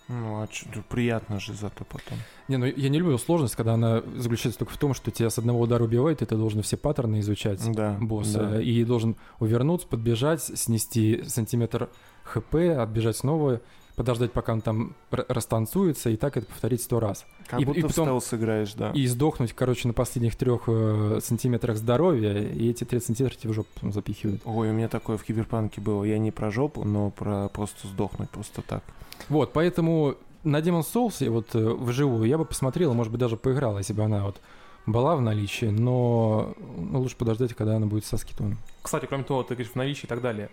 [0.09, 2.19] Ну, а ну, приятно же зато потом.
[2.49, 5.39] Не, ну я не люблю сложность, когда она заключается только в том, что тебя с
[5.39, 7.97] одного удара убивает, и ты должен все паттерны изучать Да.
[8.01, 8.61] босса, да.
[8.63, 11.89] и должен увернуться, подбежать, снести сантиметр
[12.25, 13.61] хп, отбежать снова,
[13.97, 17.25] подождать, пока он там растанцуется, и так это повторить сто раз.
[17.47, 18.91] Как и- будто и в потом- стелс играешь, да.
[18.93, 23.55] И сдохнуть, короче, на последних трех э, сантиметрах здоровья, и эти три сантиметра тебе в
[23.55, 24.41] жопу потом запихивают.
[24.45, 26.05] Ой, у меня такое в Киберпанке было.
[26.05, 28.83] Я не про жопу, но про просто сдохнуть просто так.
[29.29, 33.37] Вот, поэтому на Demon Souls, и вот э, вживую, я бы посмотрел, может быть, даже
[33.37, 34.41] поиграл, если бы она вот
[34.87, 38.57] была в наличии, но ну, лучше подождать, когда она будет со скидками.
[38.83, 40.51] Кстати, кроме того, ты говоришь в наличии и так далее.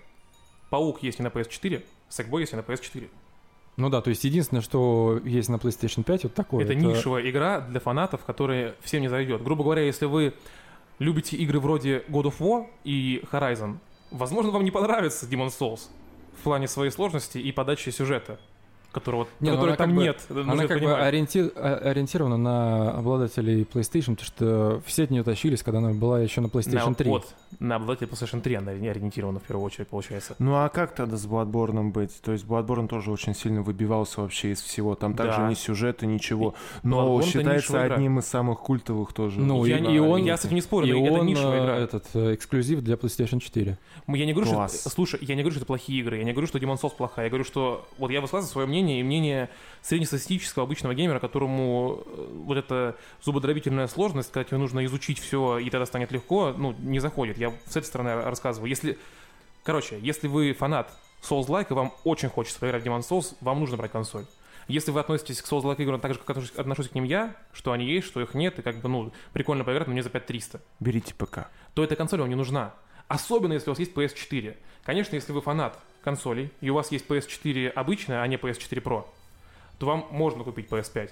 [0.69, 3.09] Паук есть не на PS4, Sackboy есть не на PS4.
[3.77, 6.65] Ну да, то есть единственное, что есть на PlayStation 5, вот такое.
[6.65, 9.41] это, нишевая игра для фанатов, которая всем не зайдет.
[9.41, 10.33] Грубо говоря, если вы
[10.99, 13.77] любите игры вроде God of War и Horizon,
[14.11, 15.87] возможно, вам не понравится Demon Souls
[16.37, 18.37] в плане своей сложности и подачи сюжета,
[18.91, 20.17] которого, Не, ну которой она там как бы- нет.
[20.29, 25.61] Она как бы ориенти- а- ориентирована на обладателей PlayStation, потому что все от нее тащились,
[25.63, 27.09] когда она была еще на PlayStation на, 3.
[27.09, 30.35] Вот, на обладателя PlayStation 3 она ориентирована в первую очередь, получается.
[30.39, 32.19] Ну а как тогда с Bloodborne быть?
[32.21, 34.95] То есть Bloodborne тоже очень сильно выбивался вообще из всего.
[34.95, 35.49] Там также Да.
[35.49, 36.55] ни сюжета, ничего.
[36.83, 37.95] Но Bloodborne-то считается нишевая игра.
[37.97, 39.39] одним из самых культовых тоже.
[39.39, 41.59] Ну, я, и- и он- я с этим не спорю, И но это он нишевая
[41.59, 41.77] э, игра.
[41.77, 43.77] этот э, эксклюзив для PlayStation 4.
[44.07, 44.81] Я не говорю, Класс.
[44.81, 44.89] что...
[44.89, 47.25] Слушай, я не говорю, что это плохие игры, я не говорю, что Demon Souls плохая,
[47.25, 47.87] я говорю, что...
[47.97, 49.49] Вот я высказываю свое мнение и мнение
[49.81, 55.69] среднестатистического обычного геймера, которому э, вот эта зубодробительная сложность, когда тебе нужно изучить все и
[55.69, 57.37] тогда станет легко, ну, не заходит.
[57.37, 58.69] Я с этой стороны рассказываю.
[58.69, 58.97] Если...
[59.63, 63.77] Короче, если вы фанат Souls-like, и вам очень хочется поиграть в Demon Souls, вам нужно
[63.77, 64.25] брать консоль.
[64.67, 67.71] Если вы относитесь к Souls-like играм так же, как отношусь, отношусь к ним я, что
[67.71, 70.61] они есть, что их нет, и как бы, ну, прикольно поиграть, но не за 5300,
[70.79, 71.47] Берите ПК.
[71.73, 72.73] то эта консоль вам не нужна.
[73.07, 74.55] Особенно, если у вас есть PS4.
[74.83, 79.05] Конечно, если вы фанат консолей, и у вас есть PS4 обычная, а не PS4 Pro,
[79.77, 81.11] то вам можно купить PS5.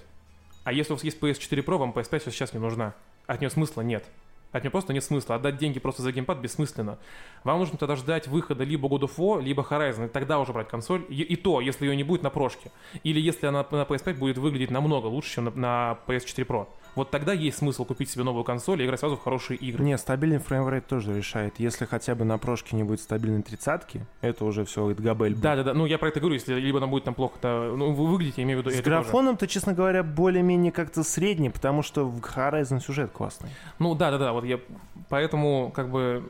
[0.63, 2.93] А если у вас есть PS4 Pro, вам PS5 сейчас не нужна.
[3.25, 4.05] От нее смысла нет.
[4.51, 5.35] От нее просто нет смысла.
[5.35, 6.97] Отдать деньги просто за геймпад бессмысленно.
[7.43, 10.69] Вам нужно тогда ждать выхода либо God of War, либо Horizon, и тогда уже брать
[10.69, 11.05] консоль.
[11.09, 12.71] И, и то, если ее не будет на прошке.
[13.03, 16.67] Или если она на PS5 будет выглядеть намного лучше, чем на, на PS4 Pro.
[16.97, 19.83] Вот тогда есть смысл купить себе новую консоль и играть сразу в хорошие игры.
[19.83, 21.59] Не, стабильный фреймрейт тоже решает.
[21.59, 25.35] Если хотя бы на прошке не будет стабильной тридцатки, это уже все, габель.
[25.35, 25.73] Да, да, да.
[25.75, 27.75] Ну, я про это говорю, если либо она будет там плохо-то.
[27.77, 28.75] Ну, вы выглядите, я имею в виду.
[28.75, 33.51] С графоном-то, честно говоря, более-менее как-то средний, потому что в Horizon сюжет классный.
[33.77, 34.33] Ну да, да, да.
[34.33, 34.59] Вот я
[35.07, 36.27] поэтому как бы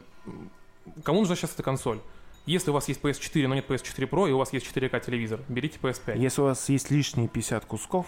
[1.03, 1.99] кому нужна сейчас эта консоль?
[2.45, 5.39] Если у вас есть PS4, но нет PS4 Pro, и у вас есть 4К телевизор,
[5.47, 6.17] берите PS5.
[6.17, 8.07] Если у вас есть лишние 50 кусков,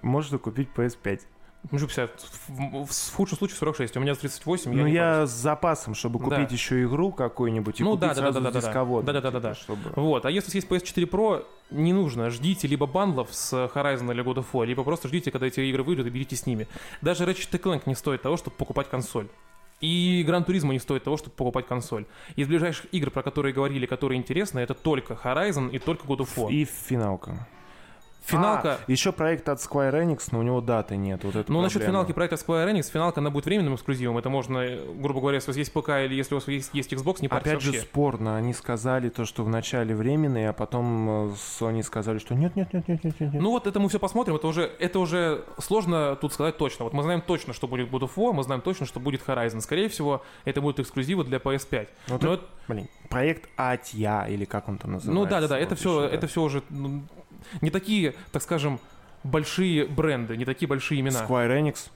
[0.00, 1.22] можно купить PS5.
[1.70, 2.10] Ну, что 50,
[2.48, 3.96] в, в- худшем случае 46.
[3.96, 6.24] У меня 38, я Ну, не я с запасом, чтобы Да.
[6.36, 8.66] купить еще игру какую-нибудь и Ну, купить да, да, сразу да, да, с да, да.
[8.66, 9.54] дисководом, Да-да-да-да-да.
[9.54, 9.92] типа, чтобы...
[9.94, 14.38] Вот, а если есть PS4 Pro, не нужно, ждите либо бандлов с Horizon или God
[14.38, 16.66] of War, либо просто ждите, когда эти игры выйдут, и берите с ними.
[17.00, 19.28] Даже Ratchet Clank не стоит того, чтобы покупать консоль.
[19.80, 22.06] И Гран Туризмо не стоит того, чтобы покупать консоль.
[22.36, 26.28] Из ближайших игр, про которые говорили, которые интересны, это только Horizon и только God of
[26.36, 26.52] War.
[26.52, 27.46] И финалка.
[28.24, 28.78] Финалка...
[28.86, 31.24] А, еще проект от Square Enix, но у него даты нет.
[31.24, 31.92] Вот Ну, насчет проблема.
[32.04, 34.18] финалки проекта Square Enix, финалка, она будет временным эксклюзивом.
[34.18, 34.64] Это можно,
[34.96, 37.28] грубо говоря, если у вас есть ПК или если у вас есть, есть Xbox, не
[37.28, 37.82] Опять же вообще.
[37.82, 38.36] спорно.
[38.36, 42.86] Они сказали то, что вначале временный, а потом э, Sony сказали, что нет, нет, нет,
[42.88, 43.32] нет, нет, нет.
[43.34, 46.84] Ну вот это мы все посмотрим, это уже, это уже сложно тут сказать точно.
[46.84, 49.60] Вот мы знаем точно, что будет God of War, мы знаем точно, что будет Horizon.
[49.60, 51.88] Скорее всего, это будет эксклюзивы для PS5.
[52.08, 55.20] Ну, Но это- Блин, проект Атья, или как он там называется.
[55.24, 56.14] ну да, да, да, вот это все, еще, да.
[56.16, 57.02] это все уже ну,
[57.60, 58.80] не такие, так скажем,
[59.24, 61.24] большие бренды, не такие большие имена.
[61.24, 61.90] Square Enix.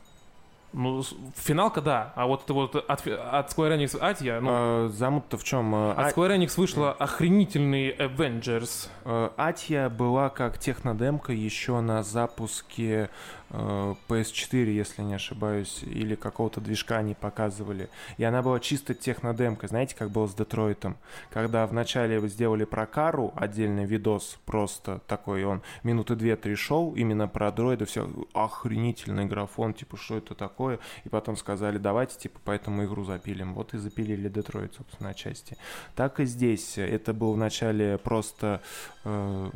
[0.72, 1.02] Ну,
[1.36, 5.44] финалка, да, а вот это вот от, от Square Enix Атия, ну, Э, Замут-то в
[5.44, 5.74] чем?
[5.74, 8.88] Э, от Square Enix вышла охренительный Avengers.
[9.36, 13.08] Атья была как технодемка еще на запуске
[13.50, 17.88] PS4, если не ошибаюсь, или какого-то движка они показывали.
[18.18, 20.96] И она была чисто технодемка, знаете, как было с Детройтом.
[21.30, 27.28] Когда вначале вы сделали про Кару отдельный видос, просто такой он, минуты две-три шел, именно
[27.28, 30.78] про дроида, все, охренительный графон, типа, что это такое?
[31.04, 33.54] И потом сказали, давайте, типа, поэтому игру запилим.
[33.54, 35.56] Вот и запилили Детройт, собственно, отчасти.
[35.94, 36.78] Так и здесь.
[36.78, 38.60] Это был вначале просто
[39.04, 39.50] э,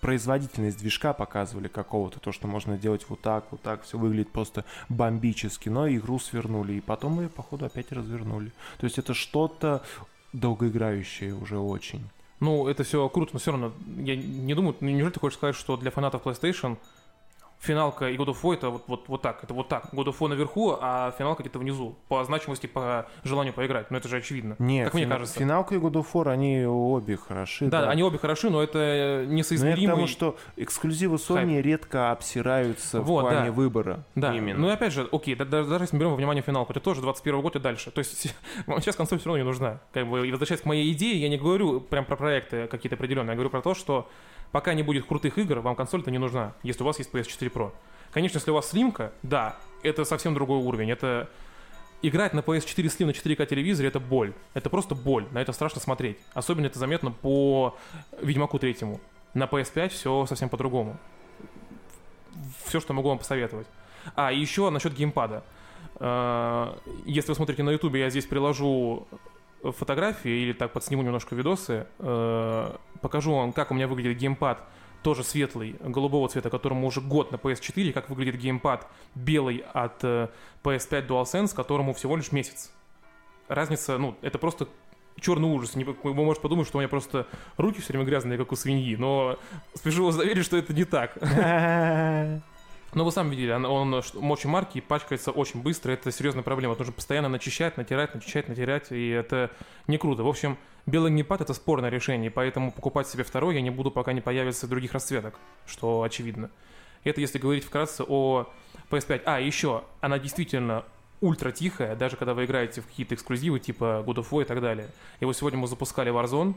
[0.00, 4.64] производительность движка показывали какого-то, то, что можно делать вот так, вот так, все выглядит просто
[4.88, 8.52] бомбически, но игру свернули, и потом ее, походу, опять развернули.
[8.78, 9.82] То есть это что-то
[10.32, 12.08] долгоиграющее уже очень.
[12.40, 15.76] Ну, это все круто, но все равно, я не думаю, неужели ты хочешь сказать, что
[15.76, 16.78] для фанатов PlayStation
[17.60, 19.92] финалка и God of War это вот, вот, вот так, это вот так.
[19.92, 21.94] God of War наверху, а финалка где-то внизу.
[22.08, 23.90] По значимости, по желанию поиграть.
[23.90, 24.56] Но это же очевидно.
[24.58, 25.38] Нет, как мне фина- кажется.
[25.38, 27.66] финалка и God of War, они обе хороши.
[27.66, 29.92] Да, они обе хороши, но это Но я к несоизмеримо.
[29.94, 33.52] тому, что эксклюзивы Sony редко обсираются Вот, в плане да.
[33.52, 34.04] выбора.
[34.14, 34.58] Да, Именно.
[34.60, 36.80] ну и опять же, окей, да- да- даже если мы берем во внимание финалку, это
[36.80, 37.90] тоже 21 год и дальше.
[37.90, 38.34] То есть
[38.66, 39.80] сейчас консоль все равно не нужна.
[39.92, 43.30] Как бы, и возвращаясь к моей идее, я не говорю прям про проекты какие-то определенные,
[43.32, 44.08] я говорю про то, что
[44.52, 47.72] пока не будет крутых игр, вам консоль-то не нужна, если у вас есть PS4 Pro.
[48.12, 50.90] Конечно, если у вас слимка, да, это совсем другой уровень.
[50.90, 51.28] Это
[52.02, 54.32] играть на PS4 Slim на 4К телевизоре это боль.
[54.54, 55.26] Это просто боль.
[55.32, 56.18] На это страшно смотреть.
[56.34, 57.76] Особенно это заметно по
[58.20, 59.00] Ведьмаку третьему.
[59.34, 60.96] На PS5 все совсем по-другому.
[62.64, 63.66] Все, что могу вам посоветовать.
[64.16, 65.44] А, еще насчет геймпада.
[65.96, 66.74] Э,
[67.04, 69.06] Если вы смотрите на Ютубе, я здесь приложу
[69.62, 71.86] фотографии или так подсниму немножко видосы.
[71.98, 74.62] Э, Покажу вам, как у меня выглядит геймпад
[75.02, 80.28] тоже светлый, голубого цвета, которому уже год на PS4, как выглядит геймпад белый от э,
[80.62, 82.70] PS5 DualSense, которому всего лишь месяц.
[83.48, 84.68] Разница, ну, это просто
[85.18, 85.74] черный ужас.
[85.76, 88.94] Не- Вы можете подумать, что у меня просто руки все время грязные, как у свиньи,
[88.96, 89.38] но
[89.74, 91.16] спешу вас заверить, что это не так.
[92.92, 96.74] Но вы сами видели, он, он очень марки пачкается очень быстро, это серьезная проблема.
[96.76, 99.50] Нужно постоянно начищать, натирать, начищать, натирать, и это
[99.86, 100.24] не круто.
[100.24, 104.12] В общем, белый геймпад это спорное решение, поэтому покупать себе второй я не буду, пока
[104.12, 106.50] не появится других расцветок, что очевидно.
[107.04, 108.46] Это если говорить вкратце о
[108.90, 109.22] PS5.
[109.24, 110.84] А, еще, она действительно
[111.20, 114.60] ультра тихая, даже когда вы играете в какие-то эксклюзивы типа God of War и так
[114.60, 114.88] далее.
[115.20, 116.54] И вот сегодня мы запускали Warzone,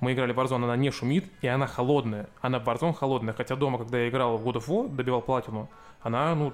[0.00, 2.28] мы играли в Warzone, она не шумит, и она холодная.
[2.40, 5.68] Она в Warzone холодная, хотя дома, когда я играл в God of War, добивал платину,
[6.02, 6.52] она, ну,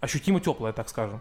[0.00, 1.20] ощутимо теплая, так скажем.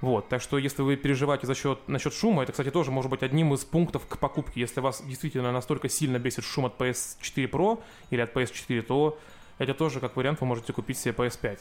[0.00, 3.22] Вот, так что если вы переживаете за счет, насчет шума, это, кстати, тоже может быть
[3.22, 4.60] одним из пунктов к покупке.
[4.60, 9.18] Если вас действительно настолько сильно бесит шум от PS4 Pro или от PS4, то
[9.58, 11.60] это тоже как вариант вы можете купить себе PS5.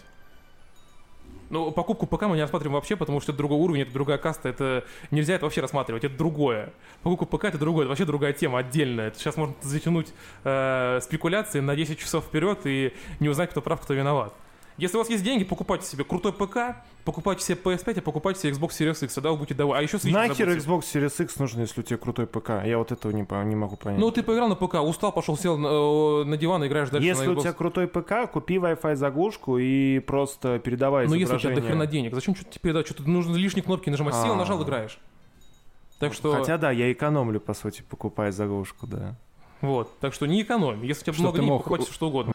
[1.49, 4.49] Ну, покупку ПК мы не рассматриваем вообще, потому что это другой уровень, это другая каста,
[4.49, 6.73] это нельзя это вообще рассматривать, это другое.
[7.03, 9.07] Покупка ПК это другое, это вообще другая тема, отдельная.
[9.07, 13.81] Это сейчас можно затянуть э, спекуляции на 10 часов вперед и не узнать, кто прав,
[13.81, 14.33] кто виноват.
[14.77, 18.51] Если у вас есть деньги, покупайте себе крутой ПК, покупайте себе PS5, а покупайте себе
[18.51, 19.79] Xbox Series X, тогда вы будете довольны.
[19.79, 20.69] А еще Switch Нахер забудьте.
[20.69, 22.49] Xbox Series X нужен, если у тебя крутой ПК?
[22.65, 23.99] Я вот этого не, не могу понять.
[23.99, 27.27] Ну, ты поиграл на ПК, устал, пошел, сел на, на диван и играешь дальше если
[27.29, 31.61] у тебя крутой ПК, купи Wi-Fi заглушку и просто передавай Ну, если у тебя изображение.
[31.61, 34.15] до хрена денег, зачем что-то теперь, да, что-то нужно лишние кнопки нажимать.
[34.15, 34.35] Сел, А.
[34.35, 34.99] нажал, играешь.
[35.99, 39.15] Так что, Хотя да, я экономлю, по сути, покупая заглушку, да.
[39.61, 40.85] вот, так что не экономь.
[40.85, 42.33] Если у тебя Что много денег, мог- покупайте что угодно.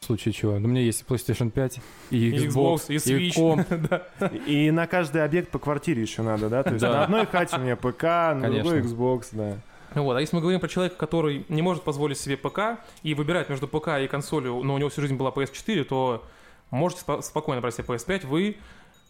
[0.00, 0.54] В случае чего.
[0.54, 1.80] У меня есть PlayStation 5
[2.10, 3.34] и И Xbox, и Switch.
[3.34, 3.66] комп.
[3.90, 4.06] Да.
[4.46, 6.62] И на каждый объект по квартире еще надо, да?
[6.62, 6.92] То есть Да.
[6.92, 8.94] на одной хате у меня ПК, на другой Конечно.
[8.94, 9.56] Xbox, да.
[9.94, 13.48] Вот, а если мы говорим про человека, который не может позволить себе ПК и выбирать
[13.48, 16.24] между ПК и консолью, но у него всю жизнь была PS4, то
[16.70, 18.56] можете спо- спокойно брать себе PS5, вы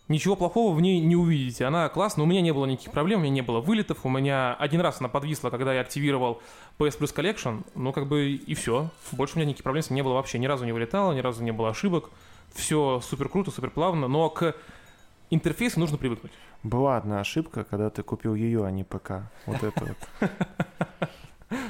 [0.08, 1.64] ничего плохого в ней не увидите.
[1.64, 4.54] Она классная, у меня не было никаких проблем, у меня не было вылетов, у меня
[4.54, 6.40] один раз она подвисла, когда я активировал
[6.78, 8.90] PS Plus Collection, ну как бы и все.
[9.12, 11.20] Больше у меня никаких проблем с ней не было вообще, ни разу не вылетало, ни
[11.20, 12.10] разу не было ошибок.
[12.54, 14.56] Все супер круто, супер плавно, но к
[15.30, 16.32] интерфейсу нужно привыкнуть.
[16.62, 19.30] Была одна ошибка, когда ты купил ее, а не ПК.
[19.46, 20.30] Вот это вот.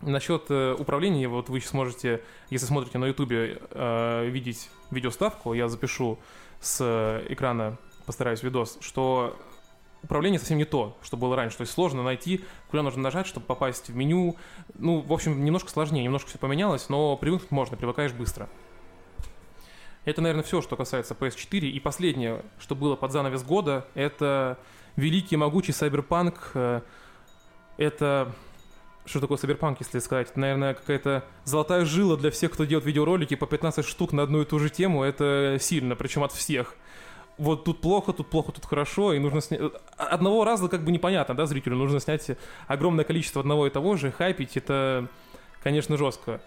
[0.00, 5.68] Насчет э, управления, вот вы сейчас сможете, если смотрите на Ютубе, э, видеть видеоставку, я
[5.68, 6.18] запишу
[6.60, 9.36] с э, экрана, постараюсь видос, что
[10.02, 11.56] управление совсем не то, что было раньше.
[11.56, 14.36] То есть сложно найти, куда нужно нажать, чтобы попасть в меню.
[14.74, 18.48] Ну, в общем, немножко сложнее, немножко все поменялось, но привыкнуть можно, привыкаешь быстро.
[20.04, 21.68] Это, наверное, все, что касается PS4.
[21.68, 24.58] И последнее, что было под занавес года, это
[24.96, 26.36] великий могучий Cyberpunk.
[26.54, 26.80] э,
[27.76, 28.32] Это
[29.08, 30.30] что такое Cyberpunk, если сказать?
[30.30, 34.42] Это, наверное, какая-то золотая жила для всех, кто делает видеоролики по 15 штук на одну
[34.42, 35.02] и ту же тему.
[35.02, 36.74] Это сильно, причем от всех.
[37.38, 39.60] Вот тут плохо, тут плохо, тут хорошо, и нужно снять...
[39.96, 41.76] Одного раза как бы непонятно, да, зрителю?
[41.76, 42.30] Нужно снять
[42.66, 45.06] огромное количество одного и того же, хайпить, это,
[45.62, 46.40] конечно, жестко.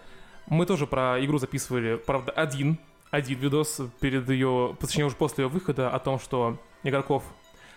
[0.46, 2.78] Мы тоже про игру записывали, правда, один,
[3.10, 7.24] один видос перед ее, точнее уже после ее выхода о том, что игроков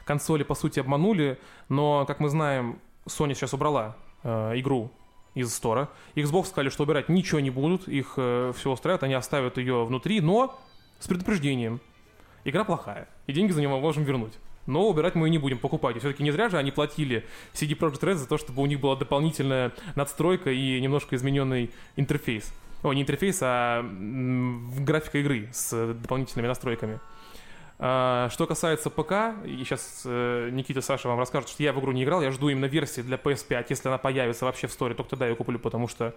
[0.04, 3.96] консоли по сути обманули, но, как мы знаем, Sony сейчас убрала
[4.26, 4.92] э, игру
[5.36, 5.90] из стора.
[6.16, 10.20] Xbox сказали, что убирать ничего не будут, их э, все устраивает, они оставят ее внутри,
[10.20, 10.60] но
[11.00, 11.80] с предупреждением.
[12.44, 14.34] Игра плохая, и деньги за нее мы можем вернуть.
[14.66, 15.98] Но убирать мы ее не будем покупать.
[15.98, 18.96] Все-таки не зря же они платили CD Projekt Red за то, чтобы у них была
[18.96, 22.52] дополнительная надстройка и немножко измененный интерфейс.
[22.82, 27.00] О, не интерфейс, а м, графика игры с дополнительными настройками.
[27.78, 31.92] А, Что касается ПК, и сейчас э, Никита Саша вам расскажет, что я в игру
[31.92, 35.10] не играл, я жду именно версии для PS5, если она появится вообще в сторе, только
[35.10, 36.16] тогда я ее куплю, потому что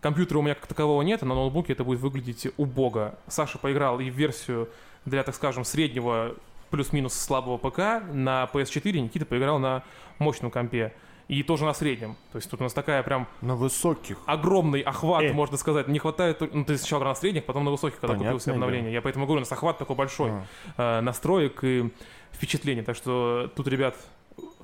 [0.00, 3.18] компьютера у меня как такового нет, а на ноутбуке это будет выглядеть убого.
[3.26, 4.70] Саша поиграл и в версию
[5.04, 6.34] для, так скажем, среднего
[6.70, 9.82] плюс-минус слабого ПК на PS4, Никита поиграл на
[10.18, 10.94] мощном компе.
[11.28, 12.16] И тоже на среднем.
[12.32, 14.16] То есть тут у нас такая прям На высоких.
[14.24, 15.32] огромный охват, Э.
[15.34, 15.86] можно сказать.
[15.86, 16.40] Не хватает...
[16.54, 18.92] Ну, ты сначала на средних, потом на высоких, когда Понятное купил себе обновление.
[18.92, 20.30] Я поэтому говорю, у нас охват такой большой
[20.78, 20.98] А.
[20.98, 21.90] э, настроек и
[22.32, 22.80] впечатлений.
[22.82, 23.94] Так что тут, ребят,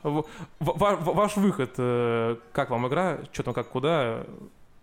[0.03, 0.25] в-
[0.61, 4.25] ваш выход, э, как вам игра, что там, как, куда,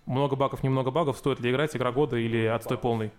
[0.05, 3.11] много багов, немного багов, стоит ли играть, игра года или отстой полный?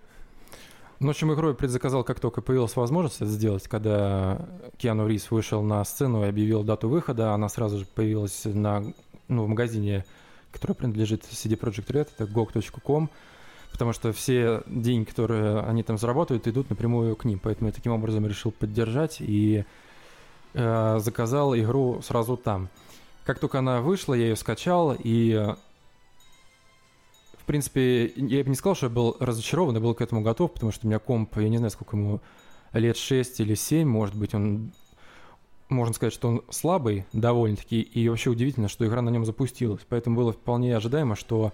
[1.03, 4.47] Ну, в общем, игру я предзаказал, как только появилась возможность это сделать, когда
[4.77, 8.85] Киану Рис вышел на сцену и объявил дату выхода, она сразу же появилась на,
[9.27, 10.05] ну, в магазине,
[10.53, 13.11] который принадлежит CD Projekt Red, это gog.com,
[13.73, 17.91] потому что все деньги, которые они там заработают, идут напрямую к ним, поэтому я таким
[17.91, 19.65] образом решил поддержать и
[20.55, 22.69] э, заказал игру сразу там.
[23.25, 25.53] Как только она вышла, я ее скачал и
[27.43, 30.53] в принципе, я бы не сказал, что я был разочарован, я был к этому готов,
[30.53, 32.21] потому что у меня комп, я не знаю, сколько ему,
[32.73, 34.71] лет 6 или 7, может быть, он,
[35.69, 39.81] можно сказать, что он слабый довольно-таки, и вообще удивительно, что игра на нем запустилась.
[39.89, 41.53] Поэтому было вполне ожидаемо, что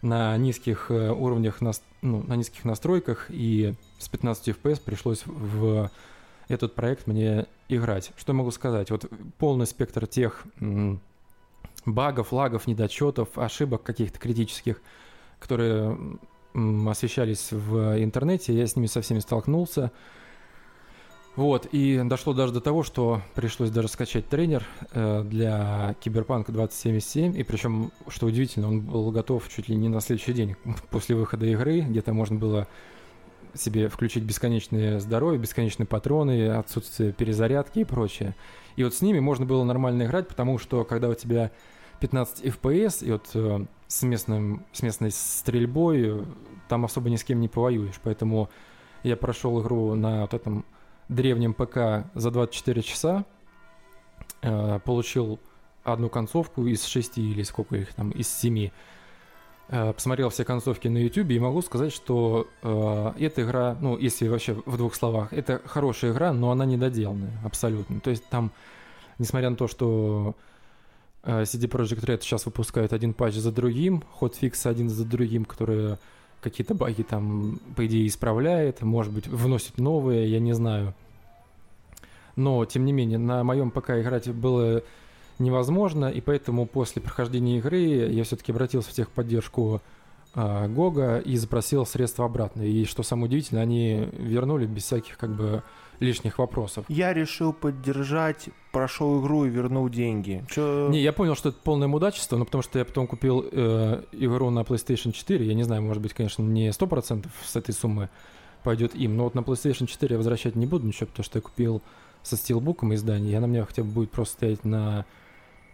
[0.00, 5.90] на низких э, уровнях, нас- ну, на низких настройках и с 15 FPS пришлось в
[6.48, 8.12] этот проект мне играть.
[8.16, 8.90] Что могу сказать?
[8.90, 9.04] Вот
[9.36, 10.46] полный спектр тех
[11.84, 14.80] багов, лагов, недочетов, ошибок каких-то критических,
[15.38, 15.98] которые
[16.88, 19.92] освещались в интернете, я с ними со всеми столкнулся.
[21.36, 27.38] Вот, и дошло даже до того, что пришлось даже скачать тренер э, для Киберпанка 2077,
[27.38, 30.56] и причем, что удивительно, он был готов чуть ли не на следующий день
[30.90, 32.66] после выхода игры, где-то можно было
[33.54, 38.34] себе включить бесконечные здоровье, бесконечные патроны, отсутствие перезарядки и прочее.
[38.74, 41.52] И вот с ними можно было нормально играть, потому что когда у тебя
[42.00, 46.24] 15 FPS, и вот э, с, местным, с местной стрельбой э,
[46.68, 48.00] там особо ни с кем не повоюешь.
[48.02, 48.50] Поэтому
[49.02, 50.64] я прошел игру на вот этом
[51.08, 53.24] древнем ПК за 24 часа,
[54.42, 55.38] э, получил
[55.84, 58.72] одну концовку из шести или сколько их там, из семи.
[59.68, 64.28] Э, посмотрел все концовки на YouTube и могу сказать, что э, эта игра, ну, если
[64.28, 68.00] вообще в двух словах, это хорошая игра, но она недоделанная абсолютно.
[68.00, 68.50] То есть там,
[69.18, 70.34] несмотря на то, что
[71.28, 75.98] CD Projekt Red сейчас выпускают один патч за другим, хотфикс один за другим, которые
[76.40, 80.94] какие-то баги там, по идее, исправляет, может быть, вносит новые, я не знаю.
[82.36, 84.82] Но, тем не менее, на моем ПК играть было
[85.38, 89.82] невозможно, и поэтому после прохождения игры я все-таки обратился в техподдержку
[90.34, 92.62] э, Гога и запросил средства обратно.
[92.62, 95.62] И что самое удивительное, они вернули без всяких как бы
[96.00, 96.84] лишних вопросов.
[96.88, 100.44] Я решил поддержать, прошел игру и вернул деньги.
[100.50, 100.88] Чё...
[100.90, 104.50] Не, я понял, что это полное мудачество, но потому что я потом купил э, игру
[104.50, 105.44] на PlayStation 4.
[105.44, 108.08] Я не знаю, может быть, конечно, не 100% с этой суммы
[108.62, 111.42] пойдет им, но вот на PlayStation 4 я возвращать не буду ничего, потому что я
[111.42, 111.82] купил
[112.22, 115.06] со стилбуком издание, и она мне хотя бы будет просто стоять на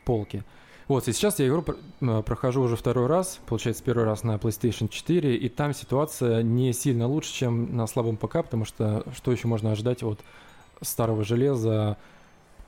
[0.05, 0.45] полке.
[0.87, 1.65] Вот, и сейчас я игру
[2.01, 6.73] э, прохожу уже второй раз, получается, первый раз на PlayStation 4, и там ситуация не
[6.75, 10.21] сильно лучше, чем на слабом ПК, потому что что еще можно ожидать от
[10.83, 11.97] старого железа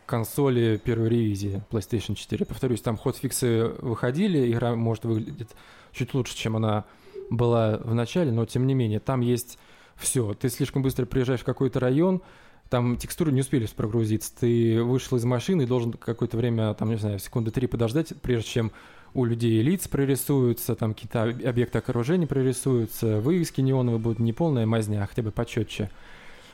[0.06, 2.46] консоли первой ревизии PlayStation 4.
[2.46, 5.50] Повторюсь, там хотфиксы выходили, игра может выглядеть
[5.92, 6.84] чуть лучше, чем она
[7.28, 9.58] была в начале, но тем не менее, там есть
[9.96, 10.32] все.
[10.34, 12.22] Ты слишком быстро приезжаешь в какой-то район,
[12.70, 14.32] там текстуры не успели прогрузиться.
[14.40, 18.48] Ты вышел из машины и должен какое-то время, там, не знаю, секунды три подождать, прежде
[18.48, 18.72] чем
[19.14, 25.02] у людей лиц прорисуются, там какие-то объекты окружения прорисуются, вывески неоновые будут не полная мазня,
[25.02, 25.90] а хотя бы почетче.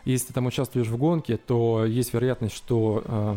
[0.05, 3.37] Если ты там участвуешь в гонке, то есть вероятность, что э,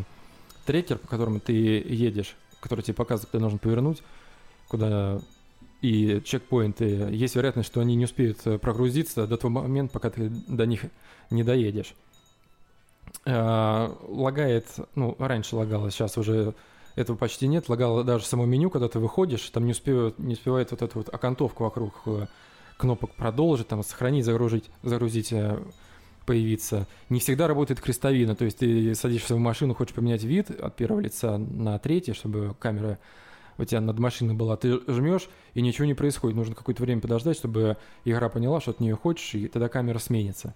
[0.65, 4.03] трекер, по которому ты едешь, который тебе показывает, куда нужно повернуть,
[4.67, 5.21] куда
[5.81, 10.29] и чекпоинты, есть вероятность, что они не успеют э, прогрузиться до того момента, пока ты
[10.29, 10.81] до них
[11.29, 11.95] не доедешь.
[13.25, 16.53] Э, лагает, ну, раньше лагало, сейчас уже
[16.95, 17.67] этого почти нет.
[17.69, 21.13] Лагало даже само меню, когда ты выходишь, там не успевает, не успевает вот эту вот
[21.13, 22.27] окантовку вокруг э,
[22.77, 25.59] кнопок продолжить, там сохранить, загрузить, загрузить э,
[26.27, 26.87] появиться.
[27.09, 30.99] Не всегда работает крестовина, то есть ты садишься в машину, хочешь поменять вид от первого
[30.99, 32.99] лица на третий, чтобы камера
[33.57, 36.35] у тебя над машиной была, ты жмешь, и ничего не происходит.
[36.35, 40.53] Нужно какое-то время подождать, чтобы игра поняла, что от нее хочешь, и тогда камера сменится.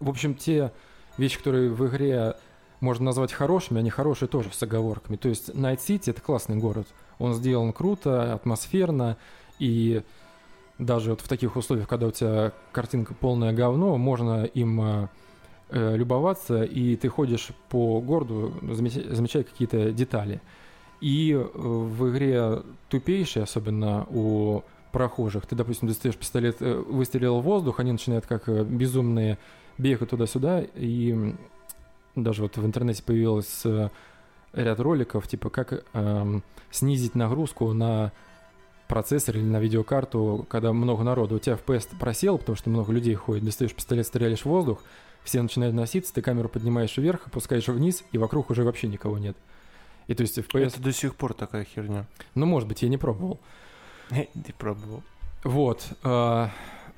[0.00, 0.72] В общем, те
[1.18, 2.36] вещи, которые в игре
[2.80, 5.16] можно назвать хорошими, они хорошие тоже с оговорками.
[5.16, 6.86] То есть City— это классный город.
[7.18, 9.16] Он сделан круто, атмосферно,
[9.58, 10.02] и
[10.78, 15.08] даже вот в таких условиях, когда у тебя картинка полное говно, можно им э,
[15.70, 20.40] э любоваться, и ты ходишь по городу, замечая, замечая какие-то детали.
[21.00, 24.62] И э, в игре тупейшие, особенно у
[24.92, 29.38] прохожих, ты, допустим, достаешь пистолет, э, выстрелил в воздух, они начинают как безумные
[29.78, 31.34] бегаю туда-сюда, и
[32.14, 33.90] даже вот в интернете появилось э,
[34.52, 38.12] ряд роликов, типа как эм, снизить нагрузку на
[38.88, 41.36] процессор или на видеокарту, когда много народу.
[41.36, 44.82] У тебя FPS просел, потому что много людей ходит, достаешь пистолет, стреляешь в воздух,
[45.22, 49.36] все начинают носиться, ты камеру поднимаешь вверх, опускаешь вниз, и вокруг уже вообще никого нет.
[50.06, 50.68] И то есть FPS...
[50.68, 52.06] Это до сих пор такая херня.
[52.34, 53.38] Ну, может быть, я не пробовал.
[54.10, 55.02] Не пробовал.
[55.44, 55.86] Вот.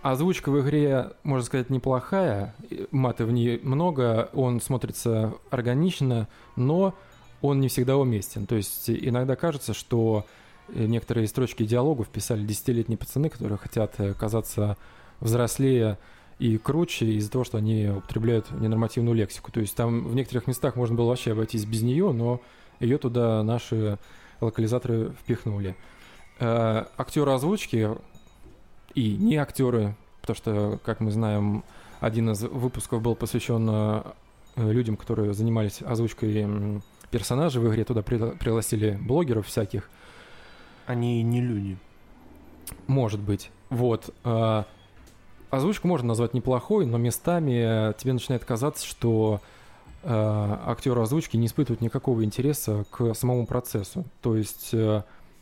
[0.02, 2.54] Э, Озвучка в игре, можно сказать, неплохая,
[2.90, 6.94] маты в ней много, он смотрится органично, но
[7.42, 8.46] он не всегда уместен.
[8.46, 10.26] То есть иногда кажется, что
[10.68, 14.76] некоторые строчки диалогов писали десятилетние пацаны, которые хотят казаться
[15.20, 15.98] взрослее
[16.38, 19.52] и круче из-за того, что они употребляют ненормативную лексику.
[19.52, 22.40] То есть там в некоторых местах можно было вообще обойтись без нее, но
[22.78, 23.98] ее туда наши
[24.40, 25.76] локализаторы впихнули.
[26.38, 27.90] Э, актеры озвучки
[28.94, 31.64] и не актеры, потому что, как мы знаем,
[32.00, 34.02] один из выпусков был посвящен э,
[34.56, 36.80] людям, которые занимались озвучкой
[37.10, 37.84] персонажей в игре.
[37.84, 39.90] Туда пригласили блогеров всяких.
[40.86, 41.76] Они не люди.
[42.86, 43.50] Может быть.
[43.68, 44.14] Вот.
[44.24, 44.64] Э,
[45.50, 49.40] озвучку можно назвать неплохой, но местами тебе начинает казаться, что
[50.02, 50.08] э,
[50.66, 54.04] актеры озвучки не испытывают никакого интереса к самому процессу.
[54.22, 54.74] То есть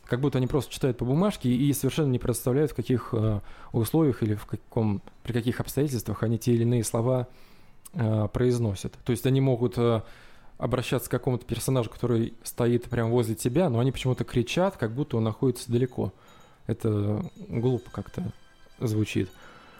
[0.09, 3.41] как будто они просто читают по бумажке и совершенно не представляют, в каких э,
[3.71, 7.27] условиях или в каком, при каких обстоятельствах они те или иные слова
[7.93, 8.97] э, произносят.
[9.05, 10.01] То есть они могут э,
[10.57, 15.17] обращаться к какому-то персонажу, который стоит прямо возле тебя, но они почему-то кричат, как будто
[15.17, 16.11] он находится далеко.
[16.65, 18.23] Это глупо как-то
[18.79, 19.29] звучит.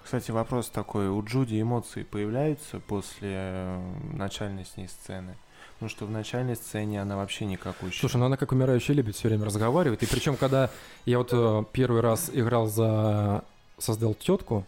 [0.04, 1.10] Кстати, вопрос такой.
[1.10, 5.36] У Джуди эмоции появляются после э, начальной с ней сцены?
[5.80, 7.94] Потому что в начальной сцене она вообще никакой.
[7.94, 10.04] Слушай, ну она как умирающая лебедь все время разговаривает.
[10.04, 10.70] И причем, когда
[11.06, 13.46] я вот э, первый раз играл за...
[13.78, 14.66] создал тетку,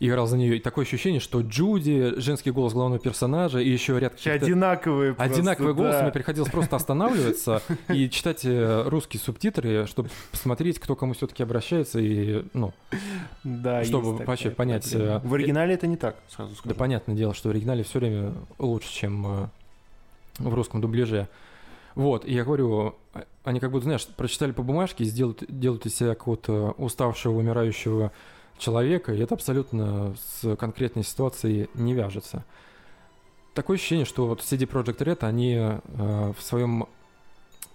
[0.00, 4.14] играл за нее, и такое ощущение, что Джуди, женский голос главного персонажа, и еще ряд
[4.14, 4.44] каких-то...
[4.44, 6.02] Одинаковые просто, Одинаковый голос, да.
[6.02, 12.00] мне приходилось просто останавливаться и читать э, русские субтитры, чтобы посмотреть, кто кому все-таки обращается,
[12.00, 12.72] и, ну,
[13.44, 15.16] Да, чтобы вообще понять, проблема.
[15.22, 16.70] э, В оригинале это не так, сразу скажу.
[16.70, 19.50] да понятное дело, что в оригинале все время лучше, чем
[20.40, 21.28] в русском дубляже.
[21.94, 25.96] Вот, и я говорю, а- они как будто, знаешь, прочитали по бумажке, сделают, делают из
[25.96, 28.12] себя какого-то уставшего, умирающего
[28.58, 32.44] человека, и это абсолютно с конкретной ситуацией не вяжется.
[33.54, 36.86] Такое ощущение, что вот CD Projekt Red, они э, в своем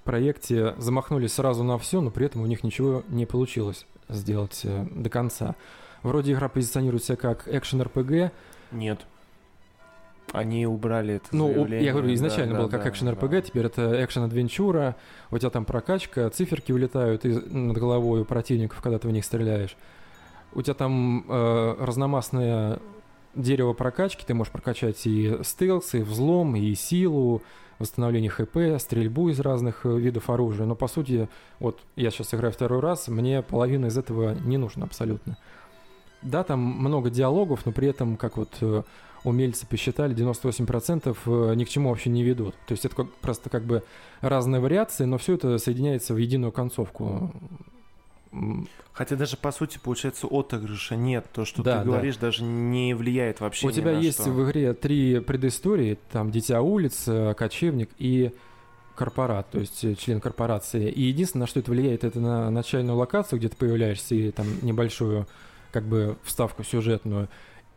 [0.04, 4.86] проекте замахнулись сразу на все, но при этом у них ничего не получилось сделать э,
[4.92, 5.56] до конца.
[6.04, 8.32] Вроде игра позиционирует себя как экшен-РПГ,
[8.72, 9.06] Нет.
[10.32, 13.30] Они убрали это ну, заявление, я говорю, изначально да, был да, как да, экшен РПГ,
[13.30, 13.42] да.
[13.42, 14.96] теперь это экшен адвенчура,
[15.32, 19.24] у тебя там прокачка, циферки улетают из, над головой у противников, когда ты в них
[19.24, 19.78] стреляешь.
[20.54, 22.80] У тебя там э, разномастное
[23.36, 27.42] дерево прокачки, ты можешь прокачать и стелс, и взлом, и силу,
[27.80, 30.66] восстановление ХП, стрельбу из разных э, видов оружия.
[30.66, 31.28] Но по сути,
[31.60, 35.38] вот я сейчас играю второй раз, мне половина из этого не нужно абсолютно.
[36.22, 38.84] Да, там много диалогов, но при этом, как вот э,
[39.26, 42.56] умельцы посчитали, 98% э, ни к чему вообще не ведут.
[42.68, 43.84] То есть это как- просто как бы
[44.22, 47.32] разные вариации, но все это соединяется в единую концовку.
[48.92, 51.26] Хотя даже по сути получается отыгрыша нет.
[51.34, 51.92] То, что Да, ты да.
[51.92, 54.30] говоришь, даже не влияет вообще У тебя есть что.
[54.30, 58.32] в игре три предыстории, там Дитя улиц, э, Кочевник и
[58.96, 60.90] корпорат, то есть э, член корпорации.
[60.90, 64.48] И единственное, на что это влияет, это на начальную локацию, где ты появляешься, и там
[64.62, 65.28] небольшую
[65.72, 67.28] как бы вставку сюжетную,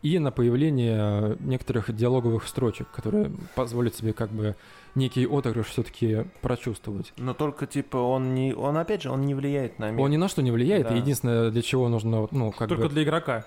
[0.01, 4.55] и на появление э, некоторых диалоговых строчек, которые позволят тебе как бы
[4.95, 7.13] некий отыгрыш все-таки прочувствовать.
[7.17, 10.01] Но только типа он не, он опять же он не влияет на мир.
[10.01, 10.95] Он ни на что не влияет, Да.
[10.95, 12.89] единственное, для чего нужно, ну, как Только бы...
[12.89, 13.45] для игрока.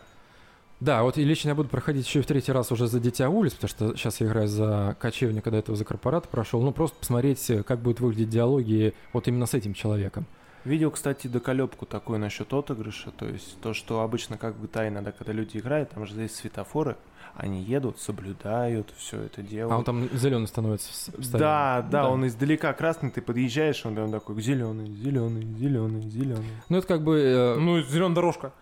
[0.81, 3.29] Да, вот и лично я буду проходить еще и в третий раз уже за Дитя
[3.31, 6.61] улиц, потому что сейчас я играю за кочевника, до этого за корпорат прошел.
[6.61, 10.27] Ну, просто посмотреть, как будут выглядеть диалоги вот именно с этим человеком.
[10.65, 15.11] Видел, кстати, доколебку такую насчет отыгрыша, то есть то, что обычно как бы тайно, иногда,
[15.13, 16.97] когда люди играют, там же есть светофоры,
[17.35, 19.73] они едут, соблюдают, все это делают.
[19.73, 20.89] А он там зеленый становится.
[20.93, 21.39] в стороне.
[21.39, 26.45] Да, да, он издалека красный, ты подъезжаешь, он прям такой зеленый, зеленый, зеленый, зеленый.
[26.69, 27.19] Ну, это как бы...
[27.19, 28.53] э, Ну, зеленая дорожка.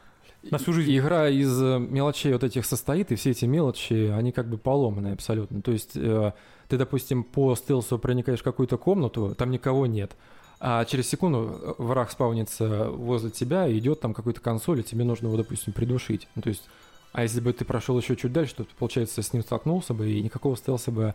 [0.50, 0.96] на всю жизнь.
[0.96, 5.12] Игра из э, мелочей вот этих состоит, и все эти мелочи, они как бы поломанные
[5.14, 5.60] абсолютно.
[5.62, 6.32] То есть э,
[6.68, 10.16] ты, допустим, по стелсу проникаешь в какую-то комнату, там никого нет.
[10.62, 15.04] А через секунду э, враг спавнится возле тебя, и идет там какой-то консоль, и тебе
[15.04, 16.28] нужно его, допустим, придушить.
[16.34, 16.68] Ну, то есть,
[17.12, 20.20] а если бы ты прошел еще чуть дальше, то, получается, с ним столкнулся бы, и
[20.20, 21.14] никакого стелса бы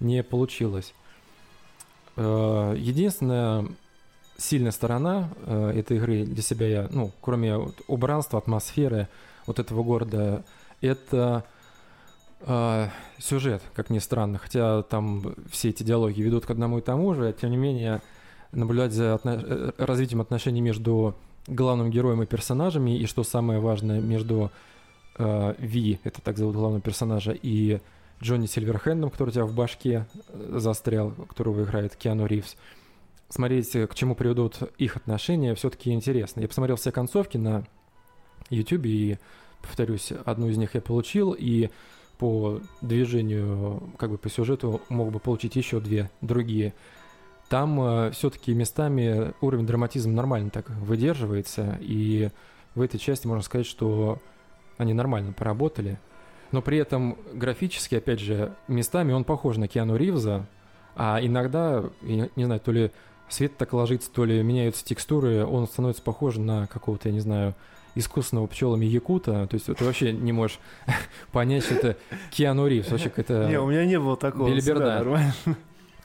[0.00, 0.92] не получилось.
[2.16, 3.66] Э, Единственная
[4.36, 9.08] сильная сторона э, этой игры для себя я, ну, кроме убранства, атмосферы
[9.46, 10.44] вот этого города,
[10.80, 11.44] это
[13.18, 14.36] сюжет, как ни странно.
[14.36, 18.02] Хотя там все эти диалоги ведут к одному и тому же, тем не менее
[18.54, 21.14] наблюдать за отно- э, развитием отношений между
[21.46, 24.50] главным героем и персонажами, и что самое важное, между
[25.18, 27.80] э, Ви, это так зовут главного персонажа, и
[28.22, 32.56] Джонни Сильверхендом, который у тебя в башке э, застрял, которого играет Киану Ривз.
[33.28, 36.40] Смотреть, э, к чему приведут их отношения, все-таки интересно.
[36.40, 37.64] Я посмотрел все концовки на
[38.50, 39.18] YouTube, и,
[39.62, 41.70] повторюсь, одну из них я получил, и
[42.18, 46.72] по движению, как бы по сюжету, мог бы получить еще две другие.
[47.48, 52.30] Там все-таки местами уровень драматизма нормально так выдерживается, и
[52.74, 54.18] в этой части можно сказать, что
[54.78, 55.98] они нормально поработали.
[56.52, 60.46] Но при этом графически, опять же, местами он похож на Киану Ривза,
[60.96, 62.90] а иногда, я не знаю, то ли
[63.28, 67.54] свет так ложится, то ли меняются текстуры, он становится похож на какого-то, я не знаю,
[67.94, 69.46] искусственного пчелами якута.
[69.46, 70.58] То есть ты вообще не можешь
[71.32, 71.96] понять, что это
[72.30, 72.90] Киану Ривз.
[72.90, 73.48] Вообще какая-то...
[73.48, 74.48] Не, у меня не было такого.
[74.48, 74.62] Белиберда.
[74.62, 75.34] всегда нормально.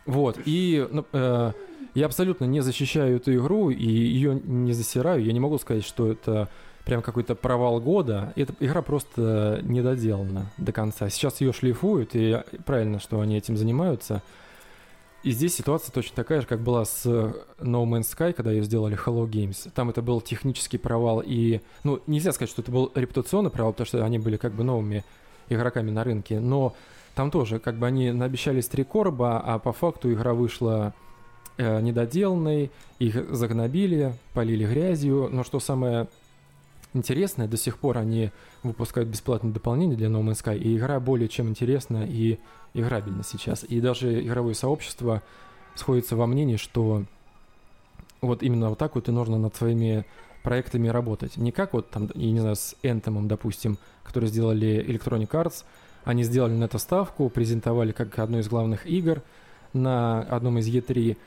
[0.09, 1.51] Вот, и ну, э,
[1.93, 5.23] я абсолютно не защищаю эту игру и ее не засираю.
[5.23, 6.49] Я не могу сказать, что это
[6.83, 8.33] прям какой-то провал года.
[8.35, 11.09] Эта игра просто недоделана до конца.
[11.09, 14.23] Сейчас ее шлифуют, и правильно, что они этим занимаются.
[15.21, 18.97] И здесь ситуация точно такая же, как была с No Man's Sky, когда ее сделали
[18.97, 19.69] Hello Games.
[19.75, 23.85] Там это был технический провал, и, ну, нельзя сказать, что это был репутационный провал, потому
[23.85, 25.05] что они были как бы новыми
[25.49, 26.73] игроками на рынке, но
[27.19, 30.93] там тоже, как бы они наобещали три короба, а по факту игра вышла
[31.57, 35.27] э, недоделанной, их загнобили, полили грязью.
[35.29, 36.07] Но что самое
[36.93, 37.49] интересная.
[37.49, 38.31] До сих пор они
[38.63, 42.39] выпускают бесплатное дополнение для No Man's Sky, и игра более чем интересна и
[42.73, 43.65] играбельна сейчас.
[43.67, 45.21] И даже игровое сообщество
[45.75, 47.03] сходится во мнении, что
[48.21, 50.05] вот именно вот так вот и нужно над своими
[50.41, 51.35] проектами работать.
[51.35, 55.65] Не как вот там, я не знаю, с Anthem, допустим, которые сделали Electronic Arts,
[56.09, 59.21] они сделали на это ставку, презентовали как одну из главных игр
[59.73, 61.17] на одном из E3.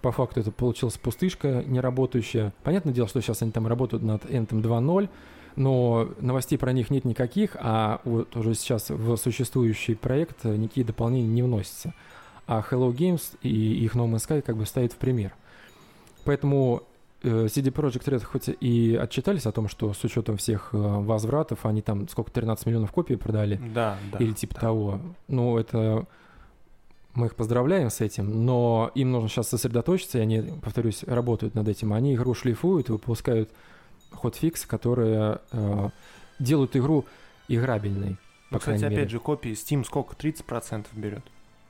[0.00, 2.54] По факту это получилась пустышка неработающая.
[2.64, 5.08] Понятное дело, что сейчас они там работают над Anthem 2.0,
[5.56, 11.28] но новостей про них нет никаких, а вот уже сейчас в существующий проект никакие дополнения
[11.28, 11.92] не вносятся.
[12.46, 15.34] А Hello Games и их No Man's Sky как бы стоит в пример.
[16.24, 16.82] Поэтому
[17.22, 21.82] CD Projekt Red хоть и отчитались о том, что с учетом всех э, возвратов они
[21.82, 23.60] там сколько, 13 миллионов копий продали?
[23.74, 24.18] Да, да.
[24.18, 24.60] Или типа да.
[24.60, 25.00] того.
[25.28, 26.06] Ну, это...
[27.14, 31.66] Мы их поздравляем с этим, но им нужно сейчас сосредоточиться, и они, повторюсь, работают над
[31.66, 31.92] этим.
[31.92, 33.50] Они игру шлифуют и выпускают
[34.12, 35.88] хотфиксы, которые э,
[36.38, 37.04] делают игру
[37.48, 38.16] играбельной.
[38.50, 39.08] Ну, кстати, опять мере.
[39.08, 40.14] же, копии Steam сколько?
[40.14, 41.24] 30% берет?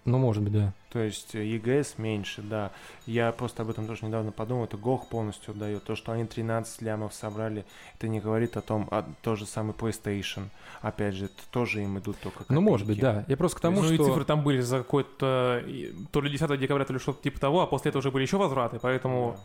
[0.07, 0.73] Ну, может быть, да.
[0.91, 2.73] То есть э, EGS меньше, да.
[3.07, 4.65] Я просто об этом тоже недавно подумал.
[4.65, 5.85] Это GOG полностью дает.
[5.85, 7.65] То, что они 13 лямов собрали,
[7.97, 10.45] это не говорит о том, а то же самый PlayStation.
[10.81, 13.17] Опять же, это тоже им идут только Ну, может быть, копейки.
[13.19, 13.25] да.
[13.29, 13.95] Я просто к тому, ну что...
[13.95, 15.63] и цифры там были за какой-то
[16.11, 18.39] то ли 10 декабря, то ли что-то типа того, а после этого уже были еще
[18.39, 19.37] возвраты, поэтому...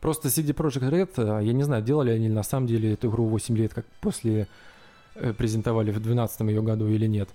[0.00, 3.26] Просто CD Projekt Red, э, я не знаю, делали они на самом деле эту игру
[3.26, 4.46] 8 лет, как после
[5.14, 7.28] э, презентовали в 2012 ее году или нет.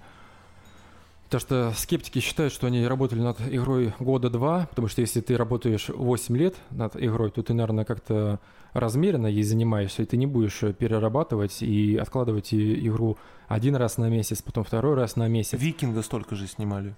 [1.34, 5.36] Потому что скептики считают, что они работали над игрой года два, потому что если ты
[5.36, 8.40] работаешь 8 лет над игрой, то ты, наверное, как-то
[8.74, 14.44] размеренно ей занимаешься, и ты не будешь перерабатывать и откладывать игру один раз на месяц,
[14.44, 15.60] потом второй раз на месяц.
[15.60, 16.94] Викинга столько же снимали.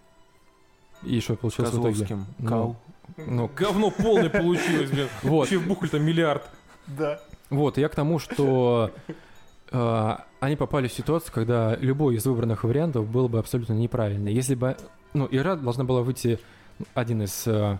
[1.03, 1.91] И что получилось в итоге?
[1.91, 2.25] Козловским.
[2.37, 2.75] Ну, Кал.
[3.15, 5.07] Ну, Говно полное получилось, блин.
[5.23, 5.39] вот.
[5.39, 6.43] Вообще вбухали там миллиард.
[6.87, 7.21] Да.
[7.49, 8.91] Вот, я к тому, что
[9.71, 14.33] они попали в ситуацию, когда любой из выбранных вариантов был бы абсолютно неправильный.
[14.33, 14.77] Если бы,
[15.13, 16.39] ну, игра должна была выйти
[16.93, 17.79] один из э,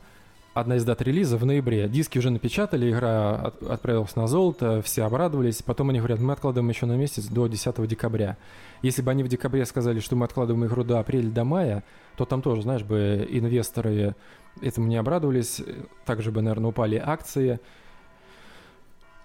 [0.55, 1.87] одна из дат релиза в ноябре.
[1.89, 5.61] Диски уже напечатали, игра от- отправилась на золото, все обрадовались.
[5.61, 8.37] Потом они говорят, мы откладываем еще на месяц до 10 декабря.
[8.81, 11.83] Если бы они в декабре сказали, что мы откладываем игру до апреля, до мая,
[12.15, 14.15] то там тоже, знаешь, бы инвесторы
[14.61, 17.59] этому не обрадовались, э, также бы, наверное, упали акции.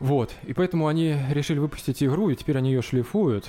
[0.01, 3.49] Вот, и поэтому они решили выпустить игру, и теперь они ее шлифуют.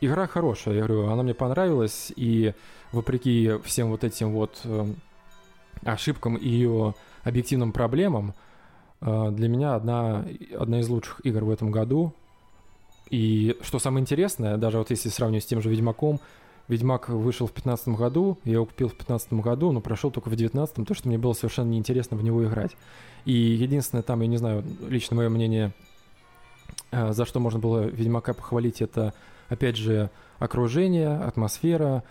[0.00, 2.52] Игра хорошая, я говорю, она мне понравилась, и
[2.90, 4.96] вопреки всем вот этим вот эм,
[5.84, 8.34] ошибкам и ее объективным проблемам,
[9.00, 10.24] э, для меня одна,
[10.58, 12.12] одна из лучших игр в этом году.
[13.10, 16.20] И что самое интересное, даже вот если сравнивать с тем же Ведьмаком,
[16.68, 20.30] Ведьмак вышел в 2015 году, я его купил в 2015 году, но прошел только в
[20.30, 22.76] 2019, потому что мне было совершенно неинтересно в него играть.
[23.26, 25.74] И единственное там, я не знаю, лично мое мнение,
[26.90, 29.12] э, за что можно было Ведьмака похвалить, это,
[29.48, 32.02] опять же, окружение, атмосфера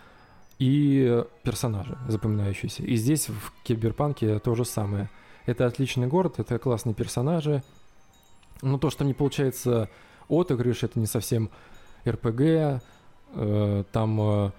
[0.58, 2.84] и персонажи запоминающиеся.
[2.84, 5.10] И здесь в Киберпанке то же самое.
[5.46, 7.62] Это отличный город, это классные персонажи.
[8.62, 9.90] Но то, что не получается
[10.28, 11.50] отыгрыш, это не совсем
[12.06, 12.82] РПГ,
[13.92, 14.50] там э,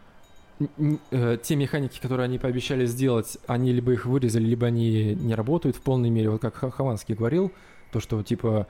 [0.59, 5.15] н- н- э, те механики, которые они пообещали сделать, они либо их вырезали, либо они
[5.15, 6.29] не работают в полной мере.
[6.29, 7.51] Вот как Хованский говорил,
[7.91, 8.67] то, что типа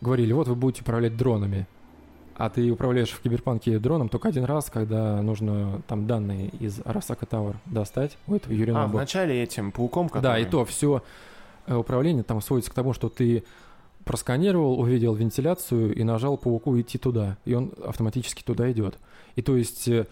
[0.00, 1.66] говорили, вот вы будете управлять дронами,
[2.36, 7.28] а ты управляешь в киберпанке дроном только один раз, когда нужно там данные из Arasaka
[7.28, 8.16] Tower достать.
[8.26, 8.96] У этого А, Юринобу.
[8.96, 10.22] вначале этим пауком, который...
[10.22, 11.02] Да, и то все
[11.68, 13.44] управление там сводится к тому, что ты
[14.04, 18.98] просканировал, увидел вентиляцию и нажал пауку идти туда, и он автоматически туда идет.
[19.36, 20.06] И то есть э,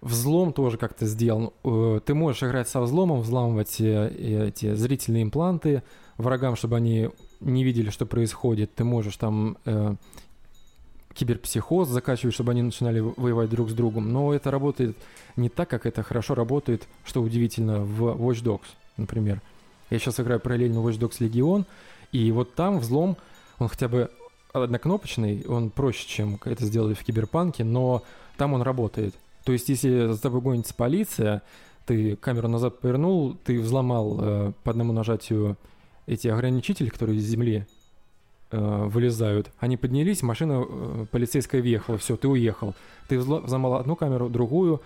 [0.00, 1.50] взлом тоже как-то сделан.
[1.64, 5.82] Э, Ты можешь играть со взломом, взламывать э, эти зрительные импланты
[6.16, 7.10] врагам, чтобы они
[7.40, 8.74] не видели, что происходит.
[8.74, 9.94] Ты можешь там э,
[11.14, 14.12] киберпсихоз закачивать, чтобы они начинали воевать друг с другом.
[14.12, 14.96] Но это работает
[15.36, 18.66] не так, как это хорошо работает, что удивительно, в Watch Dogs,
[18.96, 19.40] например.
[19.90, 21.64] Я сейчас играю параллельно Watch Dogs Legion,
[22.12, 23.16] и вот там взлом,
[23.58, 24.10] он хотя бы
[24.52, 28.02] однокнопочный, он проще, чем это сделали в Киберпанке, но
[28.40, 29.14] там он работает.
[29.44, 31.42] То есть, если за тобой гонится полиция,
[31.84, 35.58] ты камеру назад повернул, ты взломал э, по одному нажатию
[36.06, 37.66] эти ограничители, которые из земли
[38.50, 39.50] э, вылезают.
[39.58, 42.74] Они поднялись, машина э, полицейская въехала, все, ты уехал.
[43.08, 44.80] Ты взло- взломал одну камеру, другую,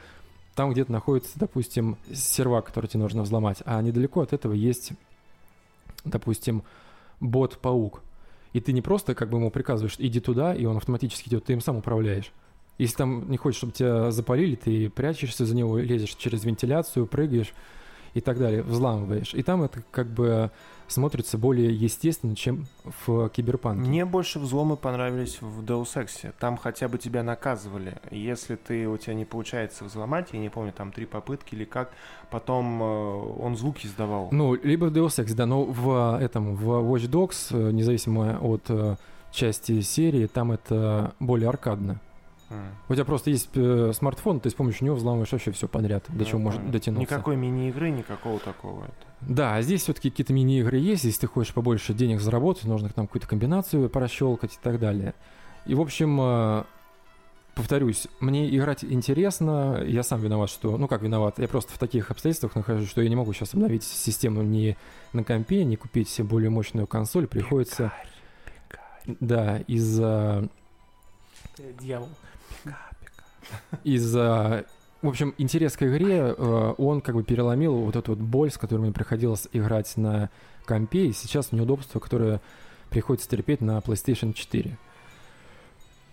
[0.56, 4.94] там где-то находится, допустим, сервак, который тебе нужно взломать, а недалеко от этого есть,
[6.04, 6.64] допустим,
[7.20, 8.02] бот-паук.
[8.52, 11.52] И ты не просто как бы ему приказываешь, иди туда, и он автоматически идет, ты
[11.52, 12.32] им сам управляешь.
[12.78, 17.54] Если там не хочешь, чтобы тебя запалили, ты прячешься за него, лезешь через вентиляцию, прыгаешь
[18.14, 19.34] и так далее, взламываешь.
[19.34, 20.50] И там это как бы
[20.86, 22.66] смотрится более естественно, чем
[23.06, 23.88] в Киберпанке.
[23.88, 26.32] Мне больше взломы понравились в Deus Ex.
[26.38, 27.98] Там хотя бы тебя наказывали.
[28.10, 31.90] Если ты у тебя не получается взломать, я не помню, там три попытки или как,
[32.30, 32.86] потом э,
[33.40, 34.28] он звуки издавал.
[34.30, 38.62] Ну, либо в Deus Ex, да, но в этом, в Watch Dogs, э, независимо от
[38.68, 38.96] э,
[39.32, 42.00] части серии, там это более аркадно.
[42.54, 42.74] М.
[42.88, 46.20] У тебя просто есть э, смартфон, ты с помощью него взламываешь вообще все подряд, до
[46.20, 46.72] Я чего может понял.
[46.72, 47.14] дотянуться.
[47.14, 48.84] Никакой мини-игры, никакого такого.
[48.84, 48.94] Это.
[49.32, 53.06] Да, а здесь все-таки какие-то мини-игры есть, если ты хочешь побольше денег заработать, нужно там
[53.06, 55.14] какую-то комбинацию прощелкать и так далее.
[55.66, 56.64] И, в общем, э,
[57.54, 62.10] повторюсь, мне играть интересно, я сам виноват, что, ну как виноват, я просто в таких
[62.10, 64.76] обстоятельствах нахожусь, что я не могу сейчас обновить систему ни
[65.12, 67.92] на компе, ни купить себе более мощную консоль, приходится,
[69.06, 70.48] да, из-за
[71.80, 72.08] Дьявол.
[73.84, 74.66] Из-за...
[75.02, 78.56] В общем, интерес к игре, э, он как бы переломил вот эту вот боль, с
[78.56, 80.30] которой мне приходилось играть на
[80.64, 82.40] компе, и сейчас неудобство, которое
[82.88, 84.78] приходится терпеть на PlayStation 4.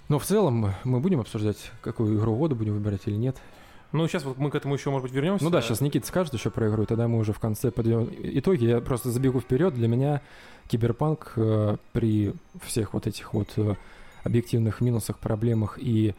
[0.10, 3.38] Но в целом мы будем обсуждать, какую игру года будем выбирать или нет.
[3.94, 5.44] Ну, сейчас вот мы к этому еще, может быть, вернемся.
[5.44, 8.10] Ну да, сейчас Никита скажет еще про игру, и тогда мы уже в конце подведем
[8.12, 8.66] итоги.
[8.66, 9.74] Я просто забегу вперед.
[9.74, 10.22] Для меня
[10.68, 13.76] Киберпанк э, при всех вот этих вот э,
[14.24, 16.16] объективных минусах, проблемах и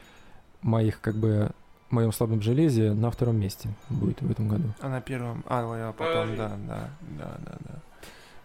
[0.63, 1.51] моих как бы
[1.91, 4.73] моем слабом железе на втором месте будет в этом году.
[4.81, 5.45] А на первом...
[5.47, 6.37] А, а потом, Подожди.
[6.37, 7.75] да, да, да, да, да.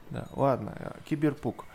[0.09, 1.65] Да, ладно, э, Киберпук.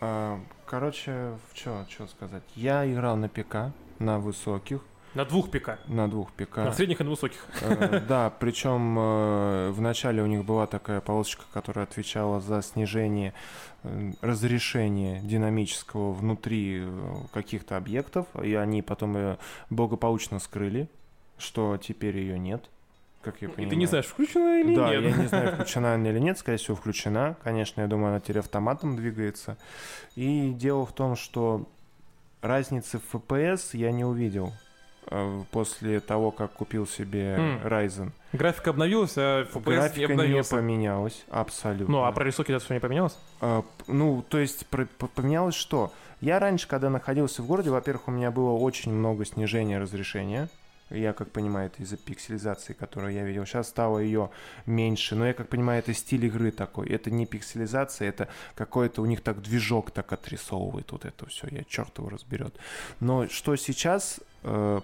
[0.00, 0.40] А,
[0.70, 2.44] Короче, что, что сказать.
[2.54, 4.82] Я играл на ПК, на высоких,
[5.14, 5.78] На двух ПК.
[5.88, 6.58] на двух ПК.
[6.58, 7.44] На средних и на высоких.
[7.62, 13.34] Э, Да, причем э, в начале у них была такая полосочка, которая отвечала за снижение
[13.82, 16.84] э, разрешения динамического внутри
[17.32, 19.38] каких-то объектов, и они потом ее
[19.68, 20.88] благополучно скрыли,
[21.38, 22.70] что теперь ее нет,
[23.22, 23.70] как я И понимаю.
[23.70, 25.02] ты не знаешь, включена или да, нет.
[25.02, 27.36] я не знаю, включена она или нет, скорее всего, включена.
[27.42, 29.56] Конечно, я думаю, она теперь автоматом двигается.
[30.14, 31.66] И дело в том, что
[32.42, 34.52] разницы в FPS я не увидел
[35.50, 37.66] после того, как купил себе Хм.
[37.66, 38.10] Ryzen.
[38.32, 40.56] Графика обновилась, а FPS не Графика не обновился.
[40.56, 41.92] поменялась, абсолютно.
[41.92, 43.18] Ну, а про рисунки это все не поменялось?
[43.40, 45.92] А, ну, то есть про- поменялось что?
[46.20, 50.48] Я раньше, когда находился в городе, во-первых, у меня было очень много снижения разрешения.
[50.90, 53.46] Я, как понимаю, это из-за пикселизации, которую я видел.
[53.46, 54.30] Сейчас стало ее
[54.66, 55.14] меньше.
[55.14, 56.88] Но я, как понимаю, это стиль игры такой.
[56.88, 61.46] Это не пикселизация, это какой-то у них так движок так отрисовывает вот это все.
[61.50, 62.56] Я черт его разберет.
[62.98, 64.80] Но что сейчас э,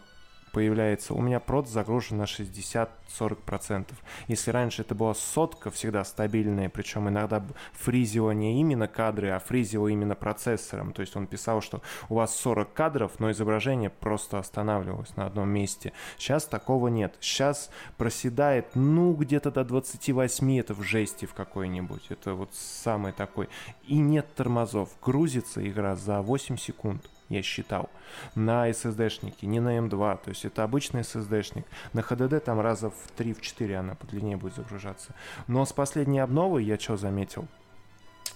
[0.56, 3.92] появляется, у меня прод загружен на 60-40%.
[4.26, 9.86] Если раньше это была сотка, всегда стабильная, причем иногда фризило не именно кадры, а фризило
[9.88, 10.94] именно процессором.
[10.94, 15.50] То есть он писал, что у вас 40 кадров, но изображение просто останавливалось на одном
[15.50, 15.92] месте.
[16.16, 17.16] Сейчас такого нет.
[17.20, 17.68] Сейчас
[17.98, 22.06] проседает, ну, где-то до 28, это в жести в какой-нибудь.
[22.08, 23.50] Это вот самый такой.
[23.86, 24.88] И нет тормозов.
[25.02, 27.90] Грузится игра за 8 секунд я считал,
[28.34, 31.64] на SSD-шнике, не на M2, то есть это обычный SSD-шник.
[31.92, 35.14] На HDD там раза в 3-4 она подлиннее будет загружаться.
[35.46, 37.46] Но с последней обновой я что заметил?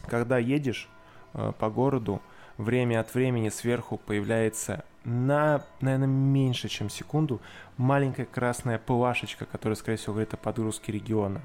[0.08, 0.88] Когда едешь
[1.34, 2.20] э, по городу,
[2.56, 7.40] время от времени сверху появляется на, наверное, меньше, чем секунду
[7.76, 11.40] маленькая красная плашечка, которая, скорее всего, говорит о подгрузке региона.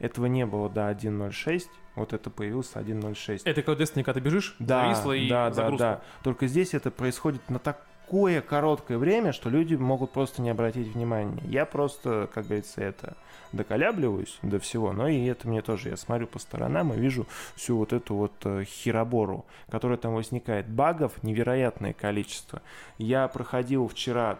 [0.00, 3.42] Этого не было до 1.06, вот это появился 1.06.
[3.44, 5.84] Это когда Destiny, когда ты бежишь, Да, зависло и да, да, загрузка.
[5.84, 6.00] да.
[6.24, 11.40] Только здесь это происходит на такое короткое время, что люди могут просто не обратить внимания.
[11.44, 13.16] Я просто, как говорится, это
[13.52, 17.76] доколябливаюсь до всего, но и это мне тоже, я смотрю по сторонам и вижу всю
[17.76, 20.68] вот эту вот э, херобору, которая там возникает.
[20.68, 22.62] Багов невероятное количество.
[22.98, 24.38] Я проходил вчера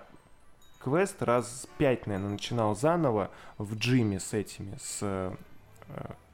[0.83, 5.33] квест раз пять, наверное, начинал заново в джиме с этими, с э,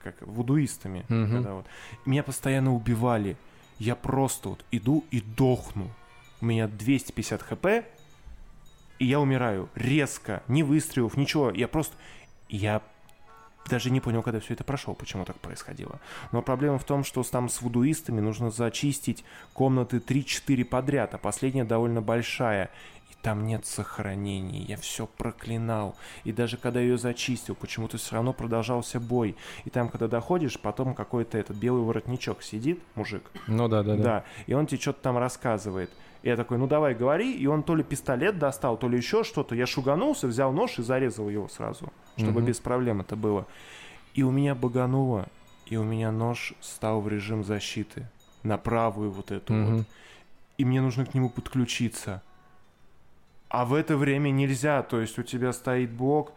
[0.03, 1.05] как вудуистами.
[1.09, 1.33] Мгм.
[1.33, 1.67] когда вот.
[2.05, 3.37] Меня постоянно убивали.
[3.79, 5.91] Я просто вот иду и дохну.
[6.41, 7.67] У меня 250 хп,
[8.99, 9.69] и я умираю.
[9.75, 11.51] Резко, не выстрелов, ничего.
[11.51, 11.95] Я просто...
[12.49, 12.83] Я
[13.69, 16.01] даже не понял, когда все это прошел, почему так происходило.
[16.33, 21.65] Но проблема в том, что там с вудуистами нужно зачистить комнаты 3-4 подряд, а последняя
[21.65, 22.71] довольно большая.
[23.23, 24.65] Там нет сохранений.
[24.69, 25.97] Я все проклинал.
[26.25, 29.37] И даже когда ее зачистил, почему-то все равно продолжался бой.
[29.65, 34.03] И там, когда доходишь, потом какой-то этот белый воротничок сидит, мужик, Ну да, да, да.
[34.03, 35.91] да, и он тебе что-то там рассказывает.
[36.23, 37.33] И я такой, ну давай, говори.
[37.33, 39.55] И он то ли пистолет достал, то ли еще что-то.
[39.57, 42.47] Я шуганулся, взял нож и зарезал его сразу, чтобы Мгм.
[42.49, 43.47] без проблем это было.
[44.15, 45.27] И у меня багануло,
[45.67, 48.09] и у меня нож стал в режим защиты
[48.45, 49.77] на правую вот эту Мгм.
[49.79, 49.87] вот.
[50.59, 52.23] И мне нужно к нему подключиться.
[53.49, 56.33] А в это время нельзя, то есть у тебя стоит блок,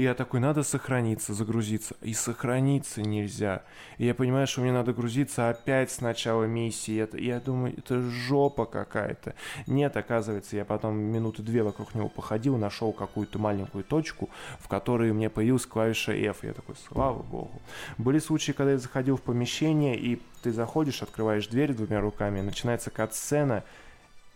[0.00, 1.94] И я такой, надо сохраниться, загрузиться.
[2.00, 3.64] И сохраниться нельзя.
[3.98, 6.98] И я понимаю, что мне надо грузиться опять с начала миссии.
[6.98, 9.34] Это, я думаю, это жопа какая-то.
[9.66, 15.12] Нет, оказывается, я потом минуты две вокруг него походил, нашел какую-то маленькую точку, в которой
[15.12, 16.44] меня появилась клавиша F.
[16.44, 17.60] Я такой, слава богу.
[17.98, 22.90] Были случаи, когда я заходил в помещение, и ты заходишь, открываешь дверь двумя руками, начинается
[22.90, 23.64] кат-сцена,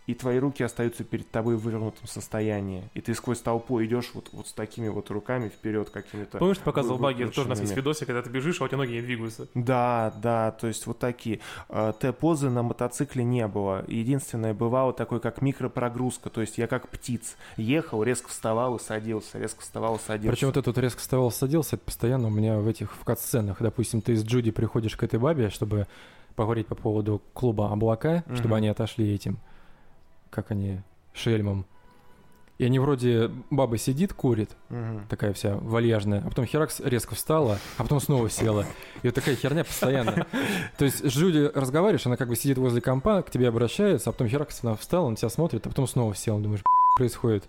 [0.07, 2.83] и твои руки остаются перед тобой в вывернутом состоянии.
[2.93, 6.37] И ты сквозь толпу идешь вот, вот с такими вот руками вперед какими-то.
[6.37, 8.77] Помнишь, ты показывал баги, тоже у нас есть видосик, когда ты бежишь, а у тебя
[8.77, 9.47] ноги не двигаются.
[9.55, 11.39] Да, да, то есть вот такие.
[11.69, 13.83] Э, Т-позы на мотоцикле не было.
[13.87, 16.29] Единственное, бывало такое, как микропрогрузка.
[16.29, 20.31] То есть я как птиц ехал, резко вставал и садился, резко вставал и садился.
[20.35, 23.57] Причем вот этот резко вставал, садился, это постоянно у меня в этих в кат-сценах.
[23.59, 25.87] Допустим, ты с Джуди приходишь к этой бабе, чтобы
[26.35, 28.35] поговорить по поводу клуба «Облака», Мгм.
[28.37, 29.37] чтобы они отошли этим,
[30.35, 30.81] как они,
[31.13, 31.65] шельмом.
[32.57, 35.07] И они вроде, баба сидит, курит, Мгм.
[35.09, 38.65] такая вся вальяжная, а потом Херакс резко встала, а потом снова села.
[39.03, 40.25] И вот такая херня постоянно.
[40.77, 44.13] То есть с Джуди разговариваешь, она как бы сидит возле компа, к тебе обращается, а
[44.13, 46.39] потом Херакс она встала, на тебя смотрит, а потом снова села.
[46.39, 46.63] Думаешь,
[46.97, 47.43] происходит.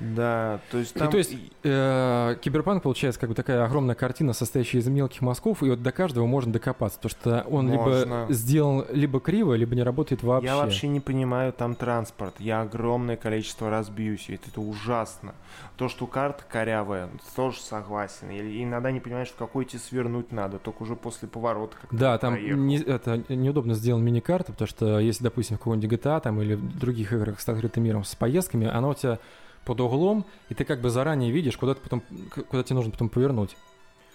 [0.00, 1.10] Да, то есть И там...
[1.10, 5.70] то есть э, киберпанк получается как бы такая огромная картина, состоящая из мелких мазков, и
[5.70, 8.02] вот до каждого можно докопаться, потому что он Можно.
[8.04, 10.46] либо сделан либо криво, либо не работает вообще.
[10.48, 12.34] Я вообще не понимаю там транспорт.
[12.38, 14.28] Я огромное количество раз бьюсь.
[14.28, 15.34] и Это ужасно.
[15.76, 18.30] То, что карта корявая, тоже согласен.
[18.30, 20.58] И иногда не понимаешь, в какой тебе свернуть надо.
[20.58, 21.76] Только уже после поворота.
[21.80, 22.58] как Да, там проехал.
[22.58, 26.78] не- это неудобно сделан мини-карта, потому что если, допустим, в какой-нибудь GTA там, или в
[26.78, 29.18] других играх с открытым миром с поездками, она у тебя
[29.64, 32.02] под углом, и ты как бы заранее видишь, куда ты потом,
[32.48, 33.56] куда тебе нужно потом повернуть.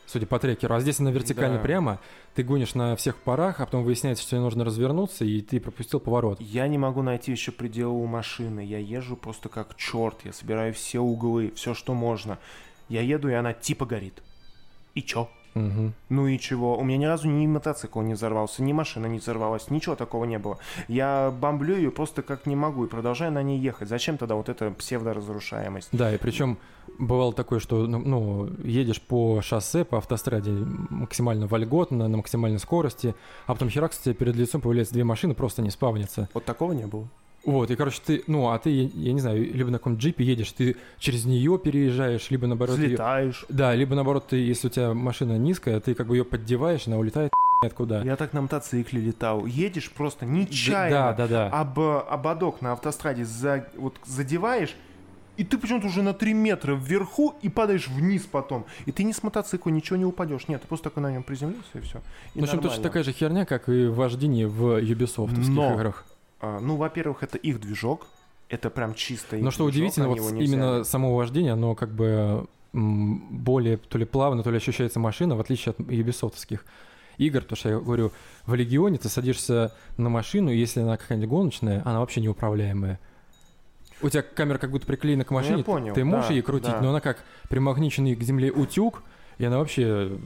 [0.07, 0.75] Судя по трекеру.
[0.75, 1.63] А здесь она вертикально Да.
[1.63, 1.99] прямо,
[2.35, 5.99] ты гонишь на всех парах, а потом выясняется, что тебе нужно развернуться, и ты пропустил
[5.99, 6.39] поворот.
[6.39, 8.59] Я не могу найти еще предела у машины.
[8.59, 10.17] Я езжу просто как черт.
[10.23, 12.37] Я собираю все углы, все, что можно.
[12.87, 14.21] Я еду, и она типа горит.
[14.93, 15.27] И чё?
[15.55, 15.93] Мгм.
[16.09, 16.77] Ну и чего?
[16.77, 20.37] У меня ни разу ни мотоцикл не взорвался, ни машина не взорвалась, ничего такого не
[20.37, 20.57] было.
[20.89, 23.87] Я бомблю ее просто как не могу и продолжаю на ней ехать.
[23.87, 25.89] Зачем тогда вот эта псевдоразрушаемость?
[25.93, 26.57] Да, и причем
[26.99, 33.15] бывало такое, что ну, ну, едешь по шоссе, по автостраде максимально вольготно, на максимальной скорости,
[33.45, 36.27] а потом херакс, у тебя перед лицом появляются две машины, просто не спавнятся.
[36.33, 37.07] Вот такого не было.
[37.45, 40.51] Вот, и, короче, ты, ну, а ты, я, не знаю, либо на каком джипе едешь,
[40.51, 42.77] ты через нее переезжаешь, либо наоборот...
[42.77, 43.45] Взлетаешь.
[43.49, 46.97] Да, либо наоборот, ты, если у тебя машина низкая, ты как бы ее поддеваешь, она
[46.97, 47.31] улетает
[47.63, 48.01] откуда.
[48.03, 49.45] Я так на мотоцикле летал.
[49.45, 51.15] Едешь просто Да, нечаянно.
[51.15, 51.49] да, да.
[51.49, 54.75] Об э, ободок на автостраде за, вот задеваешь,
[55.37, 58.65] и ты почему-то уже на 3 метра вверху и падаешь вниз потом.
[58.85, 60.47] И ты не с мотоцикла ничего не упадешь.
[60.47, 62.01] Нет, ты просто такой на нем приземлился и все.
[62.33, 65.73] В общем, точно такая же херня, как и в вождении в Ubisoft Но.
[65.75, 66.05] играх.
[66.61, 68.07] Ну, во-первых, это их движок.
[68.47, 71.89] Это прям чисто Но что движок, удивительно, вот его не именно само вождение, оно как
[71.91, 76.65] бы более то ли плавно, то ли ощущается машина, в отличие от юбисофтовских
[77.17, 78.11] игр, потому что я говорю,
[78.45, 82.99] в Легионе ты садишься на машину, и если она какая-нибудь гоночная, она вообще неуправляемая.
[84.01, 86.43] У тебя камера как будто приклеена к Ну, я машине, понял, ты можешь да, ее
[86.43, 86.81] крутить, да.
[86.81, 89.03] но она как примагниченный к земле утюг,
[89.37, 90.17] и она вообще,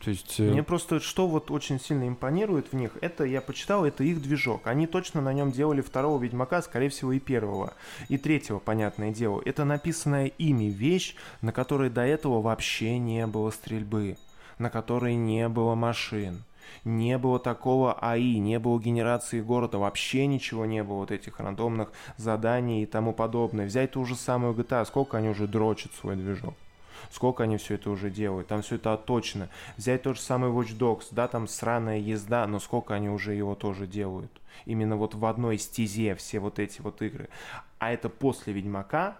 [0.00, 0.38] то есть...
[0.38, 4.22] э, Мне просто что вот очень сильно импонирует в них, это я почитал, это их
[4.22, 4.66] движок.
[4.66, 7.74] Они точно на нем делали второго Ведьмака, скорее всего, и первого.
[8.08, 9.42] И третьего, понятное дело.
[9.44, 14.16] Это написанная ими вещь, на которой до этого вообще не было стрельбы,
[14.58, 16.44] на которой не было машин.
[16.84, 21.90] Не было такого АИ, не было генерации города, вообще ничего не было, вот этих рандомных
[22.18, 23.66] заданий и тому подобное.
[23.66, 26.54] Взять ту же самую GTA, сколько они уже дрочат свой движок.
[27.10, 29.48] Сколько они все это уже делают, там все это отточено.
[29.76, 33.54] Взять тот же самый Watch Dogs, да, там сраная езда, но сколько они уже его
[33.54, 34.30] тоже делают.
[34.66, 37.28] Именно вот в одной стезе все вот эти вот игры.
[37.78, 39.16] А это после Ведьмака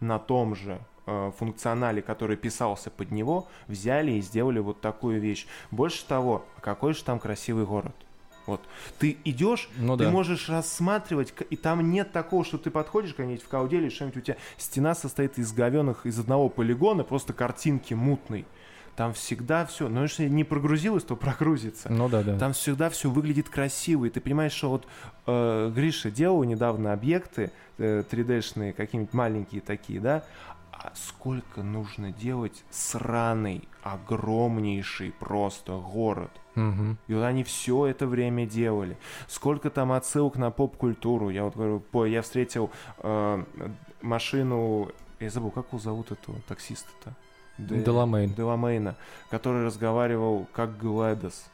[0.00, 5.46] на том же э, функционале, который писался под него, взяли и сделали вот такую вещь.
[5.70, 7.94] Больше того, какой же там красивый город.
[8.46, 8.60] Вот.
[8.98, 10.10] Ты идешь, Ну ты да.
[10.10, 14.36] можешь рассматривать, и там нет такого, что ты подходишь как-нибудь в Кауделе, что-нибудь у тебя
[14.56, 18.46] стена состоит из говенных, из одного полигона, просто картинки мутной.
[18.96, 21.90] Там всегда все, но если не прогрузилось, то прогрузится.
[21.90, 22.36] Ну да, да.
[22.38, 24.86] Там всегда все выглядит красиво, и ты понимаешь, что вот
[25.26, 30.24] э, Гриша делал недавно объекты э, 3D-шные, какие-нибудь маленькие такие, да,
[30.72, 36.30] а сколько нужно делать сраный, огромнейший просто город.
[36.54, 36.98] Мгм.
[37.06, 38.96] И вот они все это время делали.
[39.28, 41.30] Сколько там отсылок на поп-культуру.
[41.30, 43.44] Я вот говорю, я встретил э,
[44.02, 44.90] машину,
[45.20, 47.14] я забыл, как его зовут этого таксиста-то?
[47.58, 48.32] Де- Деламейн.
[48.34, 48.96] Деламейна,
[49.30, 51.46] который разговаривал как Гладос.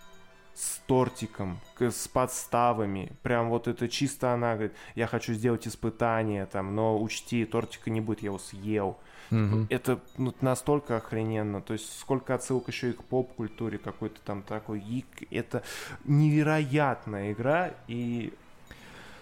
[0.54, 3.12] с тортиком, с подставами.
[3.22, 8.00] Прям вот это чисто она говорит, я хочу сделать испытание там, но учти, тортика не
[8.00, 8.96] будет, я его съел.
[9.30, 9.66] Мгм.
[9.70, 11.60] Это ну, настолько охрененно.
[11.60, 14.80] То есть сколько отсылок еще и к поп-культуре какой-то там такой.
[14.80, 15.62] И это
[16.04, 18.32] невероятная игра, и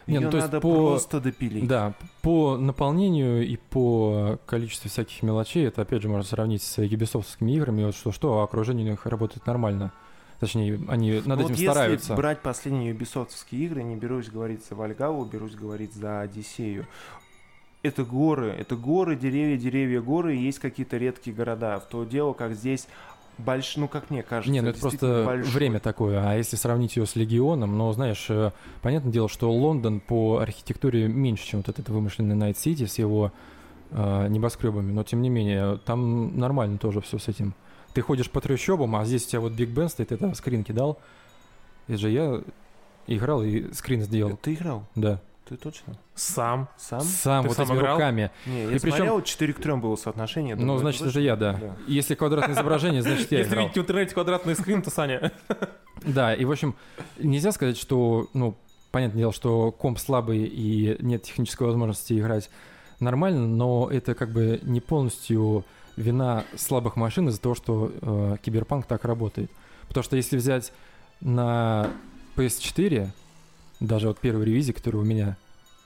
[0.07, 1.67] Не, ну, ее то есть надо по- просто допилить.
[1.67, 7.53] Да, по наполнению и по количеству всяких мелочей, это опять же можно сравнить с юбисофтскими
[7.53, 9.93] играми, вот что-что, а окружение у них работает нормально.
[10.41, 12.15] Точнее, они над Ну вот этим если стараются.
[12.15, 16.87] брать последние юбисофтовские игры, не берусь говорить за Вальгалу, берусь говорить за Одиссею.
[17.85, 21.79] Это горы, это горы, деревья, деревья, горы, и есть какие-то редкие города.
[21.79, 22.89] В то дело, как здесь
[23.37, 23.77] больш...
[23.77, 25.53] ну как мне кажется, Не, ну это просто большой.
[25.53, 26.27] время такое.
[26.27, 31.09] А если сравнить ее с Легионом, ну, знаешь, э, понятное дело, что Лондон по архитектуре
[31.09, 33.33] меньше, чем вот этот вымышленный Найт Сити с его
[33.91, 37.53] э, небоскребами, но тем не менее, там нормально тоже все с этим.
[37.93, 40.99] Ты ходишь по трущобам, а здесь у тебя вот Биг Бен стоит, это скрин кидал.
[41.87, 42.41] Это же я
[43.07, 44.39] играл и скрин сделал.
[44.39, 44.87] Ты играл?
[44.95, 45.21] Да.
[45.49, 45.95] Ты точно?
[46.15, 46.69] Сам.
[46.79, 47.01] Сам?
[47.03, 47.97] Сам, Ты вот сам этими играл?
[47.97, 48.31] руками.
[48.47, 50.55] Не, я И причем- смотрел, 4 к 3 было соотношение.
[50.55, 51.11] Ну, думаю, значит, точно?
[51.11, 51.53] это я, да.
[51.61, 51.77] Да.
[51.87, 53.65] Если квадратное изображение, значит, я Если играл.
[53.65, 55.33] видите в интернете квадратный скрин, то Саня.
[56.03, 56.75] Да, и, в общем,
[57.19, 58.57] нельзя сказать, что, ну,
[58.91, 62.49] понятное дело, что комп слабый и нет технической возможности играть
[63.01, 65.65] нормально, но это как бы не полностью
[65.97, 69.51] вина слабых машин из-за того, что э, Киберпанк так работает.
[69.89, 70.73] Потому что если взять
[71.21, 71.91] на
[72.37, 73.09] PS4,
[73.81, 75.37] даже вот первой ревизии, которая у меня,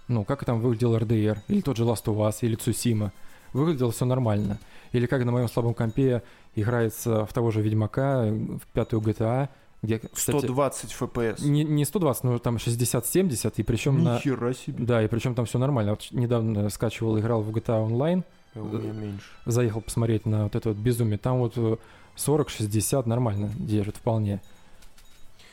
[0.08, 3.10] ну, как там выглядел RDR, или тот же Last of Us, или Tsushima,
[3.52, 4.58] выглядело все нормально.
[4.92, 6.22] Или как на моем слабом компе
[6.54, 9.48] играется в того же Ведьмака, в пятую GTA,
[9.82, 11.44] где, кстати, 120 FPS.
[11.44, 14.18] не, не 120, но там 60-70, и причем на...
[14.20, 14.52] Себе.
[14.66, 15.92] Да, и причем там все нормально.
[15.92, 18.24] Вот недавно скачивал, играл в GTA Online,
[18.56, 19.26] У меня меньше.
[19.46, 21.18] заехал посмотреть на вот это вот безумие.
[21.18, 21.76] Там вот э,
[22.16, 24.40] 40-60 нормально держит вполне.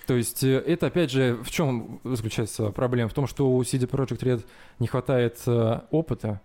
[0.05, 3.09] То есть э, это, опять же, в чем заключается проблема?
[3.09, 4.45] В том, что у CD Projekt Red
[4.79, 6.41] не хватает э, опыта,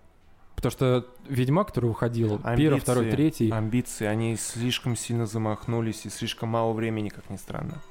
[0.57, 2.79] потому что Ведьмак, который выходил, первый, Амбиции.
[2.81, 7.83] второй, третий, Амбиции, они слишком сильно замахнулись и слишком мало времени, как ни странно.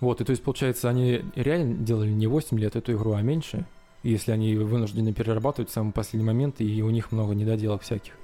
[0.00, 3.66] Вот, и то есть, получается, они реально делали не 8 лет эту игру, а меньше,
[4.02, 8.14] если они вынуждены перерабатывать в самый последний момент, и у них много недоделок всяких.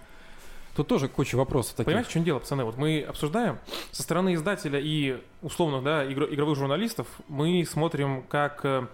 [0.76, 1.86] Тут тоже куча вопросов таких.
[1.86, 2.64] Понимаете, в чем дело, пацаны?
[2.64, 3.58] Вот мы обсуждаем
[3.92, 8.86] со стороны издателя и условно, да, игро- игровых журналистов, мы смотрим, как э,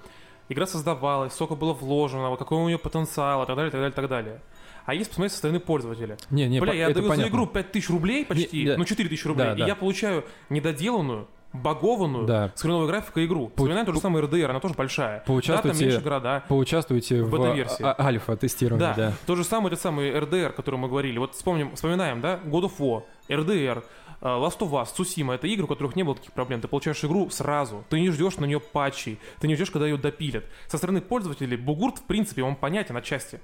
[0.49, 4.09] игра создавалась, сколько было вложено, какой у нее потенциал, и так далее, так далее, так
[4.09, 4.41] далее.
[4.87, 6.17] А есть посмотреть со стороны пользователя.
[6.31, 7.31] Не, не, Бля, по- я даю за понятно.
[7.31, 8.77] игру 5000 рублей почти, Не, да.
[8.79, 9.67] ну 4000 рублей, Да, и да.
[9.67, 12.53] я получаю недоделанную, багованную, Да.
[12.55, 13.49] с хреновой графикой игру.
[13.49, 15.19] По- Вспоминаем то же самое RDR, она тоже большая.
[15.19, 16.43] Да, там Поучаствуйте, меньше города.
[16.49, 17.83] поучаствуйте в, бета-версии.
[17.83, 19.13] а- альфа-тестировании, Да, да.
[19.27, 20.11] то же самое, этот самый
[20.49, 21.19] о котором мы говорили.
[21.19, 23.85] Вот вспомним, вспоминаем, да, God of War, RDR,
[24.21, 25.35] э, Last of Us, Tsushima.
[25.35, 26.61] Это игры, у которых не было таких проблем.
[26.61, 27.85] Ты получаешь игру сразу.
[27.89, 29.19] Ты не ждешь на нее патчей.
[29.41, 30.45] Ты не ждешь, когда ее допилят.
[30.69, 33.41] Со стороны пользователей бугурт, в принципе, он понятен отчасти.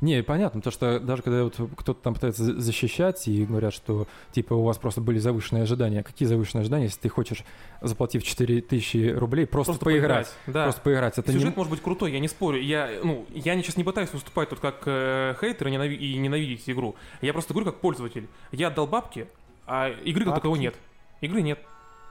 [0.00, 4.06] Не, понятно, потому что даже когда вот кто-то там пытается за- защищать и говорят, что
[4.32, 6.02] типа у вас просто были завышенные ожидания.
[6.02, 7.44] Какие завышенные ожидания, если ты хочешь,
[7.80, 10.32] заплатив 4000 рублей, просто, Просто поиграть?
[10.46, 10.64] Да.
[10.64, 11.18] Просто поиграть.
[11.18, 11.56] Это Сюжет не...
[11.56, 12.60] может быть крутой, я не спорю.
[12.60, 16.68] Я, ну, я сейчас не пытаюсь выступать тут как э, хейтер и, ненави- и ненавидеть
[16.68, 16.94] игру.
[17.22, 18.28] Я просто говорю как пользователь.
[18.52, 19.26] Я отдал бабки,
[19.66, 20.40] а игры как Бабки?
[20.40, 20.74] таковой нет.
[21.20, 21.58] Игры нет.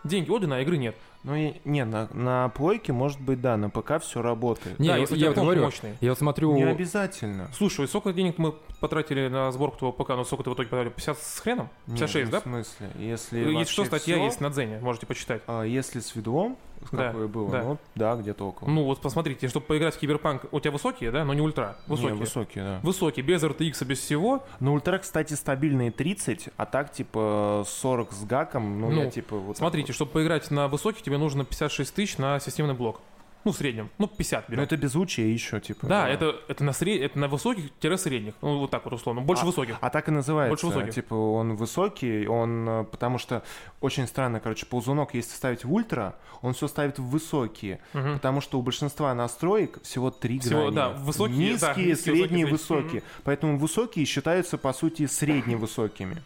[0.04, 0.96] Деньги отданы, а игры нет.
[1.26, 4.78] Ну, и, не, на, на плойке, может быть, да, на ПК все работает.
[4.78, 5.96] Не, да, я, если я комп говорю, мощный.
[6.00, 6.54] я смотрю...
[6.56, 7.50] Не обязательно.
[7.52, 10.92] Слушай, сколько денег мы потратили на сборку твоего ПК, ну сколько ты в итоге потратил?
[10.92, 11.70] 50 с хреном?
[11.88, 12.40] Не, 56, ну, да?
[12.40, 12.90] В смысле?
[13.00, 15.42] Если Есть что, статья всё, есть на Дзене, можете почитать.
[15.48, 16.58] а, если с видом,
[16.92, 17.64] Да, какое было, да.
[17.64, 18.70] ну, да, где-то около.
[18.70, 21.96] Ну вот посмотрите, чтобы поиграть в Киберпанк, у тебя высокие, да, но не ультра, Не,
[21.96, 22.16] высокие.
[22.16, 22.80] высокие, да.
[22.84, 24.44] Высокие, без RTX, без всего.
[24.60, 29.36] На ультра, кстати, стабильные 30, а так, типа, 40 с гаком, ну, Ну, я, типа,
[29.38, 33.02] вот Смотрите, чтобы поиграть на высоких, тебе нужно 56 тысяч на системный блок.
[33.46, 33.90] Ну, в среднем.
[34.00, 34.50] Ну, 50 вот.
[34.50, 34.58] берем.
[34.60, 35.86] Ну, это беззвучие еще, типа.
[35.88, 37.02] Да, это, это, на сред...
[37.04, 38.34] это на высоких-средних.
[38.42, 39.22] Ну, вот так вот условно.
[39.22, 39.78] Больше высоких.
[39.82, 40.50] А так и называется.
[40.50, 40.96] Больше высоких.
[40.96, 43.44] Типа он высокий, он, э, потому что
[43.82, 48.16] очень странно, короче, ползунок, если ставить в ультра, он все ставит в высокие, Мгм.
[48.16, 50.76] потому что у большинства настроек всего три Всего, грани.
[50.76, 53.04] да, высокие, да, низкие, низкие, средние, высокие, высокие.
[53.24, 56.18] Поэтому высокие считаются по сути средневысокими.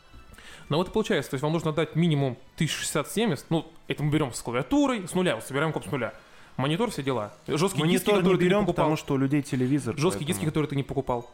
[0.69, 4.31] Но вот и получается, то есть вам нужно дать минимум 1060-70, ну, это мы берем
[4.31, 6.13] с клавиатурой, с нуля, вот собираем комп с нуля.
[6.59, 7.33] Монитор, все дела.
[7.47, 8.73] Жесткие диски, Монитор не которые ты не берем, покупал.
[8.85, 9.95] потому что у людей телевизор.
[9.97, 11.29] Жесткие поэтому- диски, которые ты не покупал,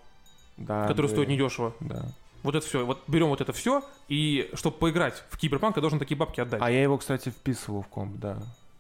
[0.58, 1.74] да, которые да, стоят недешево.
[1.80, 2.06] Да.
[2.44, 2.86] Вот это все.
[2.86, 6.62] Вот берем вот это все, и чтобы поиграть в Киберпанк, я должен такие бабки отдать.
[6.62, 8.38] А я его, кстати, вписывал в комп, да.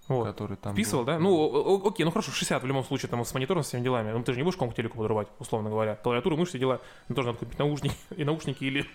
[0.07, 0.27] Вот.
[0.27, 1.13] Который там Вписывал, был.
[1.13, 1.19] да?
[1.19, 4.11] Ну, о- окей, ну хорошо, 60 в любом случае, там, с монитором, с всеми делами.
[4.11, 5.95] Ну, ты же не будешь комп к телеку подрывать, условно говоря.
[5.95, 6.80] Клавиатуру, мышь, все дела.
[7.09, 8.85] Ну, тоже надо купить наушники, и наушники или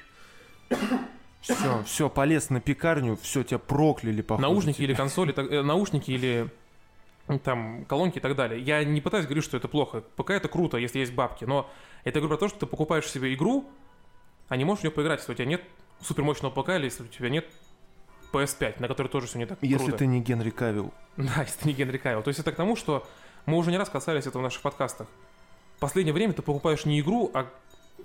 [1.40, 4.47] Все, все, полез на пекарню, все, тебя прокляли, походу.
[4.47, 6.48] наушники или консоли, так- э, наушники или
[7.39, 8.61] там колонки и так далее.
[8.61, 10.02] Я не пытаюсь говорить, что это плохо.
[10.16, 11.44] Пока это круто, если есть бабки.
[11.44, 11.70] Но
[12.05, 13.69] это говорю про то, что ты покупаешь себе игру,
[14.48, 15.62] а не можешь в нее поиграть, если у тебя нет
[16.01, 17.47] супермощного ПК или если у тебя нет
[18.32, 19.98] PS5, на которой тоже все не так Если круто.
[19.98, 20.93] ты не Генри Кавилл.
[21.16, 22.23] Да, если ты не Генри Кавилл.
[22.23, 23.07] То есть это к тому, что
[23.47, 25.09] мы уже не раз касались этого в наших подкастах.
[25.77, 27.47] В последнее время ты покупаешь не игру, а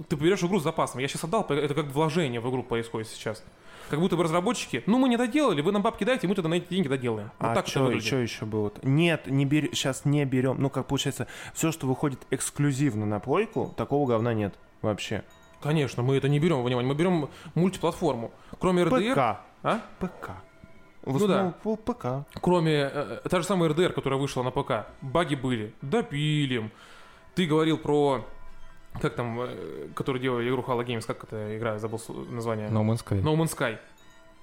[0.07, 0.99] ты берешь игру с запасом.
[0.99, 3.43] Я сейчас отдал, это как вложение в игру происходит сейчас.
[3.89, 6.55] Как будто бы разработчики, ну мы не доделали, вы нам бабки дайте, мы тогда на
[6.55, 7.31] эти деньги доделаем.
[7.39, 8.11] Вот а так что выглядит.
[8.11, 8.71] еще было?
[8.81, 10.57] Нет, не бери, сейчас не берем.
[10.59, 15.23] Ну, как получается, все, что выходит эксклюзивно на плойку, такого говна нет вообще.
[15.61, 18.31] Конечно, мы это не берем во внимание, мы берем мультиплатформу.
[18.59, 19.39] Кроме RDR, ПК.
[19.63, 19.81] а?
[19.99, 20.31] ПК.
[21.03, 22.27] В Ну по ПК.
[22.41, 26.71] кроме э, та же самая RDR, которая вышла на ПК, баги были, допилим.
[27.35, 28.25] Ты говорил про
[29.01, 31.99] как там, э, который делал игру Halo Games, как эта игра, я забыл
[32.29, 32.69] название.
[32.69, 33.21] No Man's Sky.
[33.21, 33.77] No Man's Sky.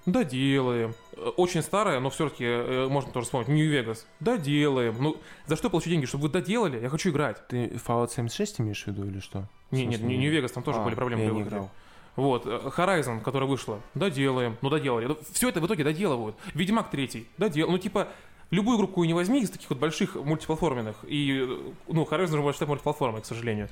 [0.06, 0.94] Доделаем.
[1.12, 3.48] Э, Очень старая, но все-таки можно тоже вспомнить.
[3.48, 4.04] New Vegas.
[4.20, 4.96] Доделаем.
[4.98, 5.16] Ну,
[5.46, 6.06] за что я получу деньги?
[6.06, 6.80] Чтобы вы доделали?
[6.80, 7.46] Я хочу играть.
[7.48, 9.46] Ты Fallout 76 имеешь в виду или что?
[9.70, 11.22] Не, нет, New Vegas, там тоже А, были проблемы.
[11.24, 11.70] Я не играл.
[12.16, 15.16] Вот, э, Horizon, которая вышла, доделаем, ну доделали.
[15.32, 16.36] Все это в итоге доделывают.
[16.52, 17.70] Ведьмак третий, додел.
[17.70, 18.08] Ну типа,
[18.50, 22.42] любую игру какую не возьми из таких вот больших мультиплатформенных, и, э, ну, Horizon уже
[22.42, 23.70] больше считать мультиплатформой, к сожалению.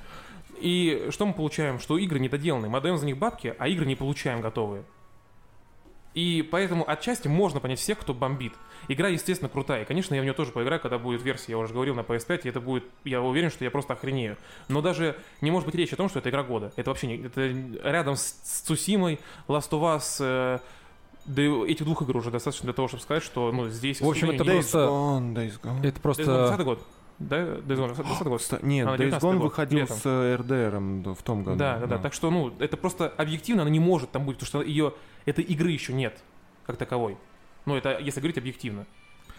[0.61, 1.79] И что мы получаем?
[1.79, 4.83] Что игры недоделанные, мы отдаем за них бабки, а игры не получаем готовые.
[6.13, 8.53] И поэтому отчасти можно понять всех, кто бомбит.
[8.87, 9.83] Игра, естественно, крутая.
[9.83, 12.41] И, конечно, я в нее тоже поиграю, когда будет версия, я уже говорил, на PS5,
[12.43, 14.37] и это будет, я уверен, что я просто охренею.
[14.67, 16.73] Но даже не может быть речи о том, что это игра года.
[16.75, 17.17] Это вообще не...
[17.17, 17.47] Это
[17.87, 20.59] рядом с, с Цусимой, Last of Us, э,
[21.25, 24.01] да и этих двух игр уже достаточно для того, чтобы сказать, что, ну, здесь...
[24.01, 25.87] В общем, это просто- Gone, Days Gone.
[25.87, 26.25] Это просто...
[26.25, 26.83] 20 год.
[27.29, 28.63] Да, Days Gone, 20 год.
[28.63, 29.97] Нет, Days 19-й Gone выходил летом.
[29.97, 31.57] с э, да, в том году.
[31.57, 31.97] Да, да, да.
[31.97, 34.93] Так что, ну, это просто объективно, она не может там быть, потому что ее,
[35.25, 36.19] этой игры еще нет,
[36.65, 37.17] как таковой.
[37.65, 38.85] Ну, это если говорить объективно.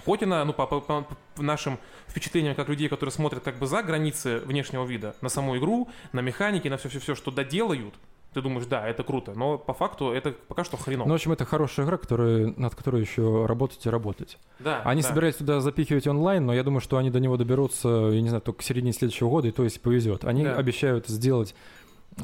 [0.05, 1.07] Хоть она, ну, по- по- по
[1.37, 1.79] нашим
[2.09, 6.21] впечатлениям, как людей, которые смотрят как бы за границы внешнего вида, на саму игру, на
[6.21, 7.95] механики, на все-все-все, что доделают,
[8.35, 11.07] ты думаешь, да, это круто, но по факту это пока что хреново.
[11.09, 14.39] Ну, в общем, это хорошая игра, которая, над которой еще работать и работать.
[14.59, 15.09] да, Они да.
[15.09, 18.41] собираются туда запихивать онлайн, но я думаю, что они до него доберутся, я не знаю,
[18.43, 20.25] только к середине следующего года, и то есть повезет.
[20.25, 20.57] Они Да.
[20.57, 21.55] обещают сделать,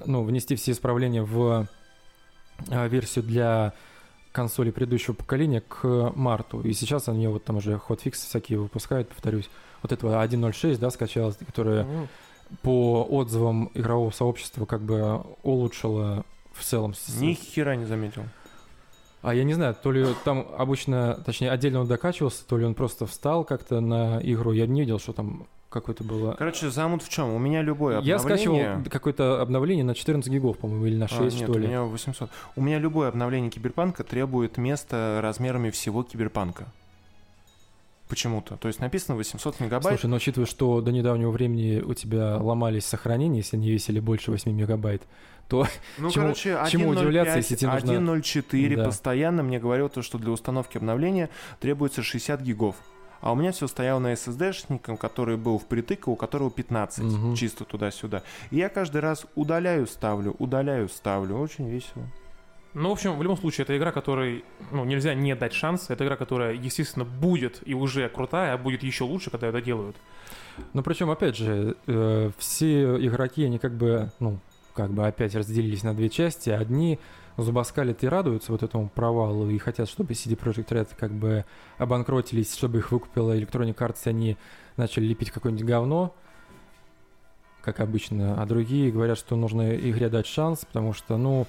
[0.06, 1.66] ну, внести все исправления в
[2.70, 3.72] а, версию для
[4.32, 6.60] консоли предыдущего поколения к марту.
[6.62, 9.48] И сейчас они вот там уже хотфиксы всякие выпускают, повторюсь.
[9.82, 12.08] Вот этого 1.06, да, скачалась, которая Мгм.
[12.62, 16.94] По отзывам игрового сообщества как бы улучшила в целом.
[17.18, 18.22] Ни хера не заметил.
[19.22, 22.74] а я не знаю, то ли там обычно, точнее, отдельно он докачивался, то ли он
[22.74, 24.52] просто встал как-то на игру.
[24.52, 26.32] Я не видел, что там какое-то было...
[26.32, 27.34] Короче, замут в чем?
[27.34, 28.90] У меня любое Я скачивал обновление...
[28.90, 31.66] какое-то обновление на 14 гигов, по-моему, или на 6, А, нет, что у ли.
[31.68, 32.30] меня 800.
[32.56, 36.68] У меня любое обновление киберпанка требует места размерами всего киберпанка.
[38.08, 38.56] Почему-то.
[38.56, 39.98] То есть написано 800 мегабайт.
[40.00, 44.30] Слушай, но учитывая, что до недавнего времени у тебя ломались сохранения, если они весили больше
[44.30, 45.02] 8 мегабайт,
[45.48, 45.66] то
[45.98, 48.84] ну, чему- короче, чему 1.05, удивляться, если тебе нужно- 1.04 Да.
[48.86, 51.28] постоянно мне говорил то, что для установки обновления
[51.60, 52.76] требуется 60 гигов.
[53.20, 57.34] А у меня все стояло на SSD-шником, который был впритык, у которого 15, Мгм.
[57.34, 58.22] чисто туда-сюда.
[58.52, 61.36] И я каждый раз удаляю, ставлю, удаляю, ставлю.
[61.38, 62.06] Очень весело.
[62.74, 65.90] Ну, в общем, в любом случае, это игра, которой ну, нельзя не дать шанс.
[65.90, 69.96] Это игра, которая, естественно, будет и уже крутая, а будет еще лучше, когда ее доделают.
[70.74, 74.38] Ну, причем, опять же, э, все игроки, они как бы, ну,
[74.74, 76.50] как бы опять разделились на две части.
[76.50, 76.98] Одни
[77.36, 81.44] зубоскалят и радуются вот этому провалу и хотят, чтобы CD Projekt Red как бы
[81.78, 84.36] обанкротились, чтобы их выкупила Electronic Arts, и они
[84.76, 86.14] начали лепить какое-нибудь говно,
[87.62, 88.40] как обычно.
[88.40, 91.46] А другие говорят, что нужно игре дать шанс, потому что, ну,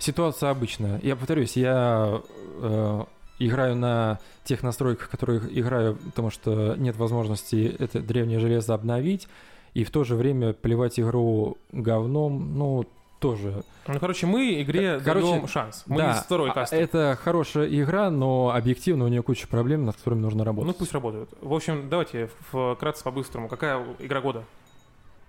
[0.00, 1.00] ситуация обычная.
[1.02, 2.20] Я повторюсь, я
[2.60, 3.04] э,
[3.38, 9.28] играю на тех настройках, которые играю, потому что нет возможности это древнее железо обновить,
[9.74, 12.86] и в то же время плевать игру говном, ну,
[13.20, 13.62] тоже.
[13.86, 15.84] Ну, короче, мы игре короче, даем шанс.
[15.86, 16.76] Мы да, из второй а- касты.
[16.76, 20.68] это хорошая игра, но объективно у нее куча проблем, над которыми нужно работать.
[20.68, 21.30] Ну, пусть работают.
[21.40, 23.48] В общем, давайте вкратце по-быстрому.
[23.48, 24.44] Какая игра года?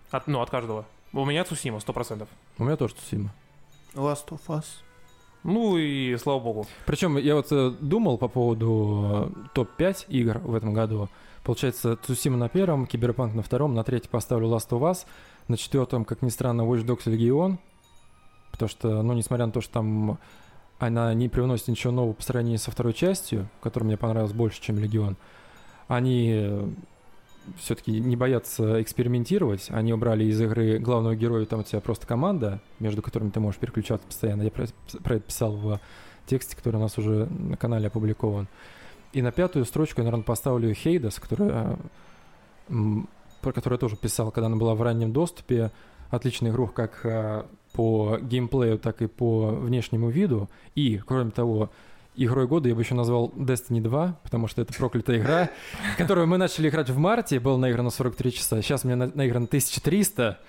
[0.09, 0.85] От, ну, от каждого.
[1.13, 2.27] У меня Цусима, 100%.
[2.57, 3.33] У меня тоже Тусима.
[3.93, 4.65] Last of Us.
[5.43, 6.67] Ну и слава богу.
[6.85, 11.09] Причем я вот э, думал по поводу э, топ-5 игр в этом году.
[11.43, 15.05] Получается, Цусима на первом, Киберпанк на втором, на третий поставлю Last of Us,
[15.47, 17.57] на четвертом, как ни странно, Watch Dogs Legion,
[18.51, 20.19] потому что, ну, несмотря на то, что там
[20.77, 24.77] она не привносит ничего нового по сравнению со второй частью, которая мне понравилась больше, чем
[24.77, 25.17] Легион,
[25.87, 26.75] они
[27.57, 29.67] все-таки не боятся экспериментировать.
[29.69, 33.59] Они убрали из игры главного героя, там у тебя просто команда, между которыми ты можешь
[33.59, 34.43] переключаться постоянно.
[34.43, 35.79] Я про- это писал в
[36.25, 38.47] тексте, который у нас уже на канале опубликован.
[39.13, 41.77] И на пятую строчку я, наверное, поставлю Хейдас, которая,
[43.41, 45.71] про которую я тоже писал, когда она была в раннем доступе.
[46.09, 50.49] Отличная игрушка как а, по геймплею, так и по внешнему виду.
[50.75, 51.71] И, кроме того,
[52.15, 55.49] игрой года я бы еще назвал Destiny 2, потому что это проклятая игра,
[55.97, 59.45] которую мы начали играть в марте, было наиграно 43 часа, сейчас у меня на- наиграно
[59.45, 60.39] 1300,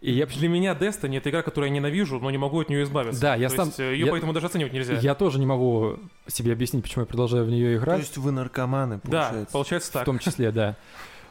[0.00, 2.82] и я Для меня Destiny— это игра, которую я ненавижу, но не могу от нее
[2.82, 3.20] избавиться.
[3.20, 4.94] Да, я То сам- есть, э, ее я- поэтому даже оценивать нельзя.
[4.94, 8.00] Я тоже не могу себе объяснить, почему я продолжаю в нее То играть.
[8.00, 9.52] есть вы наркоманы, Да, получается.
[9.52, 10.04] получается В так.
[10.06, 10.74] том числе, да.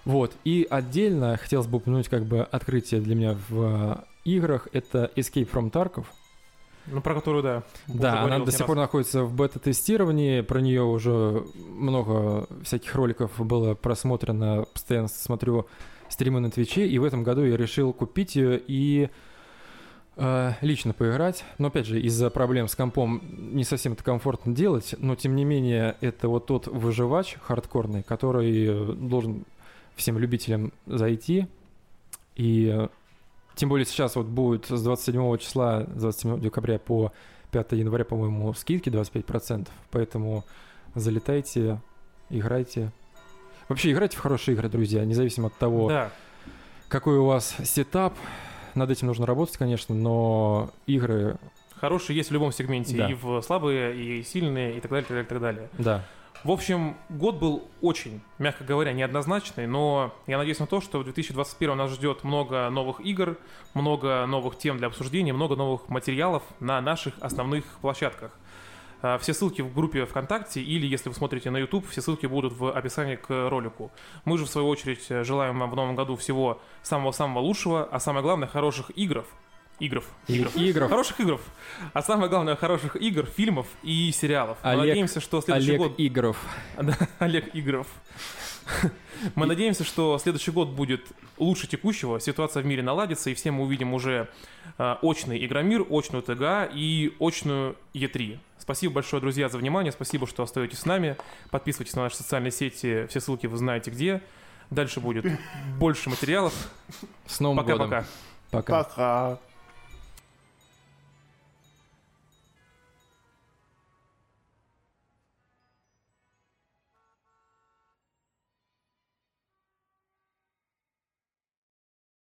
[0.05, 0.31] Вот.
[0.45, 4.69] И отдельно хотелось бы упомянуть как бы открытие для меня в э, играх.
[4.71, 6.05] Это Escape from Tarkov.
[6.87, 7.63] Ну, про которую, да.
[7.87, 8.67] Да, она до сих раз.
[8.67, 10.41] пор находится в бета-тестировании.
[10.41, 14.65] Про нее уже много всяких роликов было просмотрено.
[14.73, 15.67] Постоянно смотрю
[16.09, 16.87] стримы на Твиче.
[16.87, 19.09] И в этом году я решил купить ее и
[20.17, 21.45] э, лично поиграть.
[21.57, 23.21] Но опять же, из-за проблем с компом
[23.53, 24.95] не совсем это комфортно делать.
[24.97, 29.45] Но тем не менее, это вот тот выживач хардкорный, который э, должен
[29.95, 31.47] всем любителям зайти.
[32.35, 32.87] И
[33.55, 37.11] тем более сейчас вот будет с 27 числа, с 27 декабря по
[37.51, 39.67] 5 января, по-моему, скидки 25%.
[39.91, 40.43] Поэтому
[40.95, 41.79] залетайте,
[42.29, 42.91] играйте.
[43.69, 46.11] Вообще играйте в хорошие игры, друзья, независимо от того, Да.
[46.87, 48.13] какой у вас сетап.
[48.75, 51.37] Над этим нужно работать, конечно, но игры,
[51.75, 52.95] Хорошие есть в любом сегменте.
[52.95, 53.09] Да.
[53.09, 55.69] И в слабые, и сильные, и так далее, и так далее, и так далее.
[55.79, 56.05] да.
[56.43, 61.03] В общем, год был очень, мягко говоря, неоднозначный, но я надеюсь на то, что в
[61.03, 63.37] 2021 нас ждет много новых игр,
[63.75, 68.31] много новых тем для обсуждения, много новых материалов на наших основных площадках.
[69.03, 72.53] А, Все ссылки в группе ВКонтакте или, если вы смотрите на YouTube, все ссылки будут
[72.53, 73.91] в описании к ролику.
[74.25, 78.23] Мы же, в свою очередь, желаем вам в новом году всего самого-самого лучшего, а самое
[78.23, 79.27] главное, хороших игров.
[79.81, 80.05] Игров.
[80.27, 80.55] Игров.
[80.55, 80.89] игров.
[80.91, 81.41] Хороших игров.
[81.93, 84.59] А самое главное, хороших игр, фильмов и сериалов.
[84.63, 85.93] Мы Олег- надеемся, что следующий Олег год...
[85.97, 86.37] Игров.
[86.81, 87.87] Да, Олег Игров.
[89.33, 91.07] Мы надеемся, что следующий год будет
[91.39, 94.29] лучше текущего, ситуация в мире наладится, и все мы увидим уже
[94.77, 98.37] э, очный Игромир, очную ТГА и очную Е3.
[98.59, 101.17] Спасибо большое, друзья, за внимание, спасибо, что остаетесь с нами.
[101.49, 104.21] Подписывайтесь на наши социальные сети, все ссылки вы знаете где.
[104.69, 105.25] Дальше будет
[105.79, 106.53] больше материалов.
[107.25, 107.89] С Новым годом.
[107.89, 108.07] Пока-пока.
[108.51, 108.83] Пока.
[108.83, 109.50] Пока.